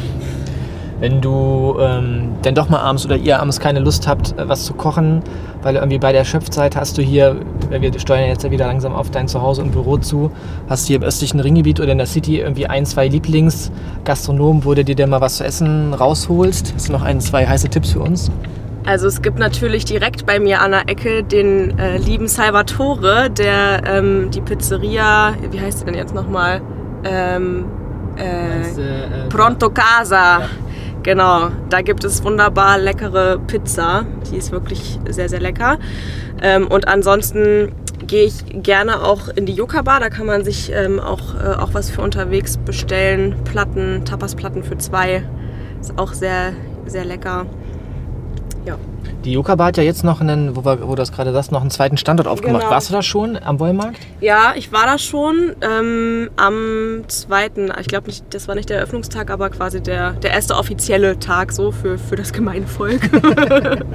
wenn 0.99 1.21
du 1.21 1.77
ähm, 1.79 2.35
dann 2.41 2.55
doch 2.55 2.69
mal 2.69 2.79
abends 2.79 3.05
oder 3.05 3.17
ihr 3.17 3.39
abends 3.39 3.59
keine 3.59 3.79
Lust 3.79 4.07
habt, 4.07 4.37
äh, 4.37 4.47
was 4.47 4.65
zu 4.65 4.73
kochen, 4.73 5.21
weil 5.65 5.77
irgendwie 5.77 5.97
bei 5.97 6.11
der 6.11 6.25
Schöpfzeit 6.25 6.75
hast 6.75 6.95
du 6.95 7.01
hier, 7.01 7.37
wir 7.71 7.99
steuern 7.99 8.29
jetzt 8.29 8.43
ja 8.43 8.51
wieder 8.51 8.67
langsam 8.67 8.93
auf 8.93 9.09
dein 9.09 9.27
Zuhause 9.27 9.63
und 9.63 9.71
Büro 9.71 9.97
zu, 9.97 10.31
hast 10.69 10.83
du 10.83 10.87
hier 10.89 10.97
im 10.97 11.01
östlichen 11.01 11.39
Ringgebiet 11.39 11.79
oder 11.79 11.93
in 11.93 11.97
der 11.97 12.05
City 12.05 12.39
irgendwie 12.39 12.67
ein, 12.67 12.85
zwei 12.85 13.07
Lieblingsgastronomen, 13.07 14.63
wo 14.63 14.75
du 14.75 14.85
dir 14.85 14.93
denn 14.93 15.09
mal 15.09 15.21
was 15.21 15.37
zu 15.37 15.43
essen 15.43 15.95
rausholst? 15.95 16.75
Hast 16.75 16.89
du 16.89 16.91
noch 16.91 17.01
ein, 17.01 17.19
zwei 17.19 17.47
heiße 17.47 17.67
Tipps 17.69 17.93
für 17.93 18.01
uns? 18.01 18.29
Also 18.85 19.07
es 19.07 19.23
gibt 19.23 19.39
natürlich 19.39 19.85
direkt 19.85 20.27
bei 20.27 20.39
mir 20.39 20.61
an 20.61 20.69
der 20.69 20.87
Ecke 20.87 21.23
den 21.23 21.79
äh, 21.79 21.97
lieben 21.97 22.27
Salvatore, 22.27 23.31
der 23.31 23.81
ähm, 23.87 24.29
die 24.29 24.41
Pizzeria, 24.41 25.33
wie 25.49 25.59
heißt 25.59 25.81
die 25.81 25.85
denn 25.85 25.95
jetzt 25.95 26.13
nochmal? 26.13 26.61
Ähm, 27.03 27.65
äh, 28.17 28.61
äh, 28.61 29.29
Pronto 29.29 29.71
Casa. 29.71 30.41
Ja 30.41 30.49
Genau, 31.05 31.51
da 31.69 31.83
gibt 31.83 32.03
es 32.03 32.23
wunderbar 32.23 32.79
leckere 32.79 33.37
Pizza. 33.37 34.07
Die 34.31 34.37
ist 34.37 34.51
wirklich 34.51 34.99
sehr, 35.07 35.29
sehr 35.29 35.39
lecker. 35.39 35.77
Ähm, 36.41 36.65
und 36.65 36.87
ansonsten 36.87 37.73
gehe 38.07 38.23
ich 38.23 38.43
gerne 38.63 39.03
auch 39.03 39.27
in 39.27 39.45
die 39.45 39.53
Yucca 39.53 39.83
Bar. 39.83 39.99
Da 39.99 40.09
kann 40.09 40.25
man 40.25 40.43
sich 40.43 40.71
ähm, 40.73 40.99
auch, 40.99 41.35
äh, 41.35 41.57
auch 41.59 41.75
was 41.75 41.91
für 41.91 42.01
unterwegs 42.01 42.57
bestellen. 42.57 43.35
Platten, 43.43 44.03
Tapasplatten 44.03 44.63
für 44.63 44.79
zwei. 44.79 45.21
Ist 45.79 45.95
auch 45.99 46.11
sehr, 46.11 46.53
sehr 46.87 47.05
lecker. 47.05 47.45
Die 49.23 49.33
Yucca-Bar 49.33 49.67
hat 49.67 49.77
ja 49.77 49.83
jetzt 49.83 50.03
noch 50.03 50.21
einen, 50.21 50.55
wo, 50.55 50.63
wir, 50.65 50.81
wo 50.81 50.89
du 50.89 50.95
das 50.95 51.11
gerade 51.11 51.31
sagst, 51.31 51.51
noch 51.51 51.61
einen 51.61 51.71
zweiten 51.71 51.97
Standort 51.97 52.27
aufgemacht. 52.27 52.61
Genau. 52.61 52.71
Warst 52.73 52.89
du 52.89 52.93
da 52.93 53.01
schon 53.01 53.37
am 53.37 53.59
Wollmarkt? 53.59 53.97
Ja, 54.21 54.53
ich 54.55 54.71
war 54.71 54.85
da 54.85 54.97
schon 54.97 55.55
ähm, 55.61 56.29
am 56.35 57.03
zweiten, 57.07 57.71
ich 57.79 57.87
glaube 57.87 58.07
nicht, 58.07 58.23
das 58.33 58.47
war 58.47 58.55
nicht 58.55 58.69
der 58.69 58.77
Eröffnungstag, 58.77 59.31
aber 59.31 59.49
quasi 59.49 59.81
der, 59.81 60.11
der 60.11 60.31
erste 60.31 60.55
offizielle 60.55 61.19
Tag 61.19 61.51
so 61.51 61.71
für, 61.71 61.97
für 61.97 62.15
das 62.15 62.33
Gemeinvolk. 62.33 63.01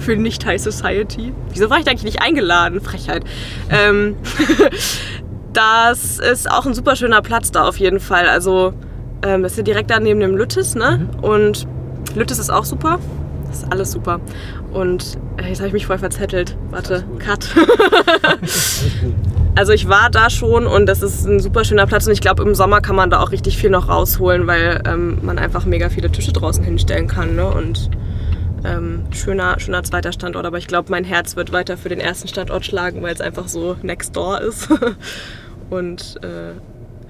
für 0.00 0.16
nicht 0.16 0.44
High 0.44 0.60
Society. 0.60 1.32
Wieso 1.52 1.70
war 1.70 1.78
ich 1.78 1.84
da 1.84 1.92
eigentlich 1.92 2.04
nicht 2.04 2.22
eingeladen? 2.22 2.80
Frechheit. 2.80 3.24
Ähm, 3.70 4.16
das 5.52 6.18
ist 6.18 6.50
auch 6.50 6.66
ein 6.66 6.74
super 6.74 6.96
schöner 6.96 7.22
Platz 7.22 7.50
da 7.50 7.66
auf 7.66 7.78
jeden 7.78 8.00
Fall. 8.00 8.28
Also 8.28 8.74
ähm, 9.22 9.42
das 9.42 9.52
ist 9.52 9.58
ja 9.58 9.64
direkt 9.64 9.90
da 9.90 10.00
neben 10.00 10.20
dem 10.20 10.36
Lüttes, 10.36 10.74
ne? 10.74 11.08
Mhm. 11.12 11.24
Und 11.24 11.66
Lüttes 12.14 12.38
ist 12.38 12.50
auch 12.50 12.64
super. 12.64 12.98
Das 13.48 13.58
ist 13.58 13.72
alles 13.72 13.92
super. 13.92 14.20
Und 14.72 15.18
äh, 15.36 15.48
jetzt 15.48 15.58
habe 15.58 15.68
ich 15.68 15.72
mich 15.72 15.86
voll 15.86 15.98
verzettelt. 15.98 16.56
Warte, 16.70 17.04
Cut. 17.18 17.48
also 19.54 19.72
ich 19.72 19.88
war 19.88 20.10
da 20.10 20.30
schon 20.30 20.66
und 20.66 20.86
das 20.86 21.02
ist 21.02 21.26
ein 21.26 21.40
super 21.40 21.64
schöner 21.64 21.86
Platz 21.86 22.06
und 22.06 22.12
ich 22.12 22.20
glaube 22.20 22.42
im 22.42 22.54
Sommer 22.54 22.80
kann 22.80 22.96
man 22.96 23.10
da 23.10 23.20
auch 23.20 23.32
richtig 23.32 23.56
viel 23.56 23.70
noch 23.70 23.88
rausholen, 23.88 24.46
weil 24.46 24.82
ähm, 24.86 25.18
man 25.22 25.38
einfach 25.38 25.64
mega 25.64 25.88
viele 25.88 26.10
Tische 26.10 26.32
draußen 26.32 26.64
hinstellen 26.64 27.08
kann. 27.08 27.36
Ne? 27.36 27.46
Und 27.46 27.90
ähm, 28.64 29.04
schöner, 29.10 29.58
schöner 29.60 29.82
zweiter 29.82 30.12
Standort, 30.12 30.44
aber 30.44 30.58
ich 30.58 30.66
glaube, 30.66 30.90
mein 30.90 31.04
Herz 31.04 31.36
wird 31.36 31.52
weiter 31.52 31.76
für 31.76 31.88
den 31.88 32.00
ersten 32.00 32.28
Standort 32.28 32.64
schlagen, 32.64 33.02
weil 33.02 33.14
es 33.14 33.20
einfach 33.20 33.48
so 33.48 33.76
next 33.82 34.16
door 34.16 34.40
ist. 34.40 34.68
und 35.70 36.16
äh, 36.22 36.54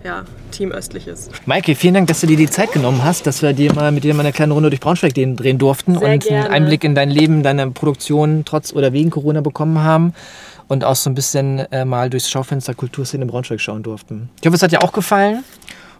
ja, 0.04 0.24
Team 0.50 0.72
Östlich 0.72 1.06
ist. 1.06 1.30
Maike, 1.46 1.74
vielen 1.74 1.94
Dank, 1.94 2.08
dass 2.08 2.20
du 2.20 2.26
dir 2.26 2.36
die 2.36 2.48
Zeit 2.48 2.72
genommen 2.72 3.02
hast, 3.04 3.26
dass 3.26 3.42
wir 3.42 3.52
dir 3.52 3.72
mal 3.74 3.92
mit 3.92 4.04
dir 4.04 4.14
mal 4.14 4.20
eine 4.20 4.32
kleine 4.32 4.54
Runde 4.54 4.70
durch 4.70 4.80
Braunschweig 4.80 5.14
drehen 5.14 5.58
durften 5.58 5.98
Sehr 5.98 6.08
und 6.08 6.24
gerne. 6.24 6.44
einen 6.44 6.54
Einblick 6.54 6.84
in 6.84 6.94
dein 6.94 7.10
Leben, 7.10 7.42
deine 7.42 7.70
Produktion 7.70 8.44
trotz 8.44 8.72
oder 8.72 8.92
wegen 8.92 9.10
Corona 9.10 9.40
bekommen 9.40 9.80
haben 9.82 10.14
und 10.68 10.84
auch 10.84 10.96
so 10.96 11.10
ein 11.10 11.14
bisschen 11.14 11.60
äh, 11.72 11.84
mal 11.84 12.10
durchs 12.10 12.30
Schaufenster 12.30 12.74
Kulturszene 12.74 13.22
in 13.22 13.28
Braunschweig 13.28 13.60
schauen 13.60 13.82
durften. 13.82 14.30
Ich 14.40 14.46
hoffe, 14.46 14.56
es 14.56 14.62
hat 14.62 14.72
dir 14.72 14.82
auch 14.82 14.92
gefallen. 14.92 15.44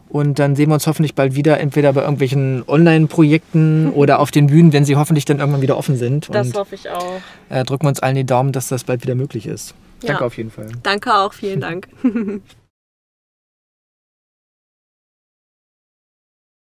Und 0.08 0.38
dann 0.38 0.54
sehen 0.54 0.70
wir 0.70 0.74
uns 0.74 0.86
hoffentlich 0.86 1.16
bald 1.16 1.34
wieder, 1.34 1.58
entweder 1.58 1.92
bei 1.92 2.02
irgendwelchen 2.02 2.62
Online-Projekten 2.68 3.90
oder 3.94 4.20
auf 4.20 4.30
den 4.30 4.46
Bühnen, 4.46 4.72
wenn 4.72 4.84
sie 4.84 4.94
hoffentlich 4.94 5.24
dann 5.24 5.40
irgendwann 5.40 5.62
wieder 5.62 5.76
offen 5.76 5.96
sind. 5.96 6.28
Das 6.32 6.46
und 6.46 6.56
hoffe 6.56 6.76
ich 6.76 6.88
auch. 6.88 7.20
äh, 7.48 7.64
drücken 7.64 7.86
wir 7.86 7.88
uns 7.88 8.00
allen 8.00 8.14
die 8.14 8.24
Daumen, 8.24 8.52
dass 8.52 8.68
das 8.68 8.84
bald 8.84 9.02
wieder 9.02 9.16
möglich 9.16 9.46
ist. 9.46 9.74
Ja. 10.02 10.10
Danke 10.10 10.24
auf 10.24 10.36
jeden 10.36 10.52
Fall. 10.52 10.68
Danke 10.84 11.12
auch, 11.12 11.32
vielen 11.32 11.60
Dank. 11.60 11.88